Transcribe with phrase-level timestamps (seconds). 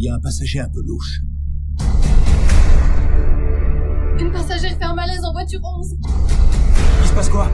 [0.00, 1.20] Il y a un passager un peu louche.
[4.18, 5.94] Une passagère fait un malaise en voiture 11.
[7.02, 7.50] Il se passe quoi?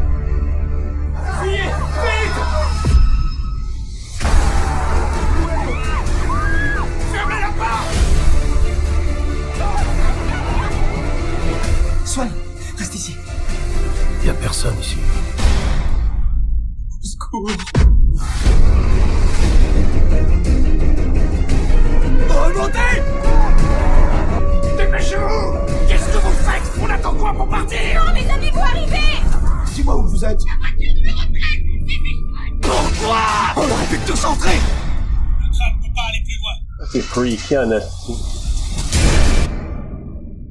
[37.47, 38.13] Freaky en esti.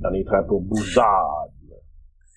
[0.02, 1.48] Dans les trains pour Bouzard.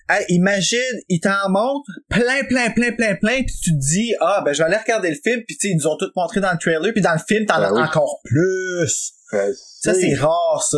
[0.09, 4.41] Hey, imagine, il t'en montre plein, plein, plein, plein, plein, puis tu te dis, ah,
[4.43, 6.41] ben, je vais aller regarder le film, puis tu sais, ils nous ont tout montré
[6.41, 7.81] dans le trailer, puis dans le film, t'en Ben as oui.
[7.81, 9.13] encore plus.
[9.33, 10.77] Euh, Ça, c'est rare, ça.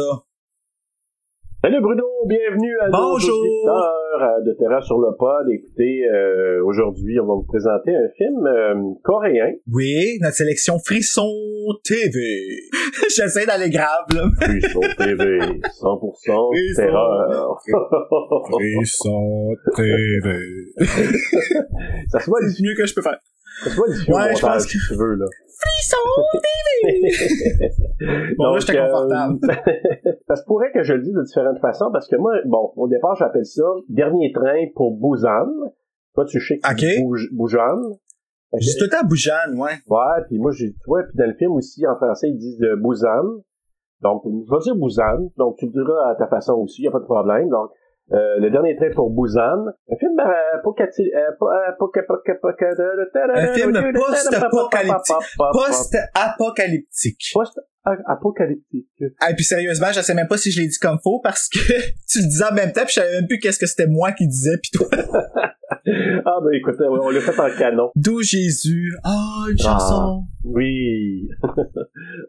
[1.64, 5.48] Salut Bruno, bienvenue à nos euh, de Terra sur le pod.
[5.48, 9.54] Écoutez, euh, aujourd'hui, on va vous présenter un film euh, coréen.
[9.72, 11.30] Oui, notre sélection Frisson
[11.84, 12.58] TV.
[13.16, 14.24] J'essaie d'aller grave, là.
[14.72, 16.50] Sur TV, 100% Frisson.
[16.76, 17.62] terreur.
[18.50, 20.40] Frisson TV.
[22.08, 23.20] ça se voit C'est mieux que je peux faire.
[23.70, 25.26] Voit ici au Ouais, je pense que- si tu veux, là.
[25.60, 25.98] Frisson!
[28.38, 29.40] Bon, là, j'étais euh, confortable.
[30.28, 32.88] ça se pourrait que je le dise de différentes façons parce que moi, bon, au
[32.88, 35.48] départ, j'appelle ça dernier train pour Busan.
[36.16, 36.80] Toi, tu sais que Ok.
[36.80, 37.98] c'est Bouj- Busan.
[38.60, 39.78] J'ai tout le temps Boujane, ouais.
[39.88, 42.62] Ouais, puis moi, j'ai, tu vois, puis dans le film aussi, en français, ils disent
[42.64, 43.44] euh, Busan.
[44.02, 45.30] Donc, je vais dire Busan.
[45.38, 47.48] Donc, tu le diras à ta façon aussi, y a pas de problème.
[47.50, 47.70] Donc,
[48.14, 49.42] euh, le dernier train pour Busan.
[49.92, 50.62] Un film euh, euh, euh,
[51.80, 52.04] poca-
[53.36, 55.16] Un film post-apocalyptique.
[55.54, 57.24] Post-apocalyptique.
[57.34, 58.88] Post-apocalyptique.
[59.02, 61.60] Et puis sérieusement, je sais même pas si je l'ai dit comme faux parce que
[62.10, 64.12] tu le disais en même temps, puis je savais même plus qu'est-ce que c'était moi
[64.12, 64.88] qui disais, puis toi.
[66.26, 67.92] Ah, ben écoute, on l'a fait en canon.
[67.96, 68.94] D'où Jésus.
[69.04, 69.64] Ah, une Ah.
[69.64, 70.24] chanson.
[70.44, 71.28] Oui.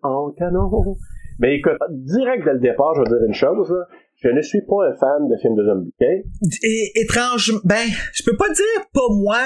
[0.02, 0.70] en canon.
[1.38, 3.70] Mais écoute, direct dès le départ, je vais dire une chose.
[3.70, 3.86] là.
[4.22, 6.06] Je ne suis pas un fan de films de zombies, ok?
[6.62, 9.42] Et étrange, ben, je peux pas dire pas moi,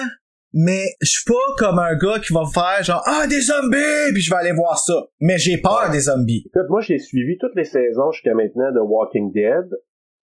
[0.52, 4.22] mais je suis pas comme un gars qui va faire genre ah des zombies, puis
[4.22, 4.94] je vais aller voir ça.
[5.20, 6.44] Mais j'ai peur des zombies.
[6.46, 9.68] Écoute, moi, j'ai suivi toutes les saisons jusqu'à maintenant de Walking Dead.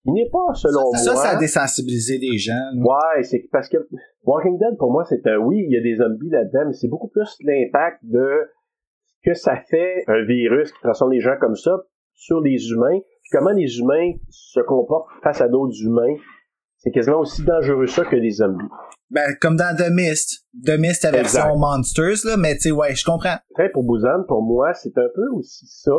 [0.05, 1.21] Il n'est pas, selon ça, moi...
[1.21, 2.53] ça a désensibilisé des gens.
[2.73, 2.83] là.
[2.83, 3.77] Ouais, c'est parce que
[4.23, 5.37] Walking Dead, pour moi, c'est un...
[5.37, 8.27] Oui, il y a des zombies là-dedans, mais c'est beaucoup plus l'impact de
[9.05, 11.71] ce que ça fait un virus qui transforme les gens comme ça
[12.13, 16.15] sur les humains, puis comment les humains se comportent face à d'autres humains.
[16.77, 18.67] C'est quasiment aussi dangereux ça que les zombies.
[19.09, 20.45] Ben comme dans The Mist.
[20.65, 21.57] The Mist, la version.
[21.57, 23.37] Monsters là, mais tu sais ouais, je comprends.
[23.55, 25.95] Très pour Busan, pour moi, c'est un peu aussi ça,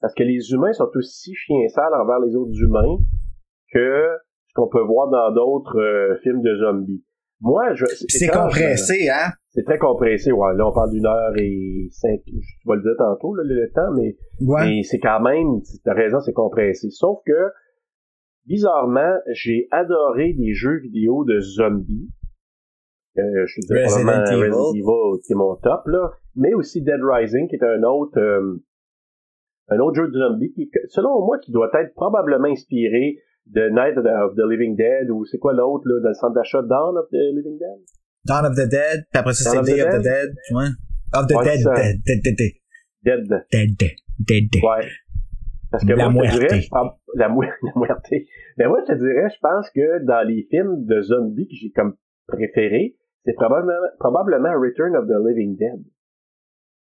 [0.00, 2.98] parce que les humains sont aussi chiens sales envers les autres humains
[3.72, 4.06] que
[4.46, 7.04] ce qu'on peut voir dans d'autres euh, films de zombies.
[7.40, 7.84] Moi, je...
[7.86, 9.30] C'est compressé hein?
[9.50, 10.54] C'est très compressé, ouais.
[10.56, 13.92] Là, on parle d'une heure et cinq, je vais le dire tantôt, là, le temps,
[13.96, 14.66] mais, Ouais.
[14.66, 16.90] mais c'est quand même, t'as raison, c'est compressé.
[16.90, 17.50] Sauf que,
[18.46, 22.10] bizarrement, j'ai adoré des jeux vidéo de zombies.
[23.18, 24.50] Euh, je Resident Evil.
[24.50, 26.10] Resident Evil, qui est mon top, là.
[26.36, 28.62] Mais aussi Dead Rising, qui est un autre, euh,
[29.68, 33.18] un autre jeu de zombies qui, selon moi, qui doit être probablement inspiré
[33.48, 36.34] de Night of the, the Living Dead, ou c'est quoi l'autre, là, dans le centre
[36.34, 37.80] d'achat Dawn of the Living Dead?
[38.24, 40.34] Dawn of the Dead, puis après ça c'est the Day of the Dead?
[40.52, 40.68] Ouais.
[41.14, 42.52] Of the Dead, dead, dead, dead, dead,
[43.04, 43.28] Dead.
[43.50, 44.62] dead, dead, dead, dead.
[44.62, 44.86] Ouais.
[45.70, 48.06] Parce que La moi, je dirais, je pense- la, muerte.
[48.56, 51.70] Mais moi, je te dirais, je pense que dans les films de zombies que j'ai
[51.70, 51.94] comme
[52.26, 55.84] préféré, c'est probablement, probablement Return of the Living Dead.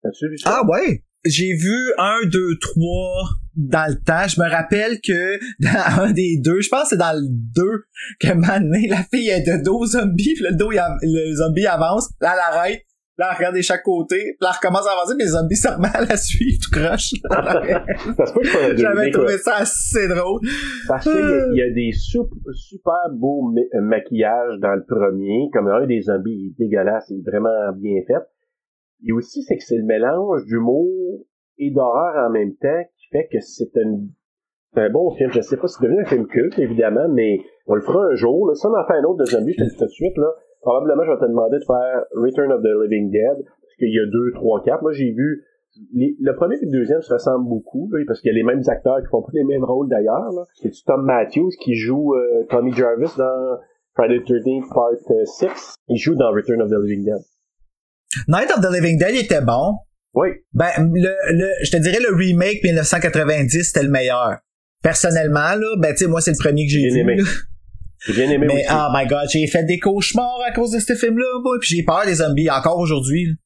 [0.05, 0.61] As-tu vu ça?
[0.61, 1.03] Ah ouais.
[1.25, 3.25] J'ai vu un, deux, trois
[3.59, 4.27] dans le temps.
[4.29, 7.85] Je me rappelle que dans un des deux, je pense que c'est dans le deux,
[8.21, 12.09] que donné, la fille est de dos zombie, puis le dos, il le zombie avance,
[12.21, 12.83] là, elle arrête,
[13.21, 14.15] Là, elle regarde de chaque côté.
[14.17, 16.71] Puis là, elle recommence à avancer, mais les zombies se remettent à la suivre tout
[16.71, 17.11] croche.
[18.77, 20.41] J'avais trouvé ça assez drôle.
[20.87, 24.75] Parce qu'il y, a- il y a des sup- super beaux ma- euh, maquillages dans
[24.75, 28.23] le premier, comme un des zombies il est dégueulasse, il est vraiment bien fait.
[29.05, 31.25] Et aussi, c'est que c'est le mélange d'humour
[31.59, 35.31] et d'horreur en même temps fait que c'est un, bon film.
[35.33, 38.15] Je sais pas si c'est devenu un film culte, évidemment, mais on le fera un
[38.15, 38.51] jour.
[38.55, 40.31] Si on en fait un autre de zombies, je te dis tout de suite, là,
[40.61, 43.99] probablement je vais te demander de faire Return of the Living Dead, parce qu'il y
[43.99, 44.83] a deux, trois, quatre.
[44.83, 45.45] Moi, j'ai vu
[45.93, 49.01] le premier et le deuxième se ressemblent beaucoup, parce qu'il y a les mêmes acteurs
[49.01, 50.31] qui font pas les mêmes rôles d'ailleurs.
[50.55, 53.59] C'est Tom Matthews qui joue euh, Tommy Jarvis dans
[53.95, 55.75] Friday the 13th Part euh, 6.
[55.89, 57.21] Il joue dans Return of the Living Dead.
[58.27, 59.77] Night of the Living Dead était bon.
[60.15, 64.39] Oui, Ben, le, le, je te dirais le remake 1990, c'était le meilleur.
[64.83, 66.99] Personnellement, là, ben, tu sais, moi, c'est le premier que j'ai vu.
[67.01, 67.17] aimé.
[67.17, 67.25] là.
[68.15, 68.67] bien aimé Mais, aussi.
[68.71, 71.83] oh my god, j'ai fait des cauchemars à cause de ce film-là, moi, puis j'ai
[71.85, 73.37] peur des zombies encore aujourd'hui.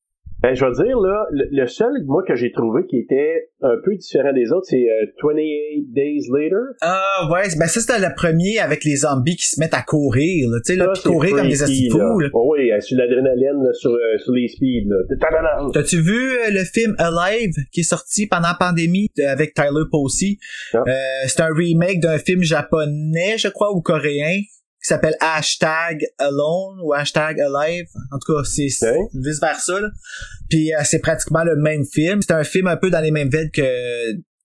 [0.42, 3.76] Ben, je vais dire, là, le, le seul, moi, que j'ai trouvé qui était un
[3.84, 6.74] peu différent des autres, c'est euh, 28 Days Later.
[6.80, 10.50] Ah, ouais, ben, ça, c'était le premier avec les zombies qui se mettent à courir,
[10.50, 12.26] là, tu sais, là, Ça, courir comme des freaky, astis fous, là.
[12.26, 12.30] là.
[12.34, 14.96] Oh oui, euh, sur l'adrénaline, sur, euh, sur les speeds, là.
[15.72, 19.84] T'as-tu vu euh, le film Alive qui est sorti pendant la pandémie de- avec Tyler
[19.92, 20.38] Posey?
[20.74, 20.80] Non.
[20.88, 20.92] Euh,
[21.28, 24.40] c'est un remake d'un film japonais, je crois, ou coréen,
[24.82, 27.86] qui s'appelle Hashtag Alone ou Hashtag Alive.
[28.10, 29.10] En tout cas, c'est c'est Ok.
[29.14, 29.80] vice versa.
[29.80, 29.88] Là.
[30.50, 32.20] Puis euh, c'est pratiquement le même film.
[32.20, 33.62] C'est un film un peu dans les mêmes veines que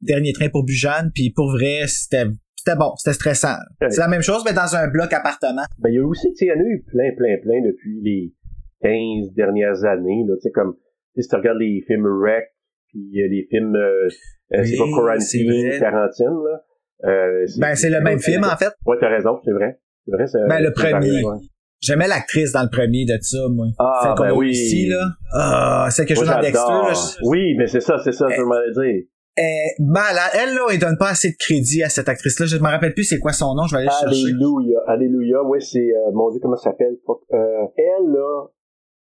[0.01, 1.09] Dernier train pour Bujan.
[1.13, 2.25] Puis pour vrai, c'était
[2.55, 3.55] c'était bon, c'était stressant.
[3.89, 5.63] C'est la même chose, mais dans un bloc appartement.
[5.79, 7.61] Ben, il y a aussi, tu sais, il y en a eu plein, plein, plein
[7.65, 8.33] depuis les
[8.83, 10.75] 15 dernières années, là, tu sais, comme,
[11.17, 12.43] si tu regardes les films Rec,
[12.89, 14.09] puis euh, les films, euh,
[14.53, 15.79] euh, Oui, c'est pas Quarantine.
[15.79, 16.63] Quarantine, là.
[17.05, 18.73] Euh, Ben c'est le même film en fait.
[18.85, 19.79] Ouais, t'as raison, c'est vrai.
[20.07, 21.23] C'est vrai, c'est Ben, le c'est premier.
[21.23, 21.37] ouais.
[21.79, 23.67] J'aimais l'actrice dans le premier de ça, moi.
[23.77, 24.49] Ah, Celle ben oui.
[24.49, 25.05] ici, là.
[25.33, 26.93] Ah, celle que je Moi, joue dans Dexter, là.
[26.93, 29.03] je- Oui, mais c'est ça, c'est ça, je m'en allais dire.
[29.35, 30.31] Elle malade.
[30.33, 32.47] Elle, là, elle donne pas assez de crédit à cette actrice-là.
[32.47, 34.25] Je me rappelle plus c'est quoi son nom, je vais aller le chercher.
[34.33, 36.97] Alléluia, alléluia, ouais, c'est, euh, mon dieu, comment ça s'appelle?
[37.33, 37.37] Euh,
[37.77, 38.47] elle, là,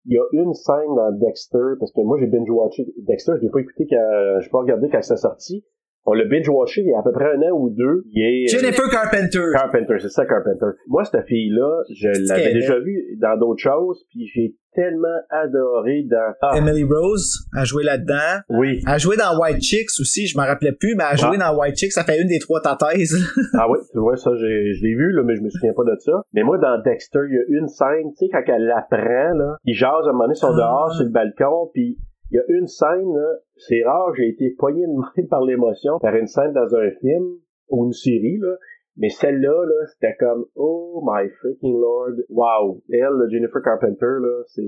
[0.07, 3.51] il y a une scène dans Dexter, parce que moi, j'ai binge-watché Dexter, je l'ai
[3.51, 5.63] pas écouté quand, je l'ai pas regardé quand c'est sorti.
[6.07, 8.03] On l'a binge-watché il y a à peu près un an ou deux.
[8.11, 9.45] Il est, euh, Jennifer Carpenter.
[9.53, 10.77] Carpenter, c'est ça, Carpenter.
[10.87, 16.33] Moi, cette fille-là, je l'avais déjà vue dans d'autres choses, puis j'ai tellement adoré dans...
[16.41, 18.41] Ah, Emily Rose a joué là-dedans.
[18.49, 18.81] oui.
[18.85, 21.77] A joué dans White Chicks aussi, je m'en rappelais plus, mais a joué dans White
[21.77, 23.15] Chicks, ça fait une des trois tathèses.
[23.57, 25.95] Ah oui, tu vois, ça, je l'ai vu, là, mais je me souviens pas de
[25.99, 26.21] ça.
[26.33, 29.55] Mais moi, dans Dexter, il y a une scène, tu sais, quand elle l'apprend, là,
[29.63, 30.57] ils jasent à un moment donné, ils sont Ah.
[30.57, 31.97] dehors sur le balcon, puis
[32.31, 35.99] il y a une scène, là, c'est rare, j'ai été poigné de main par l'émotion,
[35.99, 38.55] par une scène dans un film, ou une série, là,
[38.97, 42.81] mais celle-là, là, c'était comme, oh my freaking lord, wow.
[42.89, 44.63] Elle, Jennifer Carpenter, là, c'est...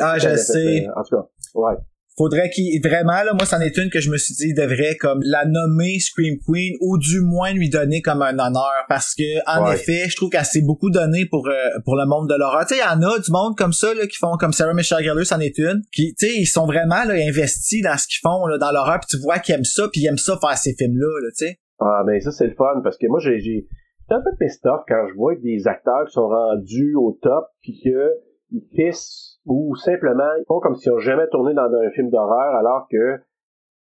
[0.00, 0.86] Ah, je fait, sais.
[0.86, 1.74] euh, en tout cas, ouais.
[2.18, 4.96] Faudrait qu'il, vraiment, là, moi, c'en est une que je me suis dit, il devrait,
[4.96, 9.22] comme, la nommer Scream Queen, ou du moins lui donner comme un honneur, parce que,
[9.46, 9.74] en Ouais.
[9.76, 11.52] effet, je trouve qu'elle s'est beaucoup donné pour, euh,
[11.84, 12.66] pour le monde de l'horreur.
[12.66, 14.74] Tu sais, il y en a du monde comme ça, là, qui font, comme Sarah
[14.74, 18.08] Michelle Gellar, c'en est une, qui, tu sais, ils sont vraiment, là, investis dans ce
[18.08, 20.36] qu'ils font, là, dans l'horreur, puis tu vois qu'ils aiment ça, puis ils aiment ça
[20.40, 21.58] faire ces films-là, là, tu sais.
[21.80, 23.66] Ah, ben ça, c'est le fun, parce que moi, j'ai, j'ai,
[24.10, 27.44] un peu pissed off quand je vois que des acteurs qui sont rendus au top,
[27.62, 28.10] puis que
[28.50, 32.54] ils pissent, ou simplement, ils font comme s'ils ont jamais tourné dans un film d'horreur,
[32.56, 33.20] alors que,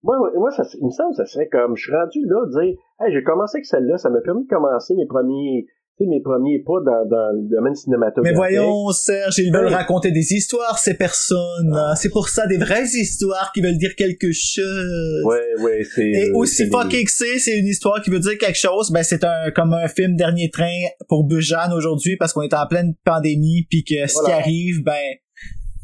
[0.03, 2.77] moi, moi, ça, il me semble que ça serait comme, je suis rendu là, dire,
[3.01, 5.65] hey, j'ai commencé avec celle-là, ça m'a permis de commencer mes premiers,
[5.99, 8.31] tu sais, mes premiers pas dans, dans le domaine cinématographique.
[8.31, 11.73] Mais voyons, Serge, ils veulent raconter des histoires, ces personnes.
[11.75, 11.93] Ah.
[11.97, 15.25] C'est pour ça des vraies histoires qui veulent dire quelque chose.
[15.25, 16.09] Ouais, ouais, c'est...
[16.09, 18.91] Et euh, aussi fucking que c'est, c'est une histoire qui veut dire quelque chose.
[18.91, 22.65] Ben c'est un comme un film dernier train pour Bujan aujourd'hui parce qu'on est en
[22.67, 24.93] pleine pandémie puis que ce qui arrive, ben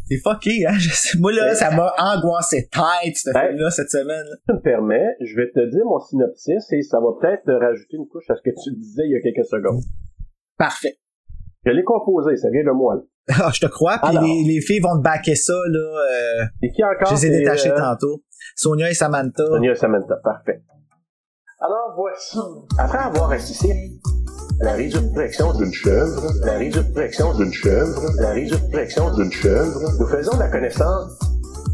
[0.07, 0.65] c'est fucké.
[0.67, 0.73] Hein?
[0.77, 3.47] Je sais- Moi là, ça m'a angoissé tête ce Ouais.
[3.49, 4.25] film-là cette semaine.
[4.29, 4.35] là.
[4.47, 8.07] tu me permets, je vais te dire mon synopsis et ça va peut-être rajouter une
[8.07, 9.81] couche à ce que tu disais il y a quelques secondes.
[10.57, 10.97] Parfait.
[11.65, 12.95] Je l'ai composé, ça vient de moi.
[12.95, 13.01] là.
[13.43, 13.97] Ah, je te crois.
[14.03, 15.79] Puis les, les filles vont te backer ça là.
[15.79, 17.07] euh, Et qui encore?
[17.09, 18.23] je les ai détachées euh, tantôt.
[18.55, 19.43] Sonia et Samantha.
[19.47, 20.61] Sonia Samantha, parfait.
[21.59, 22.37] Alors voici,
[22.77, 23.69] après avoir assisté
[24.59, 30.47] la résurrection d'une chèvre, la résurrection d'une chèvre, la résurrection d'une chèvre, nous faisons la
[30.47, 31.19] connaissance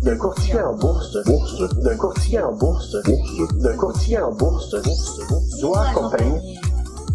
[0.03, 5.19] d'un courtier en bourse, bourse, d'un courtier en bourse, bourse, d'un courtier en bourse, bourse,
[5.29, 6.59] bourse, doit accompagner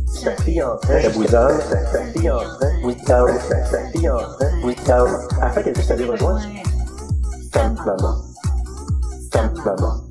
[0.06, 1.60] sa fille en train, sa bousane,
[1.92, 2.70] sa, fille en train,
[3.48, 5.06] sa, sa fille en train,
[5.42, 6.40] afin qu'elle puisse aller rejoindre
[9.32, 10.02] Femme maman.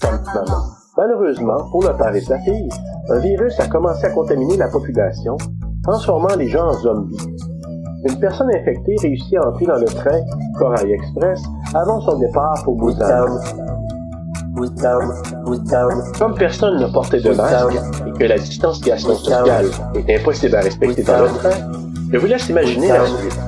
[0.00, 0.76] Femme maman.
[0.96, 2.70] Malheureusement, pour le père et sa fille,
[3.10, 5.36] un virus a commencé à contaminer la population,
[5.82, 7.18] transformant les gens en zombies.
[8.08, 10.20] une personne infectée réussit à entrer dans le train
[10.58, 11.42] Corail Express
[11.74, 13.26] avant son départ pour Busan.
[16.18, 17.76] Comme personne ne portait de masque
[18.06, 21.72] et que la distanciation sociale est impossible à respecter dans le train,
[22.10, 23.38] je vous laisse imaginer la suite.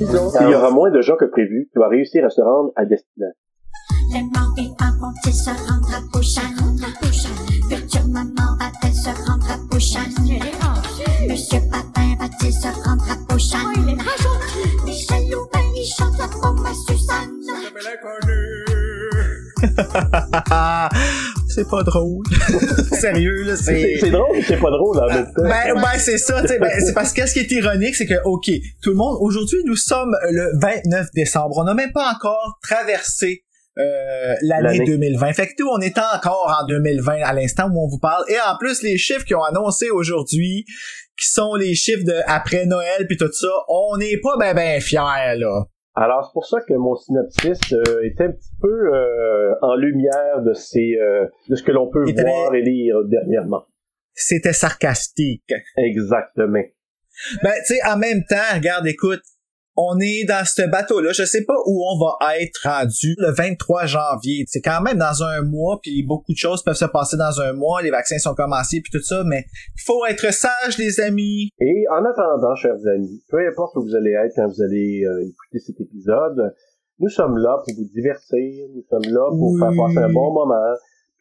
[0.00, 2.84] Il y aura moins de gens que prévu qui vont réussir à se rendre à
[2.84, 3.40] destination.
[5.34, 6.42] Se rendre à Busan?
[7.68, 10.00] Future maman va-t-elle se rendre à Busan?
[11.28, 13.58] Monsieur Papin va-t-il se rendre à Busan?
[14.84, 17.30] Michel Louvain, il chante la pomme à Suzanne.
[21.48, 22.24] c'est pas drôle.
[22.92, 24.10] Sérieux, là, C'est c'est...
[24.10, 25.42] drôle, mais c'est pas drôle en même temps.
[25.42, 28.06] Ben, ben c'est ça, tu sais, ben, c'est parce que ce qui est ironique, c'est
[28.06, 28.50] que, OK,
[28.82, 31.56] tout le monde, aujourd'hui, nous sommes le 29 décembre.
[31.58, 33.43] On n'a même pas encore traversé
[33.78, 34.84] euh, l'année L'année.
[34.84, 35.32] 2020.
[35.32, 38.24] Fait que nous, on est encore en 2020 à l'instant où on vous parle.
[38.28, 40.64] Et en plus, les chiffres qu'ils ont annoncés aujourd'hui,
[41.18, 44.80] qui sont les chiffres de après Noël puis tout ça, on n'est pas ben ben
[44.80, 45.64] fiers, là.
[45.96, 50.42] Alors, c'est pour ça que mon synopsis euh, est un petit peu euh, en lumière
[50.42, 53.64] de ces euh, de ce que l'on peut voir et lire dernièrement.
[54.12, 55.52] C'était sarcastique.
[55.76, 56.62] Exactement.
[57.44, 59.22] Ben, tu sais, en même temps, regarde, écoute,
[59.76, 61.10] on est dans ce bateau-là.
[61.12, 64.44] Je sais pas où on va être rendu le 23 janvier.
[64.48, 67.52] C'est quand même dans un mois, puis beaucoup de choses peuvent se passer dans un
[67.52, 67.82] mois.
[67.82, 69.44] Les vaccins sont commencés, puis tout ça, mais
[69.76, 71.48] il faut être sage, les amis.
[71.60, 75.22] Et en attendant, chers amis, peu importe où vous allez être quand vous allez euh,
[75.22, 76.54] écouter cet épisode,
[77.00, 79.58] nous sommes là pour vous divertir, nous sommes là pour Oui.
[79.60, 80.74] faire passer un bon moment,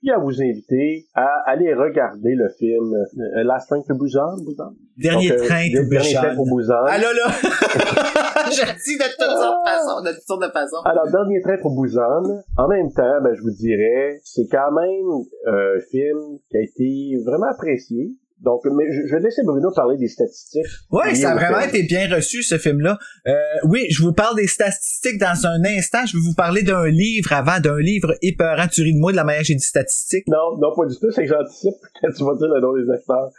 [0.04, 4.36] puis à vous inviter à aller regarder le film euh, Last Train to Busan.
[4.46, 4.76] Busan?
[4.98, 6.22] Dernier Donc, euh, train to Dernier Busan.
[6.22, 6.84] train pour Busan.
[6.86, 7.32] Ah là là!
[8.52, 10.82] Je dis de toutes sortes de façons, de toutes sortes de façons.
[10.84, 12.24] Alors, Dernier train pour Busan,
[12.58, 16.62] en même temps, ben, je vous dirais, c'est quand même euh, un film qui a
[16.62, 18.12] été vraiment apprécié.
[18.44, 20.66] Donc, mais je, vais laisser Bruno parler des statistiques.
[20.92, 23.00] Liées ça a vraiment été bien reçu, ce film-là.
[23.26, 23.32] Euh,
[23.70, 26.06] oui, je vous parle des statistiques dans un instant.
[26.06, 28.68] Je vais vous parler d'un livre avant, d'un livre épeurant.
[28.68, 30.28] Tu ris de moi de la manière que j'ai dit statistiques.
[30.28, 32.90] Non, non, pas du tout, c'est que j'anticipe quand tu vas dire le nom des
[32.92, 33.32] acteurs.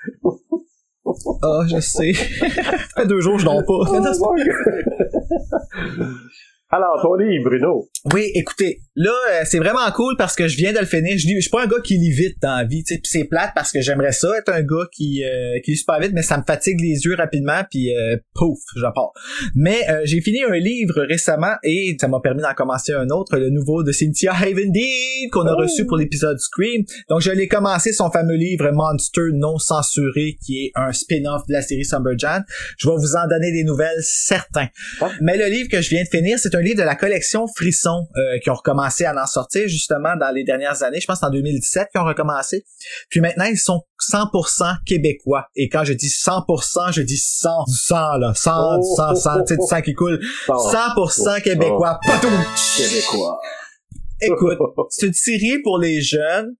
[1.43, 2.15] Ah, je sais.
[2.15, 3.85] ça fait deux jours je dors pas.
[6.77, 7.89] Alors, ton livre, Bruno.
[8.13, 11.17] Oui, écoutez, là, euh, c'est vraiment cool parce que je viens de le finir.
[11.17, 13.01] Je, lis- je suis pas un gars qui lit vite dans la vie, tu sais,
[13.01, 16.01] puis c'est plate parce que j'aimerais ça être un gars qui euh, qui lit super
[16.01, 19.13] vite, mais ça me fatigue les yeux rapidement, puis euh, pouf, je pars.
[19.55, 23.37] Mais euh, j'ai fini un livre récemment et ça m'a permis d'en commencer un autre,
[23.39, 25.61] le nouveau de Cynthia Havendeed qu'on a Oh.
[25.63, 26.83] reçu pour l'épisode Scream.
[27.09, 31.53] Donc je l'ai commencé son fameux livre Monster non censuré qui est un spin-off de
[31.53, 32.41] la série Summerjan.
[32.79, 34.67] Je vais vous en donner des nouvelles certains.
[35.23, 38.07] Mais le livre que je viens de finir, c'est un livre de la collection Frisson
[38.17, 41.01] euh, qui ont recommencé à en sortir justement dans les dernières années.
[41.01, 42.65] Je pense en 2017 qu'ils ont recommencé.
[43.11, 45.47] Puis maintenant, ils sont 100% québécois.
[45.55, 49.45] Et quand je dis 100%, je dis 100 du sang là, 100 du sang, 100,
[49.45, 50.21] tu sais, du sang qui coule.
[50.49, 52.01] 100% québécois.
[52.07, 52.33] Patoum!
[52.77, 53.39] Québécois.
[54.21, 54.59] Écoute,
[54.91, 56.55] c'est une série pour les jeunes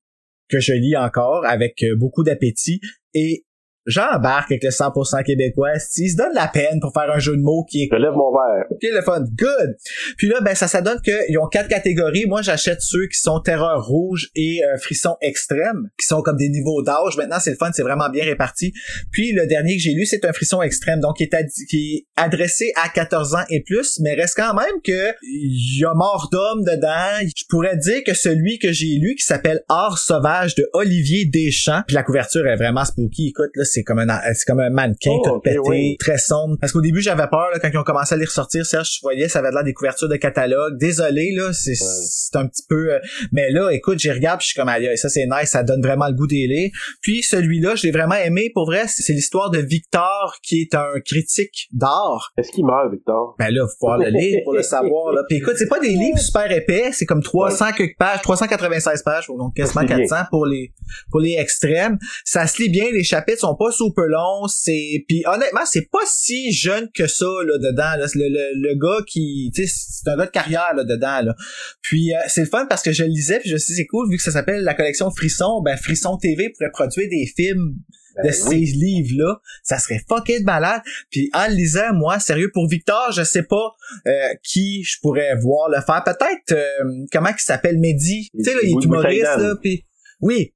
[0.49, 2.81] que je lis encore avec beaucoup d'appétit
[3.15, 3.45] et
[3.87, 5.71] j'embarque avec le 100% québécois.
[5.99, 8.13] Ils se donnent la peine pour faire un jeu de mots qui est Je lève
[8.13, 8.65] mon verre.
[8.71, 9.25] Ok, le fun.
[9.37, 9.77] Good.
[10.17, 12.27] Puis là, ben, ça, ça donne qu'ils ont quatre catégories.
[12.27, 16.49] Moi, j'achète ceux qui sont terreur rouge et euh, frisson extrême, qui sont comme des
[16.49, 17.17] niveaux d'âge.
[17.17, 18.73] Maintenant, c'est le fun, c'est vraiment bien réparti.
[19.13, 21.95] Puis le dernier que j'ai lu, c'est un frisson extrême, donc qui est, ad- qui
[21.95, 25.93] est adressé à 14 ans et plus, mais reste quand même que il y a
[25.95, 27.27] mort d'homme dedans.
[27.37, 31.83] Je pourrais dire que celui que j'ai lu, qui s'appelle Art sauvage de Olivier Deschamps,
[31.87, 33.29] puis la couverture est vraiment spooky.
[33.29, 35.97] Écoute, là, c'est comme un, c'est comme un mannequin Oh, tout pété, oui.
[35.99, 36.57] très sombre.
[36.61, 39.01] Parce qu'au début, j'avais peur, là, quand ils ont commencé à les ressortir, Serge, tu
[39.03, 40.79] voyais, ça avait l'air des couvertures de catalogue.
[40.79, 42.99] Désolé, là, c'est, c'est un petit peu, euh,
[43.33, 45.83] mais là, écoute, j'y regarde, puis je suis comme, aïe, ça c'est nice, ça donne
[45.83, 46.71] vraiment le goût des lire.
[47.01, 51.01] Puis celui-là, je l'ai vraiment aimé, pour vrai, c'est l'histoire de Victor, qui est un
[51.05, 52.33] critique d'art.
[52.39, 53.35] Est-ce qu'il meurt, Victor?
[53.39, 55.23] Ben là, faut pouvoir le lire pour le savoir, là.
[55.29, 59.27] Puis écoute, c'est pas des livres super épais, c'est comme 300 quelques pages, 396 pages,
[59.29, 59.99] donc quasiment C'est bien.
[60.07, 60.73] 400 pour les,
[61.11, 61.99] pour les extrêmes.
[62.25, 66.05] Ça se lit bien, les chapitres sont pas super longs, c'est, puis honnêtement, c'est pas
[66.07, 68.07] si jeune que ça, là, dedans, là.
[68.15, 71.35] Le, le, le gars qui, tu sais, c'est un gars de carrière, là, dedans, là.
[71.83, 73.81] Puis euh, c'est le fun parce que je le lisais, puis je me suis dit,
[73.81, 77.27] c'est cool, vu que ça s'appelle la collection Frisson, ben Frisson TV pourrait produire des
[77.35, 77.77] films
[78.19, 78.65] de Ben ces oui.
[78.65, 80.81] livres-là, ça serait fucké de malade.
[81.11, 83.75] Puis en le lisant, moi, sérieux, pour Victor, je sais pas
[84.07, 84.11] euh,
[84.43, 86.03] qui je pourrais voir le faire.
[86.05, 88.29] Peut-être, euh, comment il s'appelle, Mehdi?
[88.37, 89.85] Tu sais, là, il est humoriste, là, puis...
[90.21, 90.55] Oui.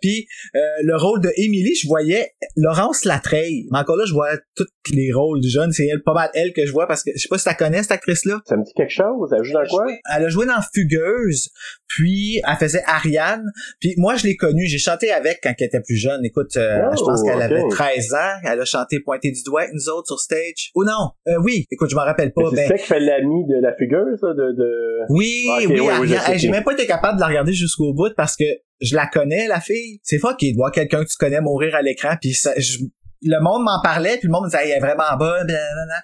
[0.00, 3.66] Puis euh, le rôle de Emily, je voyais Laurence Latreille.
[3.72, 5.72] Mais encore là, je vois tous les rôles du jeune.
[5.72, 7.50] C'est elle, pas mal elle que je vois parce que je sais pas si tu
[7.50, 8.40] la connais cette actrice-là.
[8.46, 9.32] Ça me dit quelque chose?
[9.36, 9.86] Elle joue dans quoi?
[10.16, 11.50] Elle a joué dans Fugueuse,
[11.86, 13.44] puis elle faisait Ariane.
[13.80, 14.66] Puis moi, je l'ai connue.
[14.66, 16.24] J'ai chanté avec quand elle était plus jeune.
[16.24, 18.38] Écoute, euh, Oh, je pense qu'elle avait 13 ans.
[18.44, 20.70] Elle a chanté Pointer du doigt avec nous autres sur stage.
[20.74, 21.66] Ou non, euh, oui.
[21.70, 22.42] Écoute, je m'en rappelle pas.
[22.50, 25.00] c'est Ben, ça qui fait l'ami de la fugueuse, là, de, de...
[25.10, 28.12] oui, Ok, oui, oui, Hey, J'ai même pas été capable de la regarder jusqu'au bout
[28.16, 28.44] parce que
[28.80, 30.00] je la connais, la fille.
[30.02, 32.14] C'est fucké de voir quelqu'un que tu connais mourir à l'écran.
[32.20, 32.78] Puis ça, je-
[33.22, 35.46] le monde m'en parlait, puis le monde me disait, elle est vraiment bonne.
[35.46, 36.02] blablabla.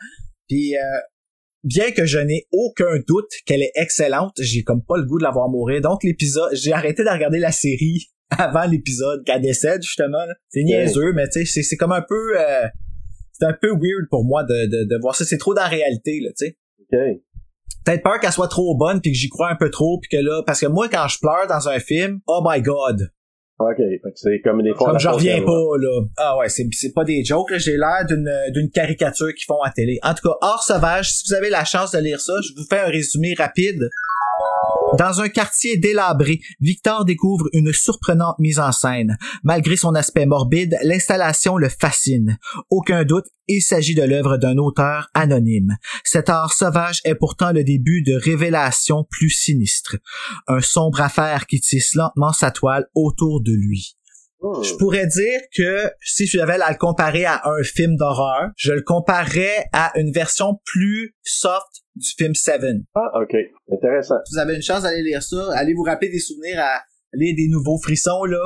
[0.48, 0.80] Puis euh,
[1.62, 5.22] bien que je n'ai aucun doute qu'elle est excellente, j'ai comme pas le goût de
[5.24, 5.80] la voir mourir.
[5.80, 10.18] Donc l'épisode, j'ai arrêté de regarder la série avant l'épisode qu'elle décède justement.
[10.48, 12.66] C'est niaiseux, mais tu sais, c'est- c'est comme un peu, euh,
[13.32, 15.24] c'est un peu weird pour moi de, de, de voir ça.
[15.24, 16.98] C'est trop dans la réalité, là, tu sais OK.
[17.85, 20.23] Peut-être peur qu'elle soit trop bonne puis que j'y crois un peu trop puis que
[20.23, 23.11] là parce que moi quand je pleure dans un film oh my god!
[23.61, 23.76] OK.
[24.16, 24.90] C'est comme des fois...
[24.90, 26.02] comme je reviens pas là.
[26.16, 27.59] Ah ouais c'est c'est pas des jokes là.
[27.59, 29.99] J'ai l'air d'une d'une caricature qu'ils font à télé.
[30.02, 32.66] En tout cas hors sauvage si vous avez la chance de lire ça je vous
[32.68, 33.88] fais un résumé rapide
[34.98, 39.16] dans un quartier délabré, Victor découvre une surprenante mise en scène.
[39.42, 42.38] Malgré son aspect morbide, l'installation le fascine.
[42.70, 45.76] Aucun doute, il s'agit de l'œuvre d'un auteur anonyme.
[46.04, 49.96] Cet art sauvage est pourtant le début de révélations plus sinistres.
[50.48, 53.96] Un sombre affaire qui tisse lentement sa toile autour de lui.
[54.44, 54.62] Hmm.
[54.62, 58.72] Je pourrais dire que si je devais la le comparer à un film d'horreur, je
[58.72, 62.84] le comparerais à une version plus soft du film Seven.
[62.94, 63.34] Ah, OK.
[63.72, 64.16] Intéressant.
[64.26, 66.82] Si vous avez une chance d'aller lire ça, allez vous rappeler des souvenirs à
[67.14, 68.42] lire des nouveaux frissons, là.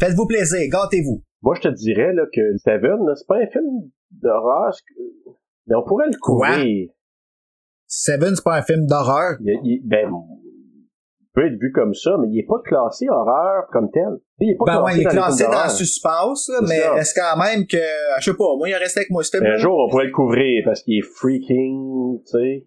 [0.00, 1.22] Faites-vous plaisir, gâtez-vous.
[1.42, 4.72] Moi, je te dirais là, que Seven, là, c'est pas un film d'horreur,
[5.68, 6.88] mais on pourrait le couvrir.
[7.86, 9.36] Seven, c'est pas un film d'horreur?
[9.84, 10.10] Ben,
[11.34, 14.18] peut être vu comme ça, mais il est pas classé horreur comme tel.
[14.38, 17.66] Il est pas Ben ouais, il est classé dans suspense, là, mais est-ce quand même
[17.66, 17.78] que,
[18.20, 19.46] je sais pas, moi, il reste avec moi ce film.
[19.46, 22.66] Un jour, on pourrait le couvrir parce qu'il est freaking, tu sais.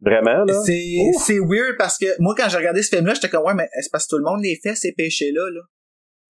[0.00, 0.52] Vraiment, là?
[0.64, 3.90] C'est, weird parce que moi, quand j'ai regardé ce film-là, j'étais comme, ouais, mais c'est
[3.90, 5.60] parce que tout le monde les fait, ces péchés-là, là?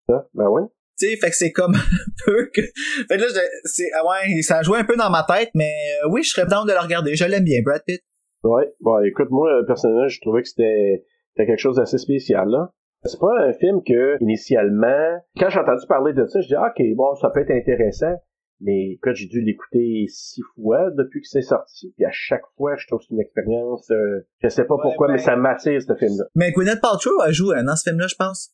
[0.08, 0.62] Ça, Ben oui.
[0.96, 3.26] Tu sais, fait que c'est comme un peu que, fait que là,
[3.64, 5.72] c'est, ah ouais, ça a joué un peu dans ma tête, mais
[6.04, 7.16] euh, oui, je serais down de le regarder.
[7.16, 8.00] Je l'aime bien, Brad Pitt.
[8.44, 8.72] Ouais.
[8.80, 11.02] Bon, écoute, moi, personnellement, je trouvais que c'était
[11.34, 12.70] c'était quelque chose d'assez spécial, là.
[13.04, 16.72] C'est pas un film que, initialement, quand j'ai entendu parler de ça, je dis, ah,
[16.74, 18.14] ok, bon, ça peut être intéressant.
[18.60, 22.76] Mais quand j'ai dû l'écouter six fois depuis que c'est sorti, puis à chaque fois,
[22.76, 25.82] je trouve que c'est une expérience, euh, je sais pas pourquoi, ben- mais ça m'attire,
[25.82, 26.24] ce film-là.
[26.34, 28.52] Mais Gwyneth Paltrow a joué hein, dans ce film-là, je pense.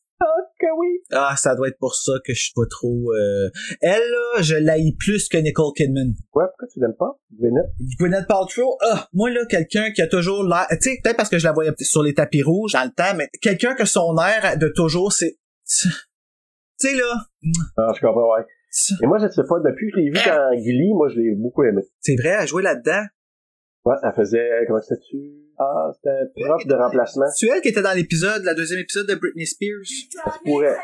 [0.59, 1.01] Que oui.
[1.13, 3.13] Ah, ça doit être pour ça que je suis pas trop...
[3.15, 3.49] Euh...
[3.81, 6.09] Elle, là, je l'haïs plus que Nicole Kidman.
[6.35, 7.71] Ouais, pourquoi tu l'aimes pas, Gwyneth?
[7.99, 10.67] Gwyneth Paltrow, ah, moi, là, quelqu'un qui a toujours l'air...
[10.73, 13.17] Tu sais, peut-être parce que je la voyais sur les tapis rouges dans le temps,
[13.17, 15.39] mais quelqu'un que son air de toujours, c'est...
[15.65, 15.89] Tu
[16.77, 17.15] sais, là...
[17.79, 18.45] Ah, je comprends, ouais.
[19.03, 21.35] Et moi, je sais pas, depuis que je l'ai vu dans Glee, moi, je l'ai
[21.35, 21.83] beaucoup aimé.
[22.01, 23.05] C'est vrai, elle jouait là-dedans.
[23.87, 25.17] Ouais, elle faisait, comment c'était-tu?
[25.63, 27.27] Ah, c'était prof de remplacement.
[27.37, 29.85] C'est elle qui était dans l'épisode, la deuxième épisode de Britney Spears?
[30.25, 30.77] Ça se pourrait.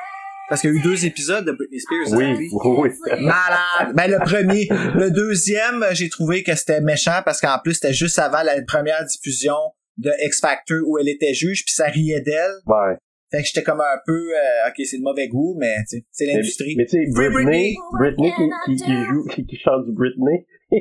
[0.51, 2.19] Parce qu'il y a eu deux épisodes de Britney Spears.
[2.19, 2.49] Oui, lui.
[2.53, 3.25] oui, oui.
[3.25, 3.95] Malade!
[3.95, 4.69] Ben, le premier.
[4.95, 9.05] Le deuxième, j'ai trouvé que c'était méchant parce qu'en plus, c'était juste avant la première
[9.07, 9.57] diffusion
[9.97, 12.53] de X Factor où elle était juge puis ça riait d'elle.
[12.67, 12.97] Ouais.
[13.31, 16.05] Fait que j'étais comme un peu, euh, ok, c'est de mauvais goût, mais tu sais,
[16.13, 16.77] c'est l'industrie.
[16.77, 18.31] Mais, mais tu sais, Britney, Britney.
[18.31, 20.47] Britney qui, qui, qui joue, qui, qui chante du Britney.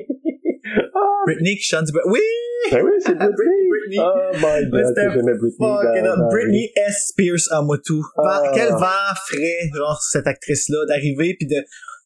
[0.96, 1.92] ah, Britney qui chante du...
[2.08, 2.20] Oui!
[2.72, 3.70] ben oui, c'est Britney.
[3.70, 4.00] Britney.
[4.00, 6.02] Oh my god, que j'aimais Britney.
[6.04, 7.08] Dans- dans- Britney S.
[7.10, 8.04] Spears à moi tout.
[8.18, 8.52] Ah.
[8.54, 11.58] Quel vent frais, genre, cette actrice-là, d'arriver puis de,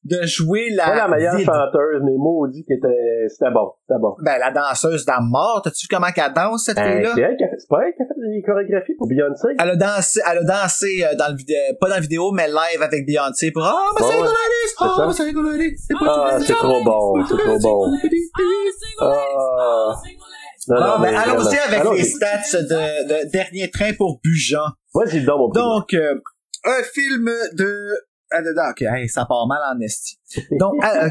[0.05, 0.85] de jouer la...
[0.85, 1.45] Pas la meilleure vide.
[1.45, 4.15] chanteuse, mais maudit qui était, c'était bon, c'était bon.
[4.23, 7.11] Ben, la danseuse dans Mort, t'as-tu vu comment qu'elle danse, cette Euh, fille-là?
[7.57, 9.49] c'est pas elle qui a fait des chorégraphies pour Beyoncé?
[9.59, 12.47] Elle a dansé, elle a dansé euh, dans le vidéo, pas dans la vidéo, mais
[12.47, 15.07] live avec Beyoncé pour Oh, my single ladies, oh, ça.
[15.07, 17.91] my single ladies, c'est Ah, trop bon, c'est trop bon.
[19.01, 19.95] Ah.
[20.67, 24.59] Non, Ah, non, ben, mais allons-y avec les stats de, de Dernier Train pour Bujan.
[24.93, 25.49] Vas-y, donc, mon.
[25.49, 26.15] Donc, euh,
[26.65, 27.87] un film de...
[28.31, 30.19] Ah, ok, hey, ça part mal en esti.
[30.59, 31.07] Donc, ah.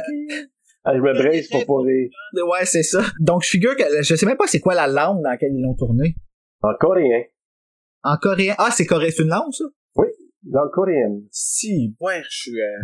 [0.85, 2.11] Ah, je me brace pour rire.
[2.35, 3.03] ouais, c'est ça.
[3.21, 5.63] Donc, je figure que je sais même pas c'est quoi la langue dans laquelle ils
[5.63, 6.17] l'ont tourné.
[6.63, 7.25] En coréen.
[8.05, 8.55] En coréen.
[8.59, 9.65] Ah, c'est coréen Finlande, ça?
[10.45, 11.21] Dans le coréen.
[11.33, 12.61] Si, ouais, je suis...
[12.61, 12.83] euh,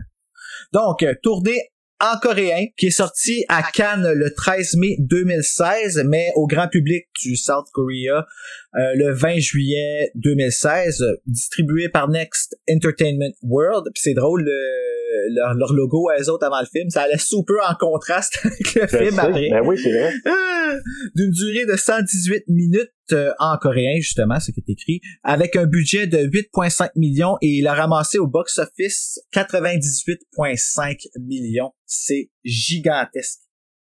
[0.72, 1.70] Donc, euh, tourné
[2.04, 7.06] en coréen, qui est sorti à Cannes le 13 mai 2016, mais au grand public
[7.22, 8.26] du South Korea
[8.74, 13.86] euh, le 20 juillet 2016, euh, distribué par Next Entertainment World.
[13.94, 14.93] C'est drôle, le,
[15.30, 16.90] leur, leur logo à eux autres avant le film.
[16.90, 19.18] Ça allait super en contraste avec le Je film sais.
[19.20, 19.50] après.
[19.50, 20.12] Ben oui, c'est vrai.
[20.66, 20.76] Ah!
[21.14, 25.66] D'une durée de 118 minutes euh, en coréen, justement, ce qui est écrit, avec un
[25.66, 31.70] budget de 8,5 millions et il a ramassé au box-office 98,5 millions.
[31.84, 33.40] C'est gigantesque.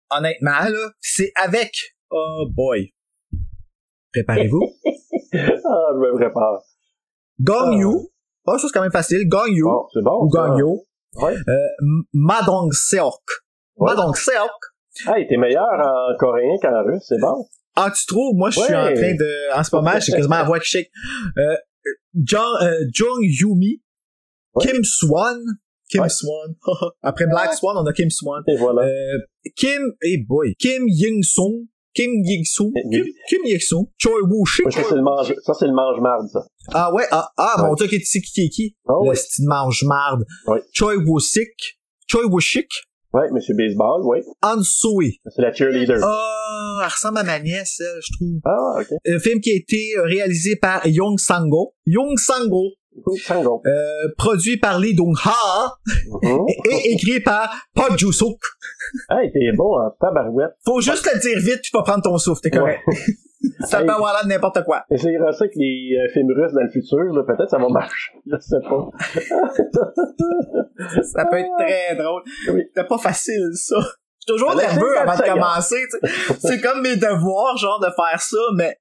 [0.09, 1.73] Honnêtement, là, c'est avec...
[2.09, 2.93] Oh boy.
[4.13, 4.61] Préparez-vous.
[5.33, 6.61] Ah, je me prépare.
[7.39, 7.85] Gong Yu.
[7.87, 9.25] Oh, ça c'est quand même facile.
[9.29, 9.63] Gong Yu.
[9.93, 10.25] C'est bon.
[10.25, 10.27] ou.
[10.27, 10.81] Gong Yu.
[11.15, 11.35] Ouais.
[11.47, 11.67] Euh,
[12.13, 13.21] Madong Seok.
[13.77, 13.89] Ouais.
[13.91, 14.51] Madong Seok.
[15.07, 17.45] Ah, il était meilleur en coréen qu'en russe, c'est bon.
[17.75, 18.35] Ah, tu trouves?
[18.35, 18.77] Moi, je suis Ouais.
[18.77, 19.57] en train de...
[19.57, 20.91] En ce moment, j'ai quasiment la voix qui shake.
[21.37, 21.55] Euh,
[22.15, 23.81] John, euh, Jung Yumi.
[24.55, 24.65] Ouais.
[24.65, 25.39] Kim Swan.
[25.89, 26.09] Kim Ouais.
[26.09, 26.55] Swan.
[27.01, 28.43] Après Black Swan, on a Kim Swan.
[28.47, 28.81] Et voilà.
[28.83, 29.17] Euh,
[29.55, 30.53] Kim, hey boy.
[30.59, 31.67] Kim Ying Sung.
[31.93, 32.09] Kim
[32.45, 32.71] Sung.
[32.73, 32.81] Oui.
[32.91, 33.85] Kim, Kim Ying Sung.
[33.97, 34.13] Choi.
[34.27, 36.45] Moi, ça, c'est le mange, ça, c'est le mange-marde, ça.
[36.73, 37.69] Ah ouais, ah, ah Ouais.
[37.69, 38.75] mon dieu, qui est qui qui est qui?
[38.85, 40.23] Oh, Le style mange-marde.
[40.47, 40.61] Ouais.
[40.73, 41.79] Choi Woo Sik.
[42.07, 42.67] Choi Woo Shik.
[43.13, 44.19] Ouais, Monsieur Baseball, oui.
[44.41, 45.19] Han Sui.
[45.35, 45.97] C'est la cheerleader.
[46.01, 48.39] Oh, elle ressemble à ma nièce, elle, je trouve.
[48.45, 48.87] Ah, ok.
[49.05, 51.73] Un film qui a été réalisé par Young Sango.
[51.85, 52.71] Young Sango.
[52.93, 55.75] Euh, produit par Lee Dong Ha
[56.21, 56.45] Mhm.
[56.71, 58.37] et écrit par Park Joo Suk.
[59.09, 60.51] Ah, il était bon en tabarouette.
[60.65, 62.81] Faut juste le dire vite puis pas prendre ton souffle, t'es correct.
[63.61, 63.85] ça Hey.
[63.85, 64.83] peut avoir l'air de n'importe quoi.
[64.91, 67.25] Essayera ça avec les euh, films russes dans le futur.
[67.25, 68.11] Peut-être ça va marcher.
[68.25, 68.89] Je sais pas.
[71.03, 72.23] Ça peut être très drôle.
[72.49, 72.63] Oui.
[72.75, 73.77] C'est pas facile, ça.
[73.79, 76.35] Je suis toujours nerveux 50 avant de commencer, tu.
[76.39, 78.77] C'est comme mes devoirs, genre, de faire ça, mais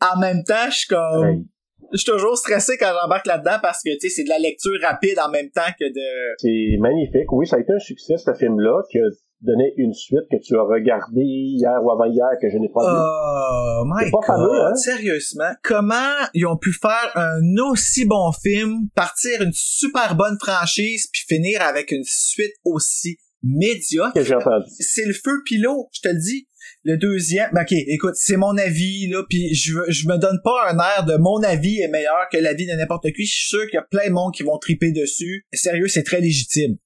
[0.00, 1.24] en même temps, je suis comme...
[1.26, 1.46] Hey,
[1.92, 4.78] Je suis toujours stressé quand j'embarque là-dedans parce que, tu sais, c'est de la lecture
[4.82, 6.36] rapide en même temps que de...
[6.38, 7.32] C'est magnifique.
[7.32, 9.08] Oui, ça a été un succès, ce film-là, qui a
[9.40, 12.98] donné une suite que tu as regardé hier ou avant-hier, que je n'ai pas vu.
[12.98, 14.74] Oh my C'est pas god, fameux, hein?
[14.74, 21.08] sérieusement, comment ils ont pu faire un aussi bon film, partir une super bonne franchise,
[21.12, 24.12] puis finir avec une suite aussi médiocre?
[24.14, 24.66] que j'ai entendu.
[24.80, 26.47] C'est le feu pilot, je te le dis.
[26.88, 30.70] Le deuxième, ben, ok, écoute, c'est mon avis là, puis je je me donne pas
[30.70, 33.26] un air de mon avis est meilleur que l'avis de n'importe qui.
[33.26, 35.44] Je suis sûr qu'il y a plein de monde qui vont triper dessus.
[35.52, 36.78] Sérieux, c'est très légitime.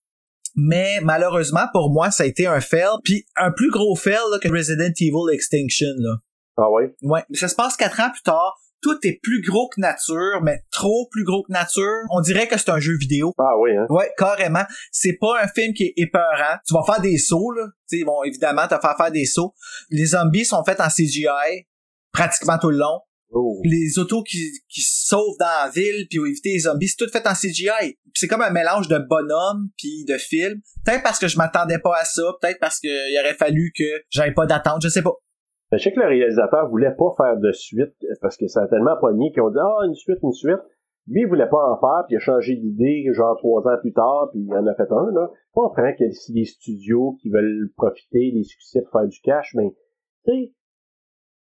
[0.56, 4.40] Mais malheureusement pour moi, ça a été un fail, puis un plus gros fail là,
[4.40, 6.16] que Resident Evil Extinction là.
[6.56, 6.92] Ah ouais?
[7.02, 8.58] Ouais, ça se passe quatre ans plus tard.
[8.82, 12.02] Tout est plus gros que nature, mais trop plus gros que nature.
[12.10, 13.32] On dirait que c'est un jeu vidéo.
[13.38, 13.86] Ah oui, hein?
[13.88, 14.64] Ouais, carrément.
[14.90, 16.58] C'est pas un film qui est épeurant.
[16.66, 17.66] Tu vas faire des sauts, là.
[17.88, 19.54] Tu sais, ils vont évidemment te faire faire des sauts.
[19.90, 21.66] Les zombies sont faits en CGI
[22.12, 23.00] pratiquement tout le long.
[23.34, 23.60] Oh.
[23.64, 27.26] Les autos qui, qui sauvent dans la ville puis éviter les zombies, c'est tout fait
[27.26, 27.96] en CGI.
[28.14, 30.60] C'est comme un mélange de bonhomme puis de film.
[30.84, 34.34] Peut-être parce que je m'attendais pas à ça, peut-être parce qu'il aurait fallu que j'avais
[34.34, 35.14] pas d'attente, je sais pas.
[35.72, 38.68] Ben, Je sais que le réalisateur voulait pas faire de suite parce que ça a
[38.68, 40.60] tellement pogné qu'ils ont dit ah une suite une suite.
[41.08, 43.94] Lui il voulait pas en faire puis il a changé d'idée genre trois ans plus
[43.94, 45.30] tard puis il en a fait un là.
[45.32, 49.18] Je comprends qu'il y a des studios qui veulent profiter des succès pour faire du
[49.22, 49.70] cash mais
[50.26, 50.52] tu sais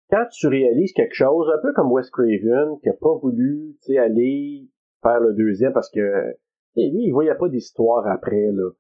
[0.10, 3.94] quand tu réalises quelque chose un peu comme Wes Craven qui a pas voulu tu
[3.94, 4.68] sais aller
[5.04, 6.32] faire le deuxième parce que
[6.74, 8.72] tu sais, lui il voyait pas d'histoire après là.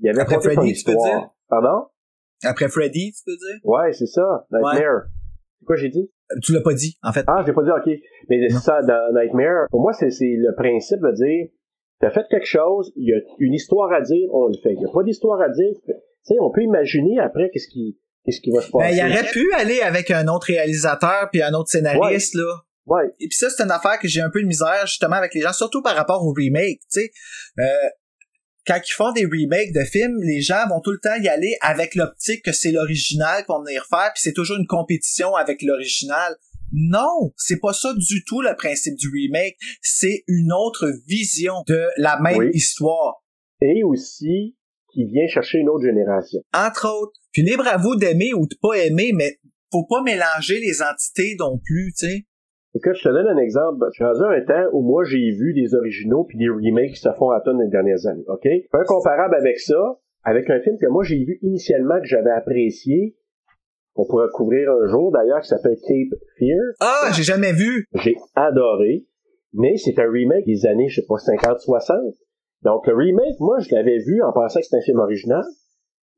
[0.00, 1.30] Il avait Après pas Freddy, tu peux dire?
[1.48, 1.88] Pardon?
[2.42, 3.60] Après Freddy, tu peux dire?
[3.64, 4.46] Ouais, c'est ça.
[4.50, 5.04] Nightmare.
[5.60, 6.10] C'est quoi j'ai dit?
[6.42, 7.24] Tu l'as pas dit, en fait.
[7.26, 7.94] Ah, je l'ai pas dit, ok.
[8.28, 11.46] Mais c'est ça, dans Nightmare, pour moi, c'est le principe de dire,
[12.00, 14.72] t'as fait quelque chose, il y a une histoire à dire, on le fait.
[14.74, 15.92] Il y a pas d'histoire à dire, tu
[16.22, 18.96] sais, on peut imaginer après qu'est-ce qui, qu'est-ce qui va se Ben, passer.
[18.96, 22.52] il aurait pu aller avec un autre réalisateur puis un autre scénariste, là.
[22.86, 23.04] Ouais.
[23.20, 25.40] Et puis ça, c'est une affaire que j'ai un peu de misère, justement, avec les
[25.40, 27.10] gens, surtout par rapport au remake, tu sais.
[27.58, 27.62] Euh,
[28.66, 31.56] quand ils font des remakes de films, les gens vont tout le temps y aller
[31.60, 35.62] avec l'optique que c'est l'original qu'on va venir faire, puis c'est toujours une compétition avec
[35.62, 36.34] l'original.
[36.72, 39.56] Non, c'est pas ça du tout le principe du remake.
[39.80, 42.50] C'est une autre vision de la même Oui.
[42.52, 43.22] histoire.
[43.60, 44.56] Et aussi,
[44.92, 46.40] qui vient chercher une autre génération.
[46.54, 47.12] entre autres.
[47.32, 49.38] Puis libre à vous d'aimer ou de pas aimer, mais
[49.72, 52.26] faut pas mélanger les entités non plus, tu sais.
[52.76, 53.86] Écoute, je te donne un exemple.
[53.92, 57.00] Je suis rendu un temps où moi, j'ai vu des originaux puis des remakes qui
[57.00, 58.46] se font à tonnes les dernières années, OK?
[58.72, 63.16] Un comparable avec ça, avec un film que moi, j'ai vu initialement, que j'avais apprécié,
[63.94, 66.58] qu'on pourrait couvrir un jour, d'ailleurs, qui s'appelle Cape Fear.
[66.80, 67.86] Ah, j'ai jamais vu.
[67.94, 69.06] J'ai adoré,
[69.52, 72.16] mais c'est un remake des années, je sais pas, 50-60.
[72.62, 75.44] Donc, le remake, moi, je l'avais vu en pensant que c'était un film original.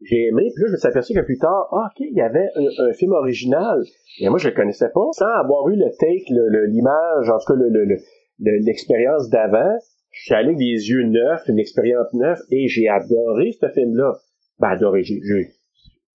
[0.02, 2.20] J'ai aimé, puis là, je me suis aperçu que plus tard, ah, ok, il y
[2.20, 3.82] avait un, film original.
[4.20, 5.09] Et moi, je le connaissais pas.
[5.12, 6.24] Sans avoir eu le take,
[6.68, 7.98] l'image, en tout cas, le- le- le-
[8.40, 9.74] le- l'expérience d'avant,
[10.12, 14.12] je suis allé avec des yeux neufs, une expérience neuve, et j'ai adoré ce film-là.
[14.59, 15.48] Ben, adoré, j'ai, j'ai,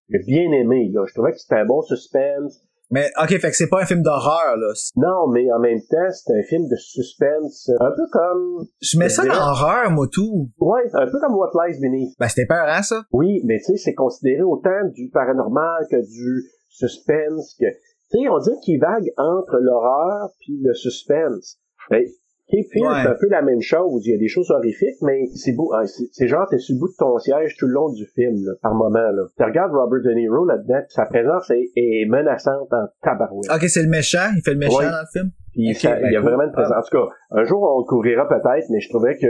[0.09, 1.03] j'ai bien aimé, là.
[1.07, 2.61] Je trouvais que c'était un bon suspense.
[2.91, 4.73] Mais, ok, fait que c'est pas un film d'horreur, là.
[4.97, 8.65] Non, mais en même temps, c'est un film de suspense, un peu comme...
[8.82, 10.49] Je mets ça dans l'horreur, moi, tout.
[10.60, 12.13] Ouais, un peu comme What Lies Beneath.
[12.19, 13.04] Ben, c'était peur, hein, ça?
[13.12, 17.65] Oui, mais tu sais, c'est considéré autant du paranormal que du suspense, que...
[18.12, 21.60] Tu sais, on dirait qu'il vague entre l'horreur puis le suspense.
[21.89, 22.04] Ben,
[22.51, 22.99] Cape Fear, Ouais.
[23.03, 24.05] c'est un peu la même chose.
[24.05, 25.73] Il y a des choses horrifiques, mais c'est beau.
[25.73, 28.05] hein, c'est c'est genre, t'es sur le bout de ton siège tout le long du
[28.05, 28.99] film, là, par moment.
[29.11, 29.23] Là.
[29.37, 33.49] Tu regardes Robert De Niro là-dedans, sa présence est, est menaçante en tabarouette.
[33.53, 34.29] Ok, c'est le méchant.
[34.35, 34.85] Il fait le méchant Ouais.
[34.91, 35.31] dans le film?
[35.53, 36.29] Puis ça- ben il y a cool.
[36.29, 36.73] vraiment une présence.
[36.77, 39.27] En tout cas, un jour on le couvrira peut-être, mais je trouvais que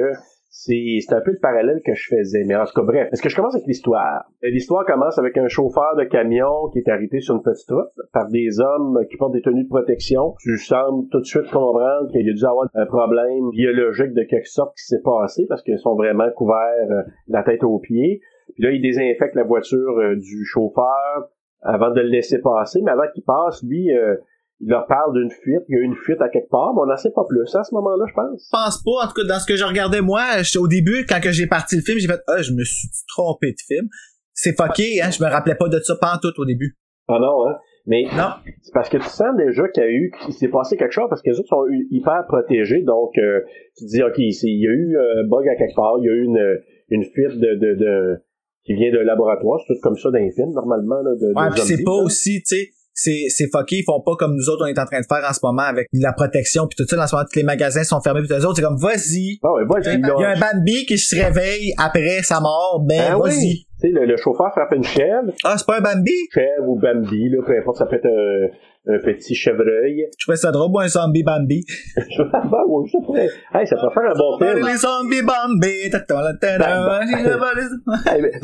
[0.53, 2.43] c'est un peu le parallèle que je faisais.
[2.45, 4.25] Mais en tout cas, bref, est-ce que je commence avec l'histoire?
[4.43, 8.27] L'histoire commence avec un chauffeur de camion qui est arrêté sur une petite route par
[8.27, 10.35] des hommes qui portent des tenues de protection.
[10.41, 14.49] Tu sembles tout de suite comprendre qu'il a dû avoir un problème biologique de quelque
[14.49, 18.19] sorte qui s'est passé parce qu'ils sont vraiment couverts euh, la tête aux pieds.
[18.53, 21.29] Puis là, il désinfecte la voiture euh, du chauffeur
[21.61, 24.17] avant de le laisser passer, mais avant qu'il passe, lui, euh,
[24.61, 26.81] il leur parle d'une fuite, il y a eu une fuite à quelque part, mais
[26.83, 28.45] on n'en sait pas plus à ce moment-là, je pense.
[28.45, 30.23] Je pense pas, en tout cas, dans ce que je regardais, moi,
[30.59, 33.47] au début, quand que j'ai parti le film, j'ai fait, ah, je me suis trompé
[33.51, 33.87] de film.
[34.33, 36.77] C'est fucké, hein, je me rappelais pas de ça tout au début.
[37.07, 37.55] Ah non, hein?
[37.87, 38.29] Mais Non.
[38.61, 41.07] c'est parce que tu sens déjà qu'il y a eu, qu'il s'est passé quelque chose,
[41.09, 43.39] parce que les autres sont hyper protégés, donc euh,
[43.75, 46.09] tu te dis, ok, il y a eu un bug à quelque part, il y
[46.09, 48.17] a eu une, une fuite de, de, de
[48.65, 51.57] qui vient de laboratoire, c'est tout comme ça dans les films, normalement, là, de, Ouais,
[51.57, 52.03] c'est pas là.
[52.03, 52.69] aussi, tu sais,
[53.03, 55.27] c'est, c'est fucké, ils font pas comme nous autres on est en train de faire
[55.27, 57.83] en ce moment avec la protection puis tout ça, en ce moment, tous les magasins
[57.83, 59.39] sont fermés pis les autres, c'est comme, vas-y.
[59.43, 63.01] Ah ouais, vas-y, Il y a un Bambi qui se réveille après sa mort, ben,
[63.13, 63.37] Ah vas-y.
[63.37, 63.67] oui.
[63.81, 66.11] Tu sais, le, le chauffeur frappe une chèvre, Ah, c'est pas un Bambi?
[66.33, 68.47] chèvre ou Bambi, là, peu importe, ça peut être un,
[68.87, 70.07] un petit chevreuil.
[70.17, 71.63] Je trouvais ça drôle, ou un zombie Bambi.
[71.67, 74.65] Je ah, ben, ça pourrait, hey, ça pourrait faire un bon film.
[74.65, 75.89] Les zombies Bambi,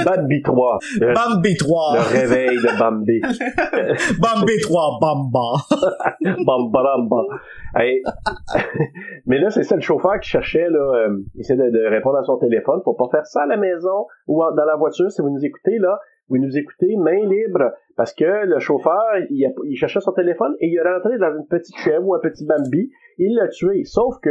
[0.05, 0.79] Bambi 3.
[0.99, 1.95] Le, Bambi 3.
[1.95, 3.21] le réveil de Bambi.
[4.19, 5.53] Bambi 3, Bamba.
[6.45, 7.23] Bamba Bamba.
[7.75, 8.03] Hey.
[9.25, 12.23] Mais là, c'est ça le chauffeur qui cherchait, là, euh, essaie de, de répondre à
[12.23, 12.79] son téléphone.
[12.85, 15.09] Faut pas faire ça à la maison ou dans la voiture.
[15.11, 17.71] Si vous nous écoutez, là, vous nous écoutez main libre.
[17.95, 21.35] Parce que le chauffeur, il, a- il cherchait son téléphone et il est rentré dans
[21.35, 22.89] une petite chèvre ou un petit Bambi.
[23.17, 23.83] Il l'a tué.
[23.85, 24.29] Sauf que,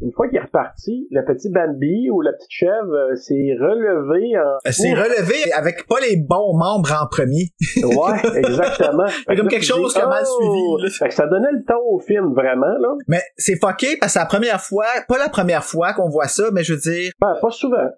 [0.00, 4.36] une fois qu'il est reparti, le petit Bambi ou la petite chèvre euh, s'est relevé
[4.38, 4.58] en...
[4.72, 7.50] C'est relevé avec pas les bons membres en premier.
[7.82, 9.06] Ouais, exactement.
[9.06, 10.88] Fait que comme là, quelque dis, chose qui a mal suivi, là.
[10.98, 12.94] Fait que ça donnait le ton au film, vraiment, là.
[13.06, 16.26] Mais c'est fucké parce que c'est la première fois, pas la première fois qu'on voit
[16.28, 17.88] ça, mais je veux dire, Ben, pas souvent.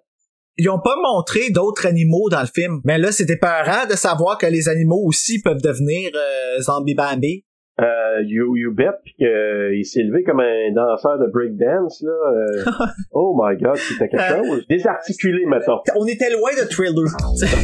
[0.57, 2.81] Ils ont pas montré d'autres animaux dans le film.
[2.83, 7.45] Mais là, c'était peurant de savoir que les animaux aussi peuvent devenir euh, zombie Bambi.
[7.79, 12.11] Euh, you, you bet, pis qu'il s'est levé comme un danseur de breakdance, là.
[12.11, 12.65] euh,
[13.11, 14.65] oh my god, c'était quelque chose.
[14.67, 15.77] Désarticulé, mettons.
[15.95, 17.05] On était loin de Thriller.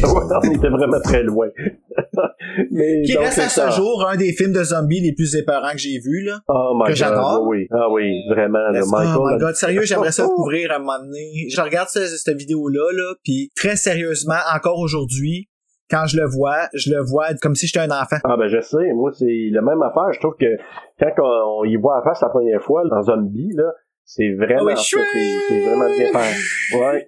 [0.04, 1.48] Ouais, on était vraiment très loin.
[2.72, 5.72] Mais, qui donc, reste à ce jour un des films de zombies les plus épeurants
[5.72, 6.40] que j'ai vus, là.
[6.48, 7.44] Oh my que j'adore.
[7.48, 7.68] oui.
[7.72, 9.16] Ah oui, vraiment, là, Michael.
[9.18, 11.48] oh my là- god, sérieux, j'aimerais ça le couvrir à un moment donné.
[11.50, 15.50] Je regarde ce- cette vidéo-là, là, puis très sérieusement, encore aujourd'hui,
[15.90, 18.18] quand je le vois, je le vois comme si j'étais un enfant.
[18.24, 20.12] Ah ben je sais, moi c'est la même affaire.
[20.14, 20.58] Je trouve que
[21.00, 23.72] quand on, on y voit à face la première fois dans Zombie, là,
[24.06, 26.78] c'est vraiment Ah oui, c'est vraiment bien fait.
[26.78, 27.08] Ouais.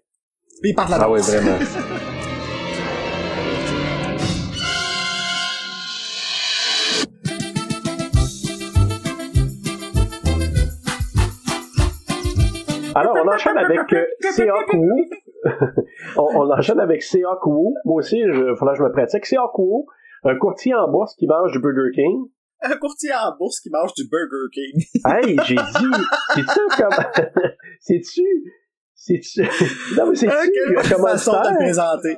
[0.62, 1.58] Puis il part la Ah oui, vraiment.
[12.96, 14.06] Alors, on enchaîne avec euh,
[16.18, 17.04] on, on enchaîne avec
[17.46, 17.74] Woo.
[17.84, 19.26] Moi aussi, il faudra que je me pratique.
[19.26, 19.86] Seok Woo,
[20.24, 22.26] un courtier en bourse qui mange du Burger King.
[22.62, 24.82] Un courtier en bourse qui mange du Burger King.
[25.06, 26.04] Hey, j'ai dit,
[26.34, 27.44] c'est-tu comme...
[27.80, 28.24] c'est-tu...
[28.96, 29.42] C'est-tu...
[29.98, 30.32] Non, mais c'est-tu...
[30.32, 31.52] A quelle comment façon de faire?
[31.52, 32.18] le présenter.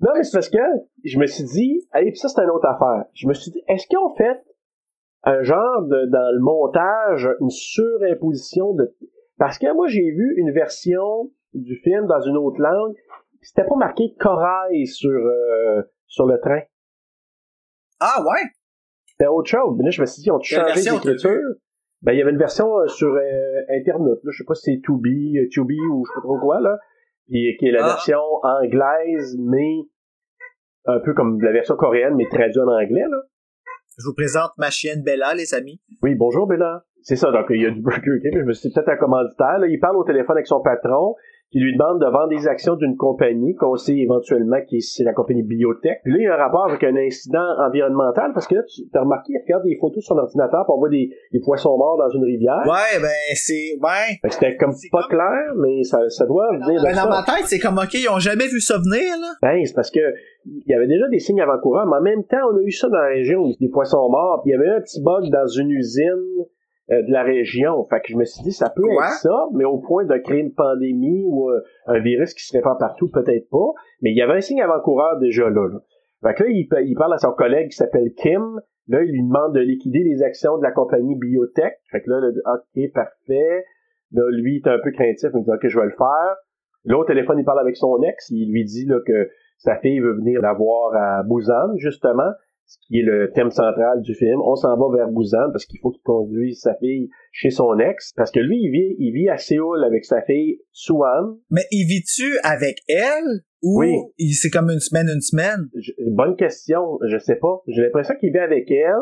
[0.00, 0.58] Non, mais c'est parce que
[1.04, 3.06] je me suis dit, hey, puis ça, c'est une autre affaire.
[3.14, 4.44] Je me suis dit, est-ce qu'ils ont fait
[5.24, 8.94] un genre de, dans le montage, une surimposition de...
[9.38, 12.94] Parce que moi, j'ai vu une version du film dans une autre langue,
[13.42, 16.60] c'était pas marqué corail sur, euh, sur le train.
[18.00, 18.42] Ah ouais?
[19.06, 19.74] C'était autre chose.
[19.78, 21.40] Mais là, je me suis dit, ont changé d'écriture?
[22.02, 24.30] Ben, il y avait une version euh, sur euh, Internet, là.
[24.30, 26.78] Je sais pas si c'est Tubi, euh, Tubi ou je sais pas trop quoi, là.
[27.26, 27.88] Puis, qui est la Ah.
[27.88, 29.78] version anglaise, mais
[30.84, 33.18] un peu comme la version coréenne, mais traduite en anglais, là.
[33.98, 35.80] Je vous présente ma chienne Bella, les amis.
[36.02, 36.84] Oui, bonjour, Bella.
[37.06, 38.32] C'est ça, donc il y a du Burger King.
[38.34, 39.68] Je me suis dit, peut-être un commanditaire, là.
[39.68, 41.14] Il parle au téléphone avec son patron.
[41.52, 45.12] qui lui demande de vendre des actions d'une compagnie qu'on sait éventuellement qui c'est la
[45.12, 46.00] compagnie Biotech.
[46.02, 48.82] Puis là, il y a un rapport avec un incident environnemental parce que là, tu
[48.92, 51.98] as remarqué, il regarde des photos sur son ordinateur pour voir des, des poissons morts
[51.98, 52.62] dans une rivière.
[52.66, 54.18] Ouais, ben, c'est, ouais.
[54.28, 57.60] C'était comme pas clair, mais ça, ça doit venir de Ben, dans ma tête, c'est
[57.60, 59.30] comme, ok, ils ont jamais vu ça venir, là.
[59.40, 60.00] Ben, c'est parce que
[60.44, 62.88] il y avait déjà des signes avant-coureurs, mais en même temps, on a eu ça
[62.88, 65.70] dans la région, des poissons morts, puis il y avait un petit bug dans une
[65.70, 66.44] usine
[66.90, 67.84] euh, de la région.
[67.84, 70.40] Fait que je me suis dit, ça peut être ça, mais au point de créer
[70.40, 73.72] une pandémie ou euh, un virus qui se répand partout, peut-être pas.
[74.02, 75.68] Mais il y avait un signe avant-coureur déjà là.
[75.68, 75.78] là.
[76.22, 78.60] Fait que là, il, pa- il parle à son collègue qui s'appelle Kim.
[78.88, 81.74] Là, il lui demande de liquider les actions de la compagnie Biotech.
[81.90, 83.64] Fait que là, là, OK, parfait.
[84.12, 86.36] Là, lui, il est un peu craintif, mais il dit, OK, je vais le faire.
[86.84, 88.30] Là, au téléphone, il parle avec son ex.
[88.30, 92.30] Il lui dit là, que sa fille veut venir la voir à Busan, justement,
[92.66, 94.40] ce qui est le thème central du film.
[94.44, 98.12] On s'en va vers Busan parce qu'il faut qu'il conduise sa fille chez son ex.
[98.16, 101.38] Parce que lui, il vit, il vit à Séoul avec sa fille, Suan.
[101.50, 103.42] Mais il vit-tu avec elle?
[103.62, 103.92] Ou Oui.
[104.18, 105.68] il- c'est comme une semaine, une semaine?
[105.74, 107.62] Je- bonne question, je sais pas.
[107.68, 108.92] J'ai l'impression qu'il vit avec elle,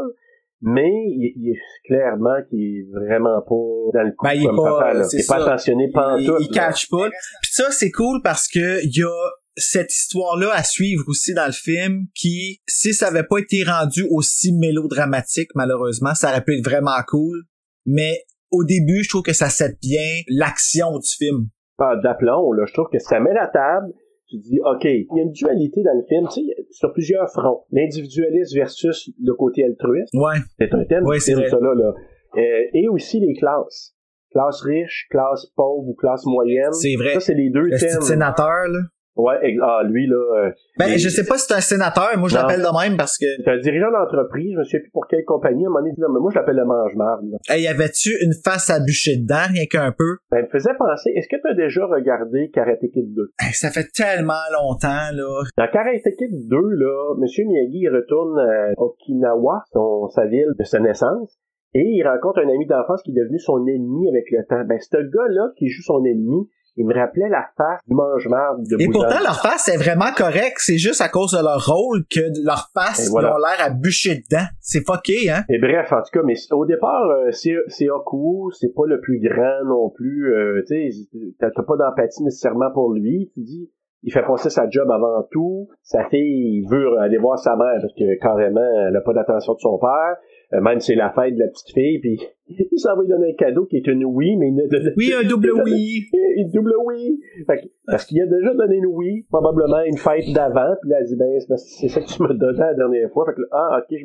[0.63, 4.47] mais il, il est clairement qu'il est vraiment pas dans le coup Ben, il est
[4.47, 4.95] comme pas- papa.
[4.95, 5.07] Là.
[5.13, 6.41] Il est pas attentionné il, pantoute.
[6.41, 6.67] il là.
[6.69, 7.09] catch pas.
[7.43, 11.47] Puis ça, c'est cool parce que il y a cette histoire-là à suivre aussi dans
[11.47, 16.59] le film qui, si ça avait pas été rendu aussi mélodramatique, malheureusement, ça aurait pu
[16.59, 17.45] être vraiment cool.
[17.87, 21.49] Mais au début, je trouve que ça set bien l'action du film.
[21.77, 22.65] pas d'aplomb, là.
[22.67, 23.93] Je trouve que ça met la table.
[24.29, 27.29] Tu dis, OK, il y a une dualité dans le film, tu sais, sur plusieurs
[27.31, 27.65] fronts.
[27.71, 30.09] L'individualisme versus le côté altruiste.
[30.15, 30.37] Ouais.
[30.59, 31.93] C'est un thème Ouais, c'est ça, là, là.
[32.37, 32.41] Euh,
[32.73, 33.95] et aussi les classes.
[34.33, 36.73] Classe riche, classe pauvre ou classe moyenne.
[36.73, 37.15] C'est vrai.
[37.15, 38.01] Ça, c'est les deux Le thèmes.
[38.01, 38.81] sénateur, là.
[39.17, 42.29] Ouais, ah, lui, là, euh, Ben, il- je sais pas si c'est un sénateur, moi
[42.29, 45.07] je l'appelle de même parce que, c'est un dirigeant d'entreprise, je me souviens plus pour
[45.07, 47.31] quelle compagnie, à un moment donné, il dit, non, mais moi, je l'appelle le mange-marde,
[47.49, 50.19] hey, y avait-tu une face à bûcher dedans, rien qu'un peu?
[50.31, 53.31] Ça me faisait penser, est-ce que tu as déjà regardé Karate Kid 2?
[53.41, 55.43] Hey, ça fait tellement longtemps, là.
[55.59, 57.47] Dans Karate Kid 2, là, M.
[57.47, 61.39] Miyagi il retourne à Okinawa, son, sa ville de sa naissance,
[61.75, 64.65] et il rencontre un ami d'enfance qui est devenu son ennemi avec le temps.
[64.67, 68.81] Ben, ce gars-là qui joue son ennemi, il me rappelait la face du mange-marde de
[68.81, 70.57] Et pourtant, leur face est vraiment correct.
[70.59, 73.29] C'est juste à cause de leur rôle que leur face, voilà.
[73.29, 74.47] ils ont l'air à bûcher dedans.
[74.61, 75.45] C'est fucké, hein?
[75.49, 79.21] Et bref, en tout cas, mais au départ, euh, c'est Oku, c'est pas le plus
[79.21, 80.35] grand non plus.
[80.35, 83.31] Euh, tu sais, t'as pas d'empathie nécessairement pour lui.
[83.35, 83.71] Tu dis,
[84.05, 85.69] il fait passer sa job avant tout.
[85.83, 89.55] Sa fille il veut aller voir sa mère parce que carrément, elle a pas d'attention
[89.55, 90.17] de son père.
[90.53, 93.31] Euh, même c'est la fête de la petite fille, puis il s'en va lui donner
[93.33, 94.61] un cadeau qui est une oui, mais une,
[94.97, 96.05] Oui, un double oui.
[96.37, 97.19] une double oui.
[97.47, 100.97] Fait que- parce qu'il a déjà donné une oui, probablement une fête d'avant, puis là,
[101.01, 101.27] elle dit, ben,
[101.59, 103.27] c'est ça que tu m'as donné la dernière fois.
[103.27, 103.97] Fait que là, ah, ok,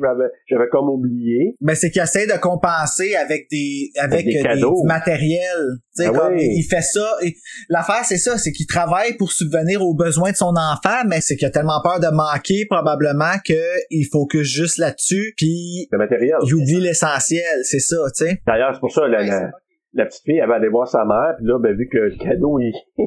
[0.48, 1.56] j'avais comme oublié.
[1.60, 4.80] Ben, c'est qu'il essaie de compenser avec des, avec, Avec des cadeaux.
[4.82, 5.56] du matériel.
[5.96, 7.06] Tu sais, Ah comme, il fait ça.
[7.68, 11.36] L'affaire, c'est ça, c'est qu'il travaille pour subvenir aux besoins de son enfant, mais c'est
[11.36, 13.54] qu'il a tellement peur de manquer, probablement, que
[13.90, 16.36] il focus juste là-dessus, puis Le matériel.
[16.46, 17.60] il oublie l'essentiel.
[17.64, 18.29] C'est ça, tu sais.
[18.46, 19.50] D'ailleurs, c'est pour ça, la, la,
[19.94, 22.16] la petite fille, elle va aller voir sa mère, puis là, ben, vu que le
[22.16, 22.72] cadeau, il,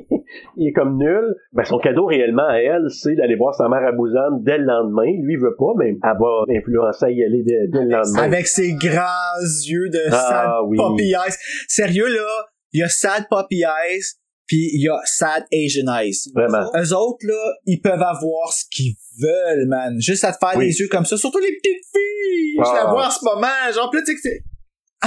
[0.57, 3.83] il est comme nul, ben, son cadeau réellement à elle, c'est d'aller voir sa mère
[3.87, 5.05] à Busan dès le lendemain.
[5.23, 8.23] Lui, il veut pas, mais elle va influencer à y aller dès, dès le lendemain.
[8.23, 10.77] Avec ses grands yeux de Ah, sad oui.
[10.77, 11.33] puppy eyes.
[11.67, 12.27] Sérieux, là,
[12.73, 14.03] il y a sad puppy eyes,
[14.45, 16.17] puis il y a sad Asian eyes.
[16.35, 16.69] Vraiment.
[16.75, 19.95] Eux autres, là, ils peuvent avoir ce qu'ils veulent, man.
[20.01, 20.65] Juste à te faire Oui.
[20.65, 21.15] les yeux comme ça.
[21.15, 22.55] Surtout les petites filles.
[22.57, 22.83] Je Ah.
[22.83, 23.47] la vois en ce moment.
[23.73, 24.43] Genre, plus tu sais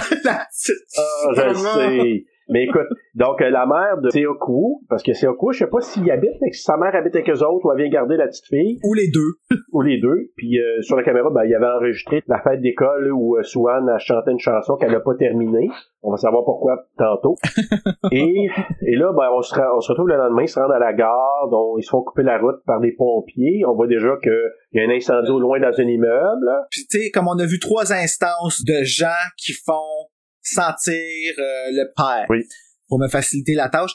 [0.01, 0.25] que c'est...
[0.25, 2.27] La petite- Ah, je le sais.
[2.49, 6.09] Mais écoute, donc euh, la mère de Seoku, parce que Seoku, je sais pas s'il
[6.11, 8.47] habite, mais si sa mère habite avec eux autres ou elle vient garder la petite
[8.47, 9.35] fille, Ou les deux.
[9.73, 10.31] ou les deux.
[10.37, 13.89] Puis euh, sur la caméra, ben, il avait enregistré la fête d'école où euh, Swan
[13.89, 15.69] a chanté une chanson qu'elle n'a pas terminée.
[16.03, 17.35] On va savoir pourquoi tantôt.
[18.13, 18.47] et,
[18.83, 20.93] et là, ben, on, se, on se retrouve le lendemain, ils se rendent à la
[20.93, 23.65] gare, donc ils se font couper la route par des pompiers.
[23.67, 24.33] On voit déjà qu'il
[24.75, 26.51] y a un incendie au loin dans un immeuble.
[26.71, 29.07] Puis tu sais, comme on a vu trois instances de gens
[29.37, 30.07] qui font
[30.55, 32.45] sentir euh, le père Oui.
[32.89, 33.93] pour me faciliter la tâche,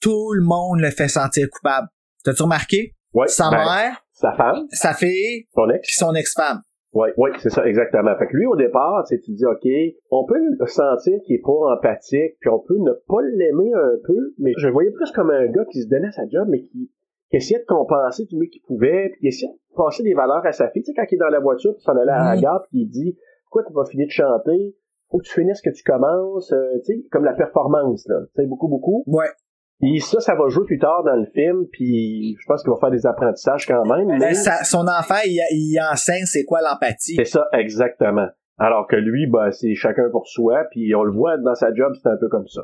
[0.00, 1.88] tout le monde le fait sentir coupable.
[2.24, 2.94] T'as-tu remarqué?
[3.14, 5.80] Ouais, Sa ben, mère, sa femme, sa fille, son ex.
[5.82, 6.60] puis son ex-femme.
[6.92, 8.16] Oui, oui, c'est ça, exactement.
[8.18, 9.68] Fait que lui, au départ, tu dis, OK,
[10.10, 14.34] on peut sentir qu'il est pas empathique, puis on peut ne pas l'aimer un peu,
[14.38, 16.90] mais je le voyais plus comme un gars qui se donnait sa job, mais qui,
[17.30, 20.44] qui essayait de compenser du mieux qu'il pouvait, puis qui essayait de passer des valeurs
[20.46, 20.82] à sa fille.
[20.82, 22.80] Tu sais, quand il est dans la voiture, puis s'en allait à la gare, puis
[22.82, 24.74] il dit, pourquoi tu vas finir de chanter?
[25.10, 28.16] Faut que tu finisses ce que tu commences, euh, tu sais, comme la performance, là.
[28.36, 29.04] Tu sais, beaucoup, beaucoup.
[29.06, 29.28] Ouais.
[29.80, 32.78] Et ça, ça va jouer plus tard dans le film, puis je pense qu'il va
[32.80, 34.08] faire des apprentissages quand même.
[34.08, 37.14] mais- Ben, sa- son enfant, il, il enseigne c'est quoi l'empathie.
[37.16, 38.26] c'est ça, exactement.
[38.58, 41.92] Alors que lui, ben, c'est chacun pour soi, puis on le voit dans sa job,
[42.02, 42.62] c'est un peu comme ça.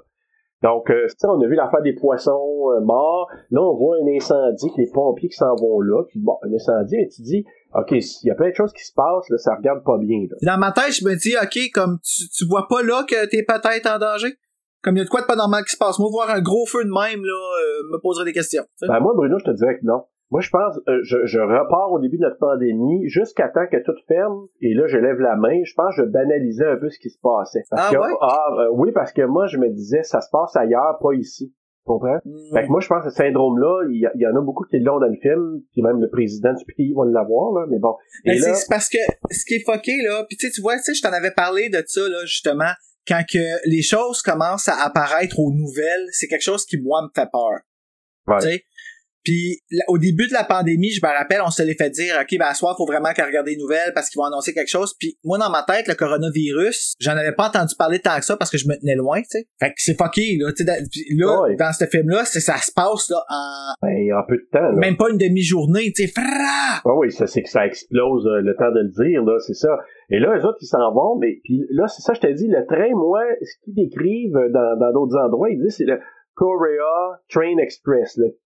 [0.63, 3.29] Donc, euh, ça, on a vu l'affaire des poissons euh, morts.
[3.51, 6.03] Là, on voit un incendie, que les pompiers qui s'en vont là.
[6.09, 8.85] Puis bon, un incendie, mais tu dis, OK, il y a plein de choses qui
[8.85, 10.27] se passent, là, ça regarde pas bien.
[10.31, 10.37] Là.
[10.55, 13.43] Dans ma tête, je me dis, OK, comme tu, tu vois pas là que t'es
[13.43, 14.35] peut-être en danger?
[14.83, 15.99] Comme il y a de quoi de pas normal qui se passe?
[15.99, 18.63] Moi, voir un gros feu de même, là, euh, me poserait des questions.
[18.83, 20.05] Ben, moi, Bruno, je te dirais que non.
[20.31, 23.77] Moi, je pense, euh, je, je repars au début de notre pandémie, jusqu'à temps que
[23.85, 25.63] tout ferme, et là, je lève la main.
[25.65, 27.63] Je pense que je banalisais un peu ce qui se passait.
[27.71, 28.13] Parce Ah que, ouais?
[28.21, 31.55] ah, euh, oui, parce que moi, je me disais, ça se passe ailleurs, pas ici.
[31.85, 32.19] Tu comprends?
[32.55, 34.99] Fait que moi, je pense que ce syndrome-là, il y, en a beaucoup qui l'ont
[34.99, 37.95] dans le film, puis même le président du pays va l'avoir, là, mais bon.
[38.25, 38.97] Mais là, c'est parce que
[39.31, 41.33] ce qui est fucké, là, puis tu sais, tu vois, tu sais, je t'en avais
[41.33, 42.73] parlé de ça, là, justement,
[43.07, 47.09] quand que les choses commencent à apparaître aux nouvelles, c'est quelque chose qui, moi, me
[47.15, 47.61] fait peur.
[48.29, 48.39] Ouais.
[48.41, 48.65] Tu sais?
[49.25, 52.39] Puis au début de la pandémie, je me rappelle, on se l'est fait dire, OK,
[52.39, 54.95] ben à soir, faut vraiment qu'à regarder les nouvelles parce qu'ils vont annoncer quelque chose.
[54.99, 58.37] Puis moi, dans ma tête, le coronavirus, j'en avais pas entendu parler tant que ça
[58.37, 59.47] parce que je me tenais loin, tu sais.
[59.59, 60.51] Fait que c'est fucké, là.
[60.53, 61.57] Tu sais, dans- puis là, Ouais.
[61.57, 64.73] dans ce film-là, ça se passe là, en ben, en peu de temps, là.
[64.77, 66.13] même pas une demi-journée, tu sais.
[66.19, 69.55] Ah oui, ça c'est que ça explose euh, le temps de le dire, là, c'est
[69.55, 69.71] ça.
[70.11, 72.47] Et là, les autres, ils s'en vont, mais puis là, c'est ça, je te dis,
[72.49, 75.99] le train, moi, ce qu'ils décrivent dans dans d'autres endroits, ils disent c'est le
[76.35, 78.37] Korea Train Express, le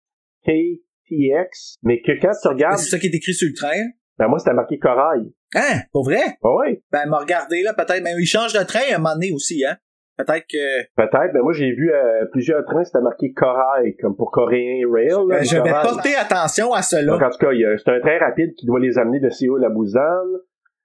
[0.45, 3.83] KTX, mais que quand tu regardes, C'est ça qui est écrit sur le train?
[4.19, 5.33] ben moi, c'était marqué Corail.
[5.55, 5.81] Hein?
[5.93, 6.21] Pour vrai?
[6.43, 8.03] Ah oui, Ben, m'a regardé, là, peut-être.
[8.03, 9.77] Mais il change de train à un moment donné aussi, hein?
[10.19, 10.83] Peut-être que...
[10.97, 15.07] peut-être, ben moi, j'ai vu euh, plusieurs trains, c'était marqué Corail, comme pour Coréen Rail.
[15.11, 17.15] là, Ben, je vais porter attention à Donc, cela.
[17.15, 19.31] en tout cas, il y a- c'est un train rapide qui doit les amener de
[19.31, 20.01] Séoul à Busan.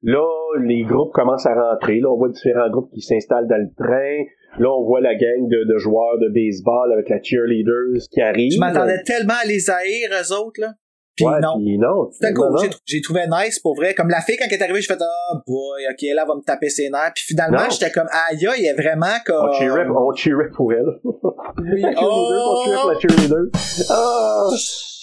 [0.03, 0.23] Là,
[0.63, 1.99] les groupes commencent à rentrer.
[1.99, 4.23] Là, on voit différents groupes qui s'installent dans le train.
[4.59, 8.51] Là, on voit la gang de, de joueurs de baseball avec la cheerleaders qui arrive.
[8.53, 10.73] Je m'attendais tellement à les haïr, eux autres, là.
[11.15, 11.57] Puis Ouais, non.
[11.57, 12.09] puis non.
[12.35, 12.69] Cool.
[12.85, 13.93] J'ai, trouvé nice, pour vrai.
[13.93, 16.35] Comme la fille, quand elle est arrivée, je fais ah, boy, ok, là, elle va
[16.35, 17.11] me taper ses nerfs.
[17.13, 19.49] Puis finalement, j'étais comme, aïe, il est vraiment comme...
[19.49, 20.85] On cheerait, on cheerait pour elle.
[21.03, 21.81] Oui.
[21.81, 23.43] la cheerleader, on cheerait pour la cheerleader.
[23.89, 24.49] Ah!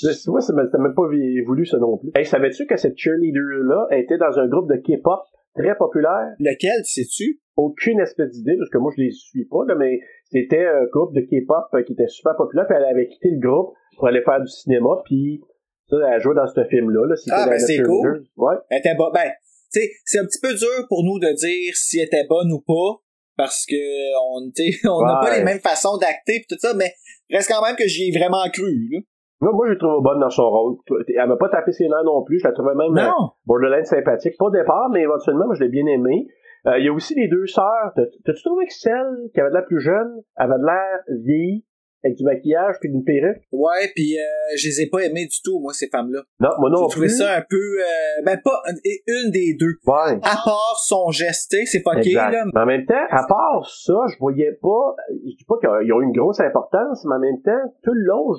[0.01, 1.03] Tu vois, ça m'a pas
[1.46, 2.11] voulu ça non plus.
[2.14, 5.20] Hey, savais-tu que cette cheerleader-là était dans un groupe de K-pop?
[5.57, 6.34] Très populaire?
[6.38, 7.40] Lequel, sais-tu?
[7.57, 11.12] aucune espèce d'idée, parce que moi je les suis pas, là, mais c'était un groupe
[11.14, 14.22] de K-pop euh, qui était super populaire, puis elle avait quitté le groupe pour aller
[14.22, 15.42] faire du cinéma, puis
[15.90, 17.05] ça, elle jouait dans ce film-là.
[17.07, 18.24] Là, Ah, ben, c'est cool.
[18.38, 18.55] Ouais.
[18.70, 19.12] Elle était bonne.
[19.12, 19.28] Ben,
[19.72, 22.51] tu sais, c'est un petit peu dur pour nous de dire si elle était bonne
[22.51, 23.03] ou pas,
[23.36, 24.48] parce que on,
[24.88, 25.26] on n'a Ouais.
[25.28, 26.94] pas les mêmes façons d'acter pis tout ça, mais
[27.30, 29.01] reste quand même que j'y ai vraiment cru, là.
[29.41, 30.76] Moi, moi, je l'ai trouvée bonne dans son rôle.
[31.09, 33.30] Elle m'a pas tapé ses nerfs non plus, je la trouvais même euh, Non!
[33.47, 34.34] borderline sympathique.
[34.38, 36.26] Pas au départ, mais éventuellement, moi, je l'ai bien aimée.
[36.66, 37.93] Euh, Il y a aussi les deux sœurs.
[37.97, 41.64] T'as- T'as-tu trouvé que celle qui avait de l'air plus jeune avait de l'air vieillie,
[42.05, 43.41] avec du maquillage puis d'une perruque?
[43.51, 44.22] Ouais, puis euh,
[44.59, 46.20] je les ai pas aimées du tout, moi, ces femmes-là.
[46.41, 47.16] Non, moi non J'ai trouvé plus.
[47.16, 47.57] ça un peu...
[47.57, 48.76] Euh, ben, pas une,
[49.07, 49.72] une des deux.
[49.86, 50.16] Ouais.
[50.22, 52.30] À part son sais, c'est fucké, Exact.
[52.32, 52.45] là.
[52.55, 56.01] Mais en même temps, à part ça, je voyais pas, je dis pas qu'ils ont
[56.03, 58.34] eu une grosse importance, mais en même temps, tout le long,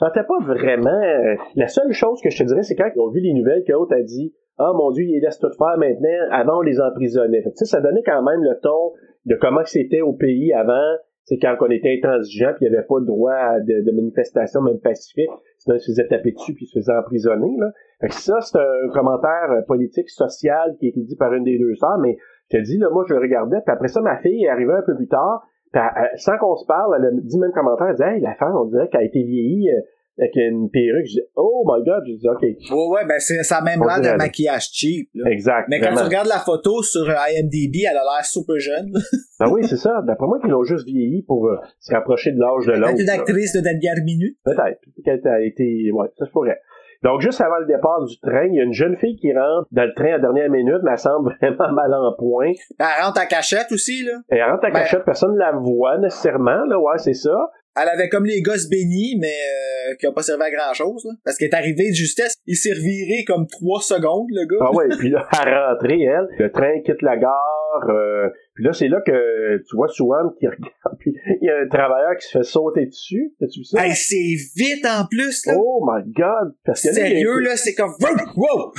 [0.00, 3.10] sentais pas vraiment, euh, la seule chose que je te dirais, c'est quand ils ont
[3.10, 6.58] vu les nouvelles que a dit, ah mon dieu, ils laissent tout faire maintenant, avant
[6.58, 7.42] on les emprisonnait.
[7.42, 8.92] Fait ça donnait quand même le ton
[9.26, 12.86] de comment c'était au pays avant, c'est quand on était intransigeant puis il n'y avait
[12.86, 16.64] pas de droit de, de manifestation même pacifique, sinon ils se faisaient taper dessus puis
[16.64, 17.70] ils se faisaient emprisonner, là.
[18.00, 21.44] Fait que ça, c'est un commentaire euh, politique, social qui a été dit par une
[21.44, 22.16] des deux sœurs, mais
[22.50, 24.72] je te dis, là, moi, je le regardais, puis après ça, ma fille est arrivée
[24.72, 27.96] un peu plus tard, elle- sans qu'on se parle, elle a dit même commentaire, elle
[27.96, 29.80] dit, hey, la femme, on dirait qu'elle a été vieillie euh,
[30.18, 31.06] avec une perruque.
[31.06, 33.80] Je dis, oh my god, je dis, ok, Ouais, ouais, ben, c'est, ça a même
[33.80, 35.30] l'air de maquillage cheap, là.
[35.30, 35.68] exact.
[35.70, 38.92] Mais quand tu regardes la photo sur euh, IMDb, elle a l'air super jeune.
[39.40, 40.02] Ben oui, c'est ça.
[40.06, 42.92] D'après moi, qu'ils l'ont juste vieilli pour euh, se rapprocher de l'âge de l'autre.
[42.96, 43.14] C'est une là.
[43.14, 44.36] actrice de dernière minute.
[44.44, 44.80] Peut-être.
[45.02, 46.60] Peut-être qu'elle a été, ouais, ça se pourrait.
[47.02, 49.66] Donc, juste avant le départ du train, il y a une jeune fille qui rentre
[49.72, 52.52] dans le train à la dernière minute, mais elle semble vraiment mal en point.
[52.78, 54.12] Elle rentre en cachette aussi, là.
[54.28, 57.34] Elle rentre à Ben- cachette, personne ne la voit nécessairement, là, ouais, c'est ça.
[57.80, 61.04] Elle avait comme les gosses bénis, mais euh, qui ont pas servi à grand chose,
[61.06, 61.12] là.
[61.24, 64.66] Parce qu'elle est arrivée de justesse, il s'est reviré comme trois secondes, le gars.
[64.68, 68.28] Ah ouais, puis là, à rentrer, elle, le train quitte la gare, euh,
[68.60, 71.68] puis là, c'est là que tu vois Swan qui regarde, puis il y a un
[71.68, 73.32] travailleur qui se fait sauter dessus.
[73.40, 73.80] T'as-tu vu ça?
[73.86, 75.54] Hey, c'est vite en plus, là.
[75.56, 76.52] Oh my god!
[76.66, 77.92] Parce que Sérieux, là, c'est comme...
[78.36, 78.76] Wow!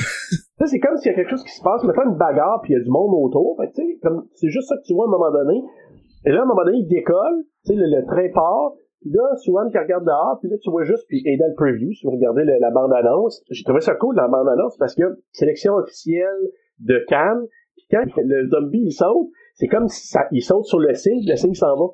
[0.59, 2.73] Ça, c'est comme s'il y a quelque chose qui se passe, mettons une bagarre, puis
[2.73, 3.57] il y a du monde autour.
[3.57, 5.63] Fait tu sais, comme, c'est juste ça que tu vois à un moment donné.
[6.27, 9.09] Et là, à un moment donné, il décolle, tu sais, le, le train part, puis
[9.09, 11.91] là, Swan qui regarde dehors, puis là, tu vois juste, puis et dans le preview,
[11.93, 15.01] si vous regardez le- la bande-annonce, j'ai trouvé ça cool dans la bande-annonce, parce que
[15.31, 16.37] sélection officielle
[16.77, 17.41] de Cannes,
[17.75, 19.29] puis quand le zombie, il saute,
[19.61, 21.85] c'est comme si ça, il saute sur le signe, le signe s'en va.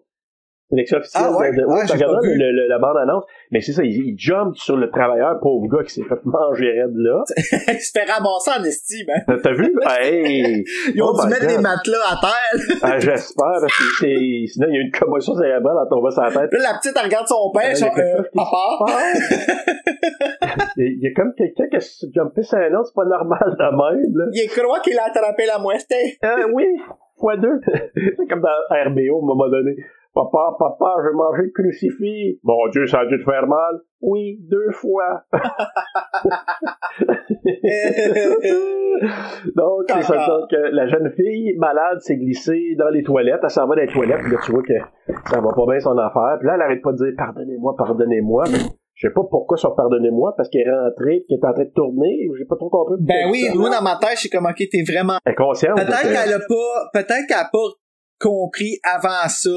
[0.69, 1.51] L'élection officielle Ah ouais?
[1.51, 3.23] de, de- Ah, le- le- la bande-annonce.
[3.51, 6.71] Mais c'est ça, il, il jump sur le travailleur, pauvre gars qui s'est fait manger
[6.81, 7.23] raide là.
[7.73, 9.37] Il se fait ramasser en estime, hein.
[9.41, 9.73] T'as vu?
[9.89, 10.65] hey!
[10.93, 11.55] Ils ont Oh dû mettre God.
[11.55, 12.77] des matelas à terre.
[12.83, 16.23] Ah, J'espère, parce que c'est- sinon il y a une commotion cérébrale en tombant sur
[16.23, 16.51] la tête.
[16.51, 18.91] Là, la petite, elle regarde son père, genre, il y a quelque euh, papa.
[20.75, 23.63] Il y a comme quelqu'un qui a jumpé sur un autre, c'est pas normal de
[23.71, 24.25] même, là.
[24.33, 25.91] Il croit qu'il a attrapé la muerte.
[26.25, 26.65] Euh, oui,
[27.19, 27.59] fois deux.
[27.95, 29.75] c'est comme dans RBO, à un moment donné.
[30.13, 32.39] Papa, papa, j'ai mangé le crucifix.
[32.43, 33.81] Mon Dieu, ça a dû te faire mal.
[34.01, 35.25] Oui, deux fois.
[39.55, 40.25] donc, c'est ça.
[40.27, 43.41] Donc, euh, la jeune fille malade s'est glissée dans les toilettes.
[43.43, 44.21] Elle s'en va dans les toilettes.
[44.23, 44.73] Puis là, tu vois que
[45.25, 46.37] ça va pas bien son affaire.
[46.39, 48.45] Puis là, elle arrête pas de dire pardonnez-moi, pardonnez-moi.
[48.97, 51.69] Je sais pas pourquoi ça pardonnez-moi, parce qu'elle est rentrée, qu'elle est en train de
[51.75, 52.27] tourner.
[52.35, 52.95] J'ai pas trop compris.
[52.99, 55.19] Ben oui, moi, dans ma tête, suis comme, ok, t'es vraiment...
[55.23, 55.77] Elle est consciente.
[55.77, 57.67] Peut-être qu'elle a pas, peut-être qu'elle a pas
[58.19, 59.49] compris avant ça.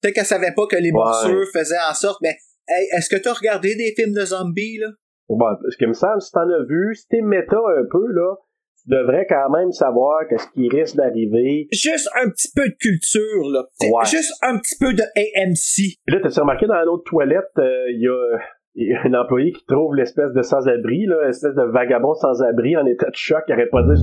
[0.00, 0.98] Peut-être qu'elle savait pas que les Ouais.
[0.98, 2.34] morsures faisaient en sorte, mais,
[2.66, 4.88] hey, est-ce que t'as regardé des films de zombies, là?
[5.28, 8.34] Bon, ce qui me semble, si t'en as vu, si t'es méta un peu, là,
[8.82, 11.68] tu devrais quand même savoir qu'est-ce qui risque d'arriver.
[11.70, 13.62] Juste un petit peu de culture, là.
[13.80, 14.04] Ouais.
[14.06, 16.02] Juste un petit peu de AMC.
[16.04, 18.38] Puis là, t'as remarqué dans l'autre toilette, euh, il y a
[18.74, 22.76] il y a un employé qui trouve l'espèce de sans-abri, là, espèce de vagabond sans-abri
[22.76, 24.02] en état de choc, qui arrête pas dire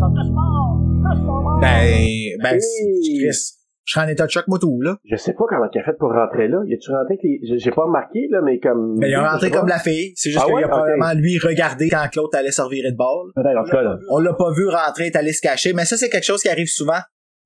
[1.61, 3.29] Ben, ben, Hey.
[3.85, 4.97] Je serais en état de choc, moi, tout, là.
[5.03, 6.61] Je sais pas comment il a fait pour rentrer là.
[6.67, 7.57] Y a-tu rentré avec les...
[7.57, 8.95] J'ai pas remarqué, là, mais comme...
[8.99, 10.11] Mais il a rentré comme la fille.
[10.15, 10.63] C'est juste Ah qu'il ouais?
[10.63, 10.71] a Ok.
[10.73, 13.31] probablement, lui, regardé quand Claude allait servir de ball.
[13.33, 13.97] Peut-être, en tout cas, là.
[14.11, 15.73] On l'a pas vu rentrer, est allé se cacher.
[15.73, 16.99] Mais ça, c'est quelque chose qui arrive souvent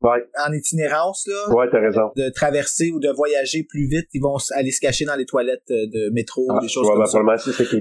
[0.04, 1.56] Ouais, en itinérance, là.
[1.56, 2.12] ouais, t'as raison.
[2.18, 5.64] de traverser ou de voyager plus vite, ils vont aller se cacher dans les toilettes
[5.72, 7.22] euh, de métro, Ah, des choses comme ben, ça.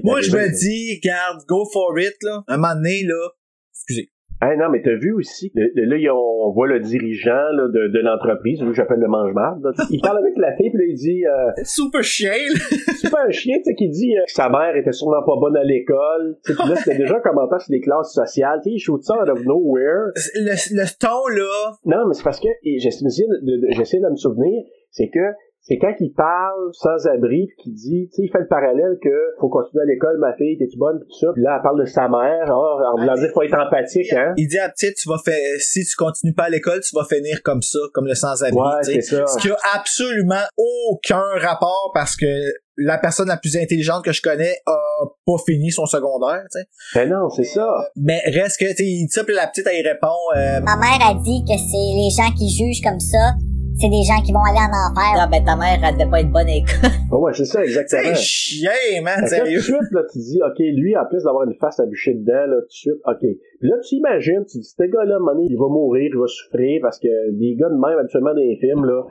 [0.03, 2.43] Moi, je me dis, garde, go for it, là.
[2.47, 3.29] Un moment donné, là.
[3.73, 4.09] Excusez.
[4.43, 7.87] Hey, non, mais t'as vu aussi, le- le- là, on voit le dirigeant là, de,
[7.87, 9.71] de l'entreprise, que j'appelle le là.
[9.89, 11.25] Il parle avec la fille, puis là, il dit...
[11.25, 12.33] Euh, Super chien,
[13.09, 15.55] pas un chien, tu sais, qui dit euh, que sa mère était sûrement pas bonne
[15.55, 16.35] à l'école.
[16.43, 18.59] Puis là, c'était déjà un commentaire sur les classes sociales.
[18.63, 20.11] Tu sais, il shoot ça out of nowhere.
[20.35, 21.71] Le, le ton, là.
[21.85, 25.07] Non, mais c'est parce que, et j'essaie de, de- de- j'essaie de me souvenir, c'est
[25.09, 25.19] que
[25.63, 28.99] c'est quand il parle sans abri puis qu'il dit, tu sais, il fait le parallèle
[29.01, 31.27] que faut continuer à l'école, ma fille, t'es-tu bonne, pis tout ça.
[31.33, 34.33] Puis là, elle parle de sa mère, ah, en voulant dire faut être empathique, hein.
[34.35, 36.93] Il dit à la petite, tu vas faire, si tu continues pas à l'école, tu
[36.93, 38.59] vas finir comme ça, comme le sans-abri.
[38.59, 39.01] Ouais, tu sais.
[39.01, 39.25] c'est ça.
[39.25, 42.27] Ce qui a absolument aucun rapport parce que
[42.75, 44.77] la personne la plus intelligente que je connais a
[45.25, 46.65] pas fini son secondaire, tu sais.
[46.95, 47.67] Ben non, c'est ça.
[47.95, 50.59] Mais reste que, tu sais, il dit ça, puis la petite, elle y répond, euh,
[50.59, 53.35] Ma mère a dit que c'est les gens qui jugent comme ça,
[53.79, 55.13] c'est des gens qui vont aller en enfer.
[55.17, 56.89] Ah ben ta mère, elle devait pas être bonne école.
[57.09, 58.01] Ben ouais, c'est ça, exactement.
[58.03, 58.71] c'est chien,
[59.01, 59.57] man, là, tout sérieux.
[59.57, 62.45] de suite, là, tu dis, OK, lui, en plus d'avoir une face à bûcher dedans,
[62.47, 63.25] là, tout de suite, OK.
[63.63, 66.81] Puis là, tu imagines, tu dis, ce gars-là, donné, il va mourir, il va souffrir,
[66.81, 69.07] parce que des gars de même, habituellement, dans les films, là,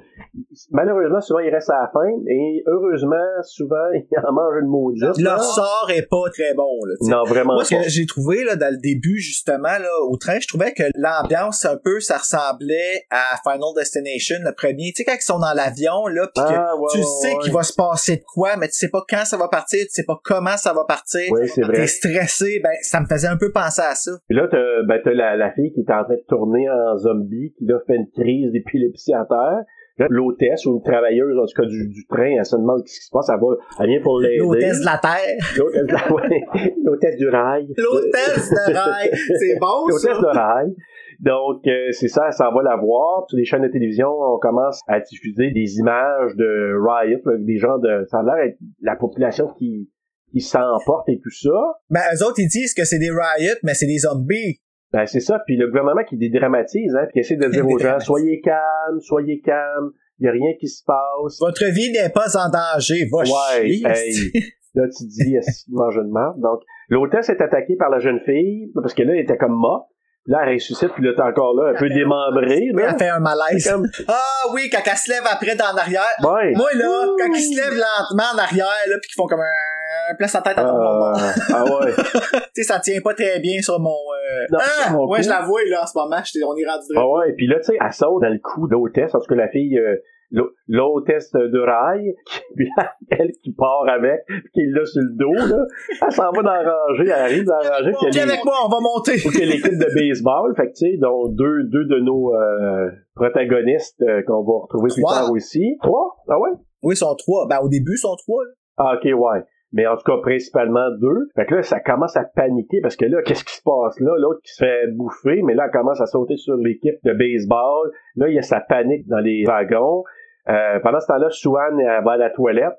[0.70, 5.16] malheureusement, souvent, il reste à la fin, et heureusement, souvent, il en mange une maudite.
[5.16, 5.42] Leur là.
[5.42, 6.94] sort est pas très bon, là.
[7.00, 10.38] Non, vraiment Moi, ce que j'ai trouvé là, dans le début, justement, là, au train,
[10.38, 14.92] je trouvais que l'ambiance, un peu, ça ressemblait à Final Destination, le premier.
[14.94, 17.34] Tu sais, quand ils sont dans l'avion, là, pis que Ah, ouais, tu ouais, sais
[17.34, 17.42] ouais.
[17.42, 19.92] qu'il va se passer de quoi, mais tu sais pas quand ça va partir, tu
[19.92, 21.32] sais pas comment ça va partir.
[21.32, 21.76] Oui, c'est vrai.
[21.76, 24.12] T'es stressé, ben, ça me faisait un peu penser à ça.
[24.28, 26.96] Puis là, t'as, ben, t'as la, la fille qui est en train de tourner en
[26.96, 29.62] zombie, qui là fait une crise d'épilepsie à terre.
[30.08, 33.04] L'hôtesse ou une travailleuse, en tout cas, du, du train, elle se demande ce qui
[33.04, 34.38] se passe, elle va, elle vient pour l'aider.
[34.38, 35.36] L'hôtesse de la Terre.
[35.58, 37.68] L'hôtesse de la- ouais, l'hôtesse du rail.
[37.76, 39.10] L'hôtesse de rail.
[39.12, 40.08] C'est bon, ça.
[40.08, 40.74] L'hôtesse de rail.
[41.20, 43.26] Donc, euh, c'est ça, s'en va la voir.
[43.28, 47.58] Sur les chaînes de télévision, on commence à diffuser des images de Riot, là, des
[47.58, 48.04] gens de...
[48.08, 49.88] Ça a l'air la population qui,
[50.32, 51.50] qui s'emporte et tout ça.
[51.90, 54.60] Ben, eux autres, ils disent que c'est des riots, mais c'est des zombies.
[54.92, 55.40] Ben, c'est ça.
[55.46, 59.00] Puis le gouvernement qui dédramatise, hein, puis qui essaie de dire aux gens, soyez calmes,
[59.00, 61.38] soyez calmes, il a rien qui se passe.
[61.40, 63.06] Votre vie n'est pas en danger.
[63.10, 63.86] Va Ouais, chier.
[63.86, 64.32] hey.
[64.74, 66.40] Là, tu dis, est-ce une marde?
[66.40, 69.86] Donc, l'hôtesse est attaquée par la jeune fille, parce que là, elle était comme morte.
[70.24, 72.88] Là, elle ressuscite, puis là, t'es encore là, un peu démembrée, là.
[72.92, 73.68] elle fait un malaise.
[73.68, 76.06] Comme, Ah oui, quand elle se lève après dans l'arrière.
[76.22, 76.52] ouais.
[76.54, 79.42] Moi là, quand ils se lèvent lentement en arrière, là, puis qu'ils font comme un,
[79.42, 79.71] un
[80.16, 81.12] place en tête à ton moment.
[81.14, 81.92] Euh, ah ouais.
[81.94, 83.90] tu sais, ça tient pas très bien sur mon.
[83.90, 84.46] Euh...
[84.50, 86.16] Non, ah, mon ouais, je la vois là en ce moment.
[86.16, 88.68] On est rendu Ah ouais, puis là, tu sais, elle saute dans le cou en
[88.68, 89.96] tout cas, la fille, euh,
[90.30, 92.14] l'hô- l'hôtesse de rail,
[92.56, 92.68] puis
[93.10, 95.64] elle qui part avec, puis qui est là sur le dos, là,
[96.04, 98.68] elle s'en va dans la rangée, elle arrive dans la rangée, Viens avec moi, on
[98.68, 99.12] va monter.
[99.12, 104.02] ait l'équipe de baseball, fait que tu sais, dont deux, deux de nos euh, protagonistes
[104.02, 105.76] euh, qu'on va retrouver plus tard aussi.
[105.82, 106.16] Trois?
[106.28, 106.50] Ah ouais?
[106.82, 107.46] Oui, ils sont trois.
[107.48, 108.42] Ben au début, ils sont trois.
[108.44, 108.50] là.
[108.78, 109.44] Ah ok, ouais.
[109.72, 111.28] Mais en tout cas, principalement deux.
[111.34, 114.12] Fait que là, ça commence à paniquer parce que là, qu'est-ce qui se passe là?
[114.18, 117.90] L'autre qui se fait bouffer, mais là, elle commence à sauter sur l'équipe de baseball.
[118.16, 120.04] Là, il y a sa panique dans les wagons.
[120.48, 122.76] Euh, pendant ce temps-là, Swan elle va à la toilette.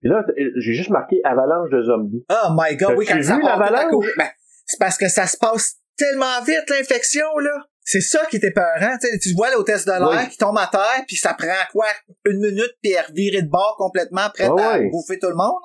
[0.00, 2.24] Puis là, t- j'ai juste marqué avalanche de zombies.
[2.30, 4.04] Oh my god, oui, quand ça vu à l'avalanche?
[4.18, 4.26] Ben,
[4.66, 7.52] c'est parce que ça se passe tellement vite, l'infection, là.
[7.82, 8.96] C'est ça qui était peurant.
[9.00, 10.28] Tu sais, tu vois l'hôtesse de l'air Oui.
[10.28, 11.86] qui tombe à terre, puis ça prend quoi?
[12.24, 15.62] Une minute, puis elle revirait de bord complètement, prête Ah à bouffer tout le monde.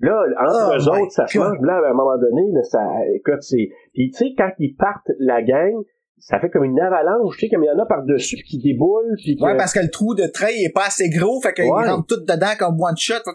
[0.00, 0.22] Là.
[0.40, 1.58] Entre Oh eux autres, ça mange.
[1.62, 2.80] Là, à un moment donné, là, ça,
[3.14, 5.72] écoute, c'est, puis tu sais, quand ils partent, la gang,
[6.18, 9.14] ça fait comme une avalanche, tu sais, comme il y en a par-dessus qui déboulent,
[9.16, 11.52] puis que- Ouais, parce que le trou de train il est pas assez gros, fait
[11.52, 11.88] qu'ils Ouais.
[11.88, 13.14] rentrent tout dedans comme one shot.
[13.24, 13.32] Fait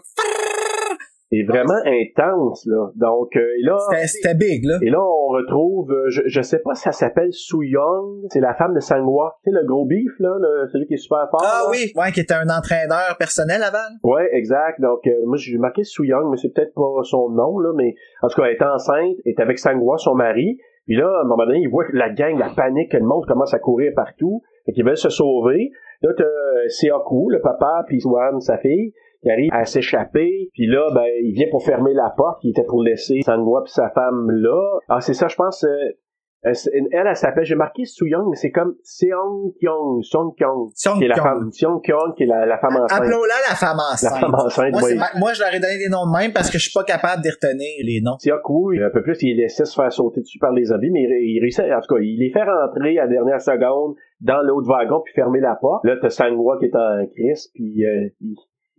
[1.30, 2.90] c'est vraiment intense, là.
[2.96, 3.76] Donc, euh, et là,
[4.06, 4.78] C'était big, là.
[4.82, 8.40] et là, on retrouve, euh, je, je sais pas si ça s'appelle Su Young, c'est
[8.40, 11.40] la femme de Sangwa, sais, le gros beef, là, le- celui qui est super fort.
[11.44, 11.70] Ah là.
[11.70, 13.78] oui, ouais, qui était un entraîneur personnel avant.
[14.02, 14.80] Ouais, exact.
[14.80, 17.94] Donc, euh, moi, j'ai marqué Su Young, mais c'est peut-être pas son nom, là, mais
[18.22, 20.58] en tout cas, elle est enceinte, elle est avec Sangwa, son mari.
[20.86, 23.24] Puis là, à un moment donné, il voit que la gang, la panique, le monde
[23.26, 24.42] commence à courir partout.
[24.66, 25.70] Fait qu'ils veulent se sauver.
[26.02, 28.92] Là, t'as euh, Seoku, le papa, puis Swan, sa fille,
[29.22, 30.48] qui arrive à s'échapper.
[30.54, 32.38] Puis là, ben, il vient pour fermer la porte.
[32.42, 34.78] Il était pour laisser Sangwa puis sa femme là.
[34.88, 35.64] Ah, c'est ça, je pense...
[35.64, 35.68] euh,
[36.46, 40.32] euh, c'est- elle, elle s'appelle, j'ai marqué Su Young, mais c'est comme Seong Kyung, Song
[40.34, 42.98] Kyung, Song qui est la femme, Seong Kyung, qui est la, la femme enceinte.
[42.98, 44.20] Appelons-la la femme La enceinte.
[44.20, 44.88] femme enceinte, moi, oui.
[44.88, 46.72] c'est ma- moi, je leur ai donné des noms de même parce que je suis
[46.72, 48.16] pas capable de retenir les noms.
[48.18, 51.36] Siaku, un peu plus, il laissait se faire sauter dessus par les zombies, mais il,
[51.36, 54.66] il réussit, en tout cas, il les fait rentrer à la dernière seconde dans l'autre
[54.66, 55.84] wagon puis fermer la porte.
[55.84, 58.34] Là, t'as Sangwa qui est en crise, puis euh, il,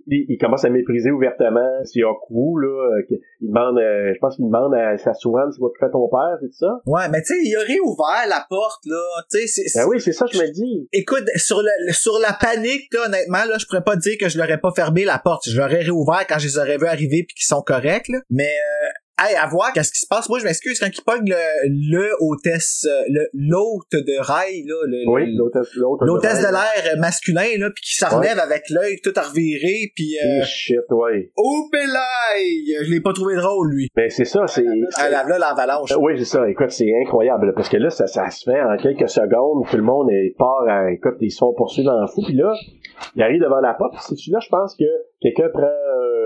[0.07, 4.45] il, il commence à mépriser ouvertement Siaku, là, euh, il demande, euh, je pense qu'il
[4.45, 6.79] demande à sa Swan, c'est quoi que fait ton père, c'est ça?
[6.85, 9.01] Ouais, mais tu sais, il a réouvert la porte, là.
[9.29, 9.79] Tu sais, c'est...
[9.79, 10.87] Ben oui, c'est ça, je me dis.
[10.91, 14.37] Écoute, sur le, sur la panique, là, honnêtement, là, je pourrais pas dire que je
[14.37, 15.49] l'aurais pas fermé la porte.
[15.49, 18.19] Je l'aurais réouvert quand je les aurais vus arriver puis qu'ils sont corrects, là.
[18.29, 18.89] Mais, euh,
[19.21, 20.27] hey, à voir qu'est-ce qui se passe.
[20.29, 24.75] Moi, je m'excuse quand ils pognent le, le hôtesse, euh, le, l'hôte de rail, là,
[24.87, 26.05] le, Oui, le- l'hôtesse, l'autre.
[26.05, 30.15] l'hôtesse de l'air masculin, là, puis qui se relève avec l'œil tout à revirer, puis
[30.23, 31.31] euh, shit, ouais.
[31.37, 32.75] oh pélaille!
[32.85, 33.87] Je l'ai pas trouvé drôle, lui.
[33.95, 34.63] Mais c'est ça, c'est...
[34.63, 35.91] Elle a là l'avalanche.
[35.91, 36.49] Euh, Oui, c'est ça.
[36.49, 37.47] Écoute, c'est incroyable.
[37.47, 39.65] là, parce que là, ça, ça se fait en quelques secondes.
[39.69, 42.21] Tout le monde est part à, écoute, ils se font poursuivre en fou.
[42.25, 42.53] Puis là,
[43.15, 43.95] il arrive devant la porte.
[44.01, 44.85] C'est celui-là, je pense que
[45.21, 45.61] quelqu'un prend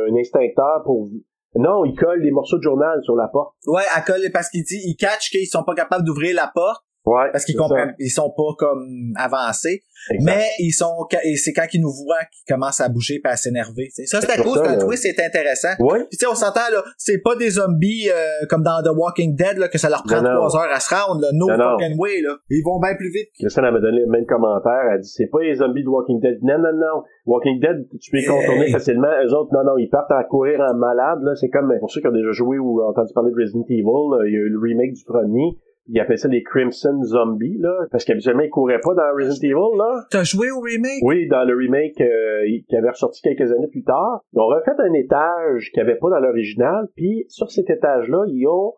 [0.09, 1.09] un instincteur pour...
[1.55, 3.55] Non, il colle des morceaux de journal sur la porte.
[3.65, 6.84] Ouais, à colle parce qu'il dit, il catch qu'ils sont pas capables d'ouvrir la porte
[7.05, 7.29] Ouais.
[7.31, 9.83] parce qu'ils comprennent, ils sont pas comme avancés.
[10.11, 10.35] Exact.
[10.35, 13.35] Mais ils sont, et c'est quand ils nous voient qu'ils commencent à bouger et à
[13.35, 13.89] s'énerver.
[14.05, 15.73] Ça, c'était cool, c'est un twist, c'est intéressant.
[15.79, 16.05] Ouais.
[16.09, 19.35] Puis tu sais, on s'entend là, c'est pas des zombies euh, comme dans The Walking
[19.35, 20.35] Dead là que ça leur prend Non, non.
[20.47, 21.21] trois heures à se rendre.
[21.21, 21.29] Là.
[21.33, 21.79] No Non, non.
[21.79, 22.37] fucking way là.
[22.51, 23.29] Ils vont bien plus vite.
[23.39, 24.93] Elle m'a donné le même commentaire.
[24.93, 26.37] Elle dit, c'est pas les zombies de Walking Dead.
[26.43, 27.01] Non, non, non.
[27.25, 28.71] Walking Dead, tu peux les contourner Hey.
[28.71, 29.09] facilement.
[29.25, 31.19] Eux autres, non, non, ils partent à courir en malade.
[31.23, 33.81] Là, c'est comme, pour ceux qui ont déjà joué ou entendu parler de Resident Evil,
[34.13, 35.57] là, il y a eu le remake du premier.
[35.87, 37.85] Ils appellent ça les Crimson Zombies, là.
[37.91, 40.05] Parce qu'habituellement, ils couraient pas dans Resident Evil, là.
[40.09, 41.03] T'as joué au remake?
[41.03, 44.71] Oui, dans le remake euh, qui avait ressorti quelques années plus tard, ils ont refait
[44.77, 48.73] un étage qu'il n'y avait pas dans l'original, puis sur cet étage-là, ils ont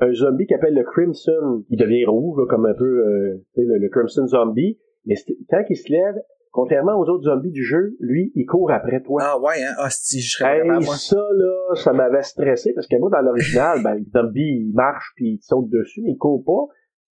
[0.00, 3.78] un zombie qui appelle le Crimson, qui devient rouge, là, comme un peu euh, le,
[3.78, 5.14] le Crimson Zombie, mais
[5.50, 6.16] quand il se lève,
[6.52, 9.20] contrairement aux autres zombies du jeu, lui, il court après toi.
[9.24, 9.74] Ah ouais, hein?
[9.84, 13.94] Hostie, je serais Hey, ça là, ça m'avait stressé parce que moi dans l'original, ben
[13.94, 16.72] le zombie il marche puis il te saute dessus, mais il court pas.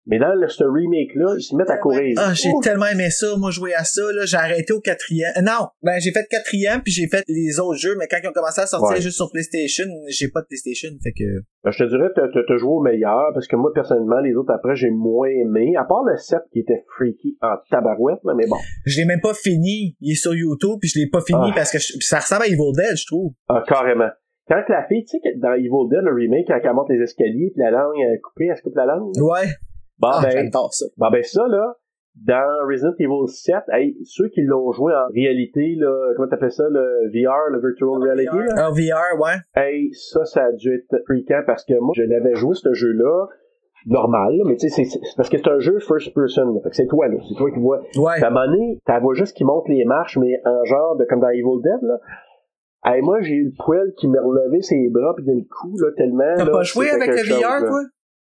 [0.07, 2.13] Mais dans le, ce remake-là, ils se mettent à courir.
[2.17, 4.25] Ah, j'ai tellement aimé ça, moi, jouer à ça, là.
[4.25, 5.31] J'ai arrêté au quatrième.
[5.37, 8.27] Euh, Non, ben, j'ai fait quatrième, puis j'ai fait les autres jeux, mais quand ils
[8.27, 9.01] ont commencé à sortir Ouais.
[9.01, 11.23] juste sur PlayStation, j'ai pas de PlayStation, fait que...
[11.63, 14.35] Ben, je te dirais, t'as, t'as- t'as joué au meilleur, parce que moi, personnellement, les
[14.35, 18.33] autres après, j'ai moins aimé, à part le 7 qui était freaky en tabarouette, là,
[18.37, 18.57] mais bon.
[18.85, 19.95] Je l'ai même pas fini.
[20.01, 21.53] Il est sur YouTube, puis je l'ai pas fini Ah.
[21.55, 23.31] parce que je- ça ressemble à Evil Dead, je trouve.
[23.49, 24.09] Ah, carrément.
[24.47, 27.01] Quand la fille, tu sais, que dans Evil Dead, le remake, quand elle monte les
[27.01, 29.09] escaliers, puis la langue est coupée, elle se coupe la langue?
[29.15, 29.23] là.
[29.23, 29.47] Ouais.
[29.99, 30.85] Bon, Ah, ben, j'adore ça.
[30.97, 31.73] bon, ben, ça, là,
[32.25, 36.63] dans Resident Evil 7, hey, ceux qui l'ont joué en réalité, là, comment t'appelles ça,
[36.69, 38.69] le VR, le Virtual Reality, là?
[38.69, 39.35] En VR, ouais.
[39.55, 43.27] Hey, ça, ça a dû être fréquent parce que moi, je l'avais joué, ce jeu-là,
[43.87, 46.59] normal, là, mais tu sais, c'est, c'est parce que c'est un jeu first person, là.
[46.63, 47.17] Fait que c'est toi, là.
[47.27, 47.81] C'est toi qui vois.
[47.97, 48.23] Ouais.
[48.23, 51.05] À un moment donné, t'as vois juste qui monte les marches, mais en genre de,
[51.05, 51.99] comme dans Evil Dead, là.
[52.85, 55.89] Hey, moi, j'ai eu le poil qui m'a relevé ses bras pis le cou, là,
[55.97, 56.33] tellement.
[56.37, 57.67] T'as là, pas joué avec le VR, là.
[57.67, 57.81] toi?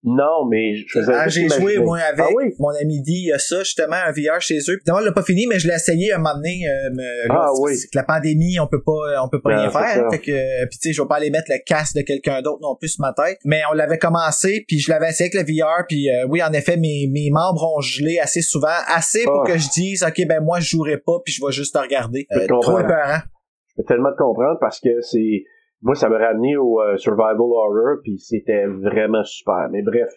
[0.08, 2.54] Non, mais je faisais Ah, j'ai joué, moi, avec Ah oui?
[2.60, 4.76] mon ami dit, il y a ça, justement, un VR chez eux.
[4.76, 6.60] Puis, d'abord, il l'a pas fini, mais je l'ai essayé un moment donné.
[6.68, 6.90] euh,
[7.28, 7.72] là, Ah oui.
[7.74, 8.92] Que la pandémie, on peut pas,
[9.24, 10.08] on peut pas Non, rien faire.
[10.12, 12.40] Fait que, euh, puis tu sais, je vais pas aller mettre le casque de quelqu'un
[12.40, 13.38] d'autre non plus sur ma tête.
[13.44, 16.52] Mais on l'avait commencé, puis je l'avais essayé avec le VR, puis euh, oui, en
[16.52, 19.50] effet, mes, mes membres ont gelé assez souvent, assez pour Ah.
[19.50, 22.28] que je dise, ok, ben moi, je jouerai pas, puis je vais juste te regarder.
[22.32, 23.18] Euh, trop épeurant.
[23.76, 25.42] Je peux tellement te comprendre parce que c'est
[25.82, 30.08] moi ça m'a ramené au euh, survival horror puis c'était vraiment super mais bref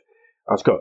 [0.47, 0.79] en tout cas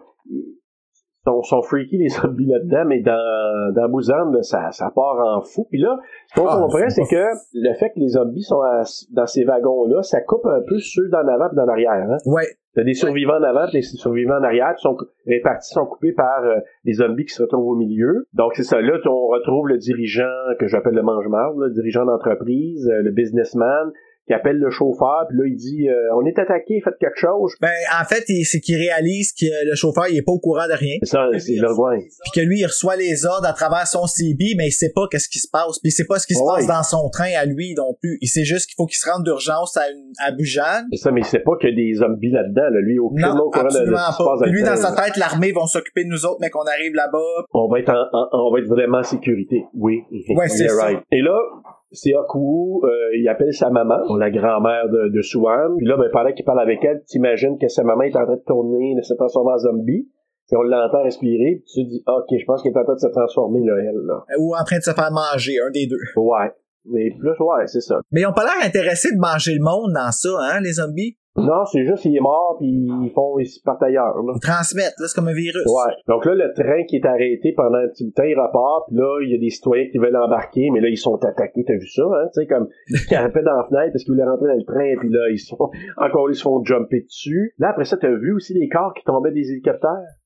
[1.24, 5.42] sont, sont freaky les zombies là-dedans, mais dans, dans Busan, là, ça, ça part en
[5.42, 5.66] fou.
[5.70, 5.98] Puis là,
[6.28, 7.24] ce qu'on Ah, comprend, c'est que
[7.54, 11.08] le fait que les zombies sont à- dans ces wagons-là, ça coupe un peu ceux
[11.08, 11.92] d'en avant et d'en arrière.
[11.92, 12.16] Hein?
[12.26, 12.46] Ouais.
[12.74, 16.44] T'as des survivants en avant, des survivants en arrière, qui sont répartis, sont coupés par
[16.44, 18.24] euh, les zombies qui se retrouvent au milieu.
[18.34, 20.24] Donc c'est ça, là, on retrouve le dirigeant
[20.60, 23.90] que j'appelle le mange-marde, le dirigeant d'entreprise, euh, le businessman,
[24.28, 27.54] qui appelle le chauffeur, puis là, il dit euh, On est attaqué, faites quelque chose.
[27.60, 30.74] Ben, en fait, c'est qu'il réalise que le chauffeur, il est pas au courant de
[30.78, 30.96] rien.
[31.02, 31.68] C'est ça, c'est le.
[32.22, 35.02] Puis que lui, il reçoit les ordres à travers son CB, mais il sait pas
[35.10, 35.80] qu'est-ce qui se passe.
[35.80, 36.54] Puis il sait pas ce qui se Ouais.
[36.56, 38.18] passe dans son train à lui non plus.
[38.20, 40.84] Il sait juste qu'il faut qu'il se rende d'urgence à, une, à Bujan.
[40.92, 42.68] C'est ça, mais il sait pas qu'il y a des zombies là-dedans.
[42.70, 42.80] Là.
[42.80, 44.44] Lui, aucunement Non, au courant de, de ce qui absolument se passe pas.
[44.44, 47.44] Puis lui, dans sa tête, l'armée vont s'occuper de nous autres, mais qu'on arrive là-bas.
[47.54, 49.64] on va être en, en- on va être vraiment en sécurité.
[49.74, 50.02] Oui.
[50.36, 51.00] Ouais, c'est right.
[51.12, 51.36] Et là,
[51.90, 55.76] c'est Okuwu, euh, il appelle sa maman, la grand-mère de, de Suan.
[55.78, 58.36] Puis là, ben, pendant qu'il parle avec elle, t'imagines que sa maman est en train
[58.36, 60.08] de tourner, de se transformer en zombie.
[60.48, 62.94] Puis on l'entend respirer, puis tu te dis, OK, je pense qu'elle est en train
[62.94, 64.24] de se transformer, là, elle, là.
[64.38, 66.00] Ou en train de se faire manger, un des deux.
[66.16, 66.50] Ouais.
[66.90, 68.00] Mais plus, ouais, c'est ça.
[68.12, 71.16] Mais ils ont pas l'air intéressés de manger le monde dans ça, hein, les zombies?
[71.38, 74.32] Non, c'est juste, il est mort, puis ils font, ils partent ailleurs, là.
[74.34, 75.62] Ils transmettent, là, c'est comme un virus.
[75.66, 75.94] Ouais.
[76.08, 78.88] Donc là, le train qui est arrêté pendant un petit bout de temps, il repart,
[78.88, 81.62] puis là, il y a des citoyens qui veulent embarquer, mais là, ils sont attaqués,
[81.64, 82.26] t'as vu ça, hein?
[82.34, 84.98] Tu sais, comme, ils carapaient dans la fenêtre parce qu'ils voulaient rentrer dans le train,
[84.98, 87.54] puis là, ils sont, encore, ils se font jumper dessus.
[87.58, 90.17] Là, après ça, t'as vu aussi les corps qui tombaient des hélicoptères?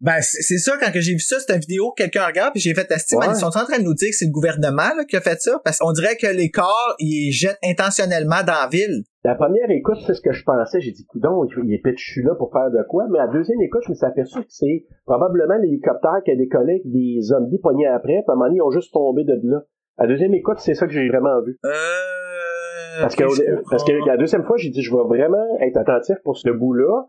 [0.00, 2.60] Ben, c'est ça, quand que j'ai vu ça, c'était une vidéo que quelqu'un regarde, puis
[2.60, 3.26] j'ai fait tester, Ouais.
[3.30, 5.40] ils sont en train de nous dire que c'est le gouvernement là, qui a fait
[5.40, 9.02] ça, parce qu'on dirait que les corps, ils les jettent intentionnellement dans la ville.
[9.24, 10.80] La première écoute, c'est ce que je pensais.
[10.80, 13.06] J'ai dit, coudon, il il est pitchu là pour faire de quoi?
[13.10, 16.74] Mais la deuxième écoute, je me suis aperçu que c'est probablement l'hélicoptère qui a décollé
[16.74, 19.34] avec des zombies pognés après, puis à un moment donné, ils ont juste tombé de
[19.42, 19.62] là.
[19.98, 21.58] La deuxième écoute, c'est ça que j'ai vraiment vu.
[21.64, 23.00] Euh...
[23.00, 23.24] Parce que,
[23.70, 27.04] parce que la deuxième fois, j'ai dit, je vais vraiment être attentif pour ce bout-là.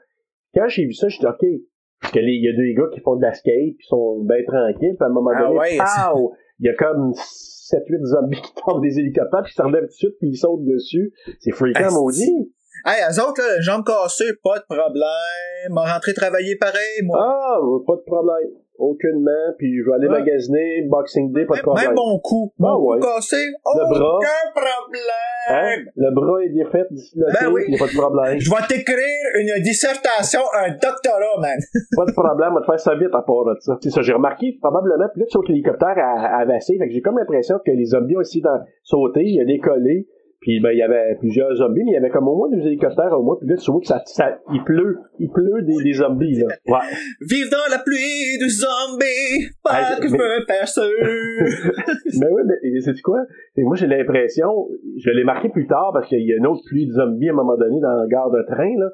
[0.56, 1.46] Quand j'ai vu ça, j'ai dit, OK.
[2.02, 4.24] Parce que les- il y a deux gars qui font de la skate, puis sont
[4.24, 6.34] bien tranquilles, puis à un moment Ah donné, ouais, pow!
[6.60, 9.88] il y a comme 7-8 zombies qui tombent des hélicoptères, puis ils se relèvent tout
[9.88, 11.14] de suite, puis ils sautent dessus.
[11.40, 11.52] C'est
[11.86, 11.96] Asti.
[11.96, 12.54] maudit.
[12.86, 15.72] Hey, eux autres, là, jambes cassées, pas de problème.
[15.72, 17.18] M'a rentré travailler pareil, moi.
[17.22, 18.50] Ah, pas de problème.
[18.80, 20.20] Aucunement, puis je vais aller Ouais.
[20.20, 21.86] magasiner, Boxing Day, pas de problème.
[21.88, 22.54] même mon cou.
[22.58, 23.00] Mon Ah cou ouais.
[23.02, 24.16] cassé, Le bras.
[24.18, 25.50] aucun problème.
[25.50, 25.76] Hein?
[25.96, 27.62] Le bras est défait, disloqué, Ben oui.
[27.68, 28.40] il n'y a pas de problème.
[28.40, 31.60] Je vais t'écrire une dissertation, un doctorat, man.
[31.98, 33.78] Pas de problème, on va te faire ça vite à part de ça.
[33.82, 37.02] C'est ça, j'ai remarqué probablement, puis là, tu que l'hélicoptère a avancé, fait que j'ai
[37.02, 40.08] comme l'impression que les zombies ont aussi dans, sauté, il a décollé,
[40.42, 42.66] puis ben, il y avait plusieurs zombies, mais il y avait comme au moins deux
[42.66, 45.84] hélicoptères au moins, puis là, tu vois que ça, ça il pleut, il pleut des,
[45.84, 46.48] des zombies, là.
[46.68, 46.86] Ouais.
[47.22, 50.84] Vive dans la pluie du zombie, pas que je mais- me faire sûr.
[52.20, 53.20] mais oui, mais c'est quoi?
[53.58, 54.48] Et moi, j'ai l'impression,
[54.98, 57.34] je l'ai marqué plus tard, parce qu'il y a une autre pluie de zombies à
[57.34, 58.90] un moment donné dans la gare de train, là,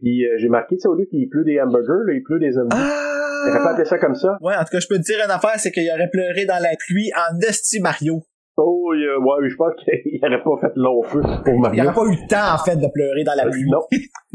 [0.00, 2.38] puis euh, j'ai marqué, tu sais, au lieu qu'il pleut des hamburgers, là, il pleut
[2.38, 2.76] des zombies.
[2.78, 3.00] Ah!
[3.46, 4.38] T'aurais pas appelé ça comme ça?
[4.40, 6.62] Ouais, en tout cas, je peux te dire une affaire, c'est qu'il aurait pleuré dans
[6.62, 8.22] la pluie en esti Mario.
[8.56, 11.84] Oh, il, euh, ouais, je pense qu'il n'aurait pas fait long feu pour Il Mario.
[11.84, 13.68] aurait pas eu le temps, en fait, de pleurer dans la pluie.
[13.68, 13.80] Non.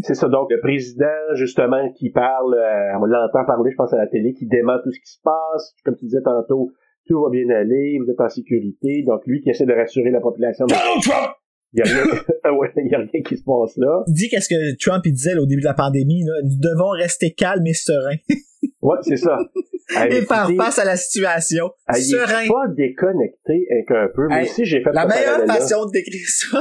[0.03, 1.05] C'est ça, donc le président,
[1.35, 4.91] justement, qui parle, euh, on l'entend parler, je pense, à la télé, qui dément tout
[4.91, 5.73] ce qui se passe.
[5.85, 6.71] Comme tu disais tantôt,
[7.07, 9.03] tout va bien aller, vous êtes en sécurité.
[9.07, 10.65] Donc lui qui essaie de rassurer la population.
[10.67, 11.31] Donald Trump!
[11.71, 14.03] Il y a rien, ouais, il y a rien qui se passe là.
[14.07, 16.57] Il dit qu'est-ce que Trump il disait là, au début de la pandémie, là, nous
[16.59, 18.17] devons rester calmes et sereins.
[18.81, 19.37] Ouais, c'est ça.
[19.95, 21.71] Hey, et faire face à la situation.
[21.91, 22.47] hey, il serein.
[22.47, 26.27] pas déconnecté avec un peu, mais Hey, si j'ai fait La meilleure façon de décrire
[26.27, 26.59] ça.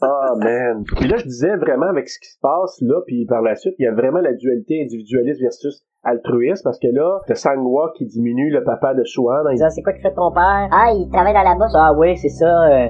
[0.00, 0.84] Ah, man.
[0.96, 3.74] Puis là, je disais vraiment avec ce qui se passe là, puis par la suite,
[3.78, 8.06] il y a vraiment la dualité individualiste versus altruiste, parce que là, t'as Sangwa qui
[8.06, 10.68] diminue le papa de Swan, il, Ça, c'est quoi que fait ton père?
[10.72, 11.72] Ah, il travaille dans la bourse.
[11.76, 12.64] Ah oui, c'est ça.
[12.70, 12.88] euh.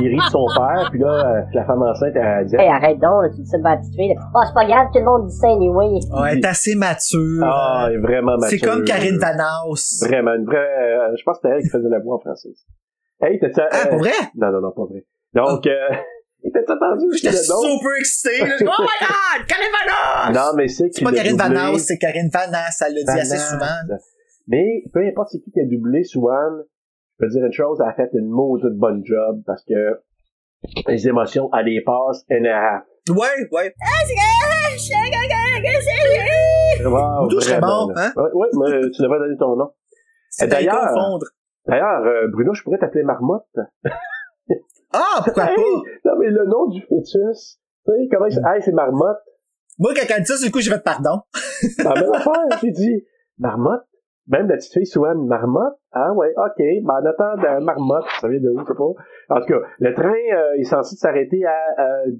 [0.00, 2.98] Il rit de son père, puis là, euh, la femme enceinte, elle dit Hey, arrête
[2.98, 4.14] donc, là, tu dis ça devant la petite fille.
[4.14, 4.20] là.
[4.34, 5.86] Ah, c'est pas grave, tout le monde dit ça anyway.
[6.12, 7.42] Ouais, elle est assez mature.
[7.44, 8.58] Ah, elle est vraiment mature.
[8.58, 10.04] c'est comme Karine Vanaus.
[10.06, 12.50] Vraiment, une vraie, euh, je pense que c'était elle qui faisait la voix en français.
[13.20, 13.68] Hey, t'as ça?
[13.72, 14.12] Ah, pour vrai?
[14.36, 15.04] Non, non, non, pas vrai.
[15.34, 15.70] Donc, euh,
[16.52, 18.38] t'as entendu J'étais super excité.
[18.40, 18.54] là.
[18.60, 20.34] oh my god, Karine Vanaus!
[20.34, 22.76] Non, mais c'est c'est pas Karine Vanaus, c'est Karine Vanaus.
[22.86, 23.96] Elle le dit assez souvent.
[24.48, 26.62] Mais peu importe c'est qui qui a doublé Swan,
[27.18, 30.00] je peux dire une chose, elle a fait une maudite bonne job parce que
[30.88, 32.84] les émotions, elle les passe and a.
[33.08, 33.74] Ouais, ouais.
[36.84, 38.06] Wow, serait vraiment, bon, là.
[38.06, 38.12] hein?
[38.16, 38.48] Ouais, ouais,
[38.80, 39.70] mais tu devrais donner ton nom.
[40.30, 40.88] C'est d'ailleurs-
[41.66, 43.44] d'ailleurs euh, Bruno, je pourrais t'appeler Marmotte.
[44.92, 45.56] Ah, pourquoi Hey!
[45.56, 46.10] pas?
[46.10, 47.58] Non, mais le nom du fœtus.
[47.86, 49.18] Tu sais, comment il s- Hey, c'est Marmotte.
[49.78, 51.20] Moi, quand elle dit ça, du coup, j'ai fait pardon.
[51.84, 53.04] La même affaire, j'ai dit,
[53.38, 53.84] Marmotte?
[54.28, 55.78] Même la petite fille Swan, Marmotte?
[55.92, 56.58] Ah ouais, ok.
[56.58, 59.36] Ben, en attendant, Marmotte, ça vient de où, je sais pas.
[59.36, 62.10] En tout cas, le train euh, est censé s'arrêter à euh,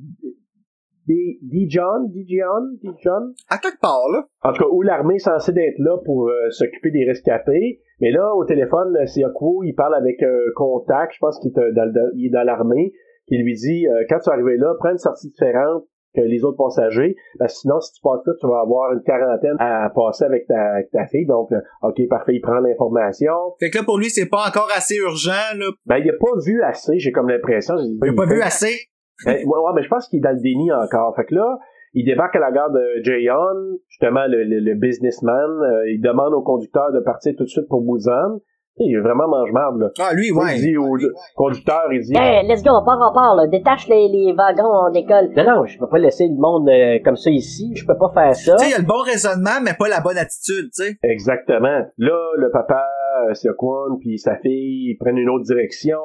[1.07, 3.35] Dijon, Dijon, Dijon.
[3.49, 4.25] À quelque part, là.
[4.43, 7.81] En tout cas, où l'armée est censée d'être là pour euh, s'occuper des rescapés.
[8.01, 11.73] Mais là, au téléphone, c'est il parle avec un contact, je pense qu'il est, euh,
[11.73, 12.93] dans, l'armée,
[13.27, 15.85] qui lui dit, euh, quand tu vas arriver là, prends une sortie différente
[16.17, 19.03] que les autres passagers, parce que sinon, si tu passes là, tu vas avoir une
[19.03, 21.27] quarantaine à passer avec ta, avec ta fille.
[21.27, 23.35] Donc, euh, OK, parfait, il prend l'information.
[23.61, 25.67] Fait que là, pour lui, c'est pas encore assez urgent, là.
[25.85, 27.77] Ben, il a pas vu assez, j'ai comme l'impression.
[27.79, 28.75] Il a pas vu assez?
[29.25, 31.15] Ben, ouais, ouais, mais je pense qu'il est dans le déni encore.
[31.17, 31.59] Fait que là,
[31.95, 36.35] il débarque à la gare de Jaeon, justement le, le, le businessman, euh, il demande
[36.35, 38.41] au conducteur de partir tout de suite pour Busan.
[38.79, 39.91] Il est vraiment mange-marde, là.
[39.99, 40.57] Ah, lui, ouais.
[40.57, 40.99] Il dit au
[41.35, 42.13] conducteur, il dit...
[42.15, 43.47] Hey, let's go, on part, on part, là.
[43.47, 45.31] Détache les, les wagons, on décolle.
[45.35, 47.73] Non, non, je peux pas laisser le monde euh, comme ça ici.
[47.75, 48.57] Je peux pas faire ça.
[48.57, 50.99] Tu sais, il a le bon raisonnement, mais pas la bonne attitude, tu sais.
[51.03, 51.87] Exactement.
[51.97, 52.85] Là, le papa,
[53.31, 55.99] euh, Seokwon, puis sa fille, ils prennent une autre direction.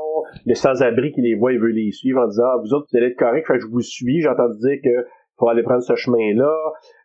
[0.45, 2.97] Le sans-abri qui les voit, il veut les suivre en disant, ah, vous autres, vous
[2.97, 4.22] allez être corrects, fait que je vous suis.
[4.22, 5.07] J'ai entendu dire que
[5.38, 6.54] faut aller prendre ce chemin-là.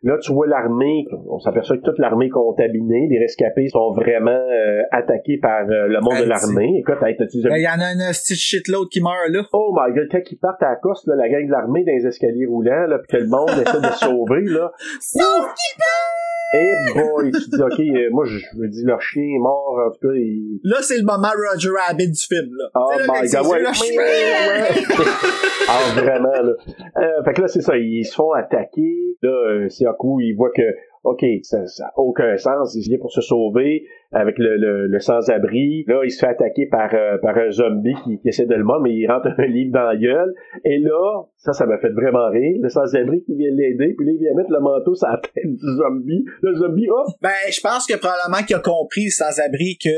[0.03, 3.07] Là, tu vois l'armée, on s'aperçoit que toute l'armée est contaminée.
[3.09, 6.79] Les rescapés sont vraiment euh, attaqués par euh, le monde de l'armée.
[6.79, 9.41] Écoute, hey, il y en a un petit shitload qui meurt, là.
[9.53, 11.93] Oh my god, quand ils partent à la course, là, la gang de l'armée dans
[11.93, 14.71] les escaliers roulants, là, puis que le monde essaie de se sauver, là.
[15.01, 15.53] Sauf
[16.53, 19.39] Eh boy, tu te dis, ok, euh, moi, je je me dis, leur chien est
[19.39, 20.59] mort, en tout cas, il...
[20.63, 22.69] Là, c'est le moment Roger Rabbit du film, là.
[22.75, 23.61] Oh là, my god, ouais.
[23.63, 23.71] là,
[25.69, 26.53] ah, vraiment, là.
[27.25, 29.17] Fait que là, c'est ça, ils se font attaquer.
[29.21, 30.61] Là, euh, Siaku, il voit que,
[31.03, 35.83] OK, ça n'a aucun sens, il vient pour se sauver avec le, le, le sans-abri.
[35.87, 38.83] Là, il se fait attaquer par, euh, par un zombie qui, essaie de le mordre,
[38.83, 40.33] mais il rentre un livre dans la gueule.
[40.65, 42.57] Et là, ça, ça m'a fait vraiment rire.
[42.61, 45.45] Le sans-abri qui vient l'aider, puis là, il vient mettre le manteau sur la tête
[45.45, 46.25] du zombie.
[46.41, 47.07] Le zombie, hop!
[47.21, 49.89] Ben, je pense que probablement qu'il a compris, sans-abri, que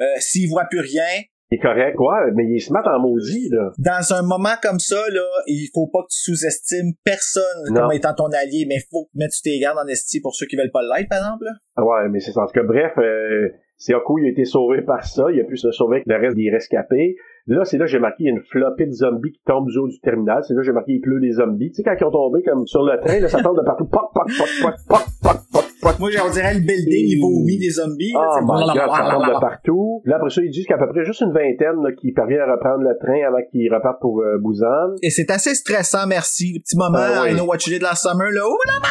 [0.00, 3.48] euh, s'il voit plus rien, Il est correct, ouais, mais il se met en maudit,
[3.50, 3.70] là.
[3.78, 7.82] dans un moment comme ça, là, il faut pas que tu sous-estimes personne Non.
[7.82, 10.72] comme étant ton allié, mais faut mettre tes gardes en esti pour ceux qui veulent
[10.72, 11.44] pas l'être, par exemple.
[11.44, 11.84] Là.
[11.84, 12.36] Ouais, mais c'est.
[12.38, 15.24] En tout cas, bref, euh, Siaku, il a été sauvé par ça.
[15.32, 17.16] Il a pu se sauver avec le reste des rescapés.
[17.46, 19.68] Là, c'est là que j'ai marqué, il y a une flopée de zombies qui tombent
[19.68, 20.42] du haut du terminal.
[20.48, 21.68] C'est là que j'ai marqué, il pleut des zombies.
[21.72, 23.84] Tu sais, quand ils ont tombé comme sur le train, là, ça tombe de partout.
[23.84, 24.48] Poc, poc, poc,
[24.88, 25.36] poc, poc.
[25.84, 28.12] Moi, on dirait le building, il vomit des zombies.
[28.16, 30.02] Oh my god, ça tombe de partout.
[30.04, 32.52] Là, après ça, ils disent qu'à peu près juste une vingtaine là, qui parviennent à
[32.52, 34.96] reprendre le train avant qu'ils repartent pour euh, Busan.
[35.02, 36.60] Et c'est assez stressant, merci.
[36.64, 37.32] Petit moment, Ah ouais.
[37.32, 38.40] I know what you did last summer, là.
[38.44, 38.88] Oh, là,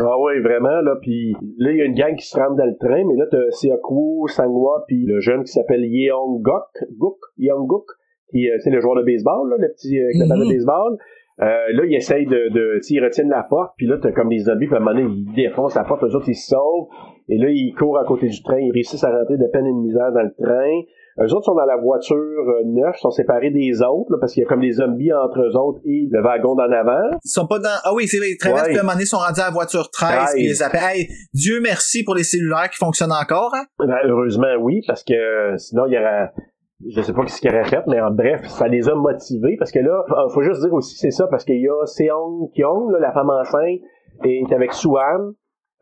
[0.00, 2.66] Ah oui, vraiment, là, puis là, il y a une gang qui se rentre dans
[2.66, 7.16] le train, mais là, t'as Seoku, Sangwa, puis le jeune qui s'appelle Yeong Gok, Guk,
[7.38, 7.84] Yeong Guk,
[8.30, 10.44] qui, euh, c'est le joueur de baseball, là, le petit, euh, balle Mhm.
[10.48, 10.98] de baseball.
[11.40, 14.38] Euh, là, il essaye de, de, ils retiennent la porte, puis là, t'as comme des
[14.40, 16.88] zombies, puis à un moment donné, ils défoncent la porte, eux autres, ils se sauvent,
[17.28, 19.70] et là, ils courent à côté du train, ils réussissent à rentrer de peine et
[19.72, 20.80] de misère dans le train.
[21.20, 24.42] Eux autres sont dans la voiture euh, neuve, sont séparés des autres, là, parce qu'il
[24.42, 27.10] y a comme des zombies entre eux autres et le wagon d'en avant.
[27.24, 27.74] Ils sont pas dans.
[27.84, 28.68] Ah oui, c'est vrai, ils traversent, Ouais.
[28.70, 30.30] puis à un moment donné, ils sont rendus à la voiture 13, 13.
[30.34, 30.80] puis ils les appellent.
[30.82, 33.64] Hey, Dieu merci pour les cellulaires qui fonctionnent encore, hein?
[33.80, 36.30] Ben, heureusement, oui, parce que euh, sinon, il y aurait...
[36.86, 39.72] Je sais pas ce qu'il aurait fait, mais en bref, ça les a motivés, parce
[39.72, 42.92] que là, euh, faut juste dire aussi, c'est ça, parce qu'il y a Seong Kyung,
[42.92, 43.80] là, la femme enceinte,
[44.24, 45.32] est avec Suan,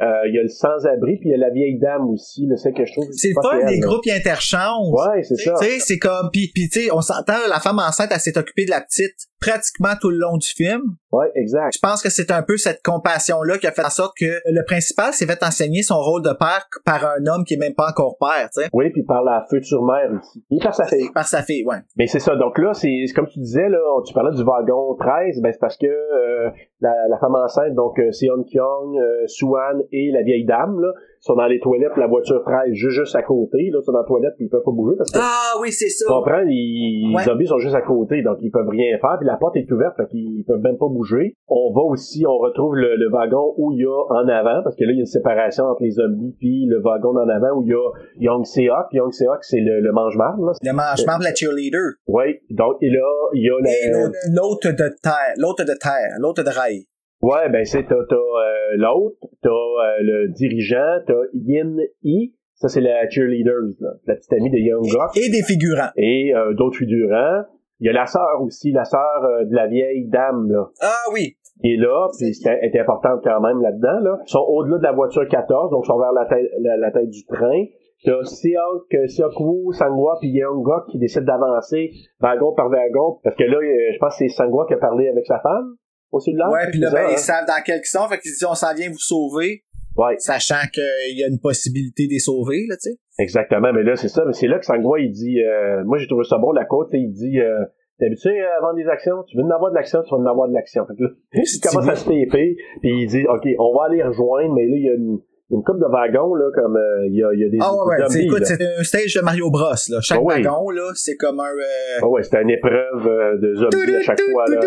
[0.00, 2.56] euh, il y a le sans-abri, puis il y a la vieille dame aussi, là,
[2.56, 3.06] celle que je trouve...
[3.12, 4.92] C'est le pas fun, les groupes, ils interchangent.
[4.92, 5.54] Ouais, c'est ça.
[5.60, 8.36] Tu sais, c'est comme, puis, puis tu sais, on s'entend, la femme enceinte, elle s'est
[8.36, 10.82] occupée de la petite pratiquement tout le long du film.
[11.12, 11.72] Ouais, exact.
[11.74, 14.64] Je pense que c'est un peu cette compassion-là qui a fait en sorte que le
[14.66, 17.88] principal s'est fait enseigner son rôle de père par un homme qui est même pas
[17.90, 18.68] encore père, tu sais.
[18.72, 20.44] Oui, puis par la future mère aussi.
[20.50, 21.10] Et par sa fille.
[21.14, 21.78] Par sa fille, ouais.
[21.96, 22.36] Mais c'est ça.
[22.36, 25.76] Donc là, c'est comme tu disais, là, tu parlais du wagon 13, ben c'est parce
[25.76, 30.44] que euh, la, la femme enceinte, donc euh, Seon Kyung, euh, Suan et la vieille
[30.44, 30.92] dame, là,
[31.26, 33.98] sont dans les toilettes, la voiture 13 juste, juste à côté, là, ils sont dans
[34.00, 36.06] la toilette puis ils peuvent pas bouger parce que Ah oui, c'est ça.
[36.06, 37.20] tu comprends, les, Ouais.
[37.20, 39.70] les zombies sont juste à côté, donc ils peuvent rien faire, puis la porte est
[39.72, 41.34] ouverte, fait qu'ils peuvent même pas bouger.
[41.48, 44.76] On va aussi, on retrouve le, le wagon où il y a en avant, parce
[44.76, 47.58] que là, il y a une séparation entre les zombies puis le wagon en avant
[47.58, 48.92] où il y a Young Seok.
[48.92, 50.52] Young Seok, c'est le, le mange-marde, là.
[50.62, 51.96] Le mangement de la cheerleader.
[52.08, 53.98] Oui, donc, et là, il y a Et la...
[54.02, 56.84] l'autre- l'autre de terre, l'autre de terre, l'autre de rail.
[57.22, 62.68] Ouais, ben c'est t'as, t'as euh, l'autre, t'as euh, le dirigeant, t'as Yin Yi, ça
[62.68, 65.90] c'est la cheerleader, là, la petite amie de Young Gok, Et des figurants.
[65.96, 67.42] et euh, d'autres figurants.
[67.80, 71.10] Il y a la sœur aussi, la sœur euh, de la vieille dame là, Ah
[71.12, 71.36] oui.
[71.60, 74.00] qui est là, puis c'est est importante quand même là-dedans.
[74.02, 74.18] Là.
[74.26, 76.90] Ils sont au-delà de la voiture 14, donc ils sont vers la tête, la, la
[76.90, 77.64] tête du train.
[78.04, 81.90] T'as Seok, Seokwu, Sangwa puis Yeongok qui décident d'avancer
[82.20, 85.08] wagon par wagon, parce que là, euh, je pense que c'est Sangwa qui a parlé
[85.08, 85.76] avec sa femme
[86.12, 86.48] au cellulaire.
[86.50, 87.12] Ouais, puis là, ça, ben, hein?
[87.12, 89.64] ils savent dans quel qu'ils sont, fait qu'ils disent on s'en vient vous sauver,
[89.96, 90.14] Ouais.
[90.18, 92.98] sachant qu'il y a une possibilité de les sauver, là, tu sais.
[93.18, 94.24] Exactement, mais là, c'est ça.
[94.26, 96.88] Mais c'est là que Sangwa, il dit, euh, moi, j'ai trouvé ça bon, la côte,
[96.92, 97.64] il dit, euh,
[97.98, 100.26] t'es habitué à vendre des actions, tu veux en avoir de l'action, tu vas en
[100.26, 100.84] avoir de l'action.
[100.86, 104.02] Fait que là, il commence à se taper, puis il dit, OK, on va aller
[104.02, 105.18] rejoindre, mais là, il y a une,
[105.50, 107.96] une couple de wagons, là, comme, euh, il y, a, y a des Ah ouais,
[108.02, 110.00] ouais, c'est- écoute, c'est un stage de Mario Bros, là.
[110.00, 110.42] Chaque Ah oui.
[110.42, 111.44] wagon, là, c'est comme un...
[111.44, 114.60] euh, Ah ouais, c'était une épreuve euh, de zombies à chaque fois, là.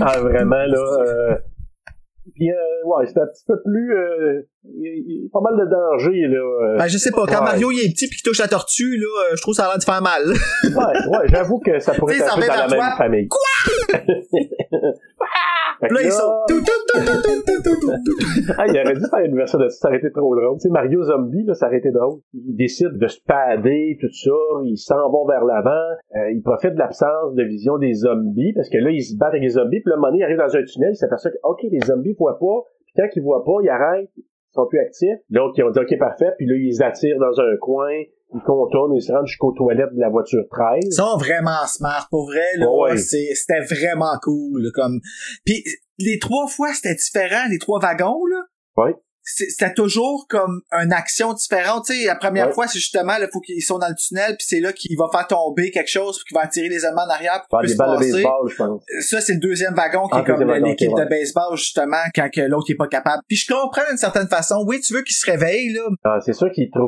[0.00, 0.98] Ah, vraiment, là.
[1.06, 1.36] Euh...
[2.34, 2.54] Puis, euh,
[2.86, 3.94] ouais, c'était un petit peu plus.
[4.66, 6.38] Il il y a pas mal de dangers, là.
[6.38, 6.78] euh.
[6.78, 7.50] Ben, je sais pas, quand Ouais.
[7.52, 9.68] Mario il est petit pis qu'il touche la tortue, là, euh, je trouve ça a
[9.68, 10.22] l'air de faire mal.
[10.28, 13.28] Ouais, ouais, j'avoue que ça pourrait être un peu dans la même famille.
[15.82, 16.30] Que Là, ils sont...
[16.48, 17.92] Tout, tout, tout, tout.
[18.58, 20.56] Ah, il aurait dû faire une version de ça, ça aurait été trop drôle.
[20.56, 22.20] Tu sais, Mario Zombie, là, ça aurait été drôle.
[22.32, 24.30] Il décide de se pader, tout ça,
[24.64, 25.70] ils s'en vont vers l'avant,
[26.16, 29.30] euh, il profite de l'absence de vision des zombies, parce que là, ils se battent
[29.30, 31.36] avec les zombies, puis un moment donné, il arrive dans un tunnel, il s'aperçoit que,
[31.42, 34.10] OK, les zombies voient pas, puis quand ils voient pas, ils arrêtent,
[34.54, 35.18] sont plus actifs.
[35.30, 37.90] Donc, ils ont dit, OK, parfait, puis là, ils attirent dans un coin,
[38.34, 40.80] ils contournent, ils se rendent jusqu'aux toilettes de la voiture 13.
[40.82, 42.96] Ils sont vraiment smart, pour vrai, là.
[42.96, 45.00] C'était vraiment cool, comme...
[45.44, 45.64] Puis
[45.98, 48.42] les trois fois, c'était différent, les trois wagons, là.
[48.76, 48.94] Ouais.
[49.26, 51.84] C'est- C'était toujours comme une action différente.
[51.86, 52.52] Tu sais, la première Ouais.
[52.52, 55.06] fois, c'est justement, là, faut qu'ils sont dans le tunnel, puis c'est là qu'il va
[55.10, 57.74] faire tomber quelque chose, puis qu'il va attirer les Allemands en arrière pour Faire qu'ils
[57.74, 58.12] des puissent balles de passer.
[58.12, 58.82] baseball, je pense.
[59.08, 61.04] Ça, c'est le deuxième wagon qui Ah, est comme l'équipe ouais.
[61.04, 63.22] de baseball, justement, quand que l'autre est pas capable.
[63.26, 64.62] Puis je comprends d'une certaine façon.
[64.68, 65.88] Oui, tu veux qu'il se réveille, là.
[66.04, 66.78] Ah, c'est sûr qu'il tu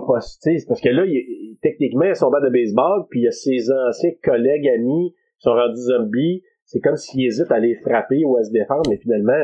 [0.40, 3.24] sais, c'est parce que là, il, il- techniquement, ils sont bas de baseball, puis il
[3.24, 6.42] y a ses anciens collègues, amis, qui sont rendus zombies.
[6.66, 9.40] C'est comme s'il hésite à les frapper ou à se défendre, mais finalement,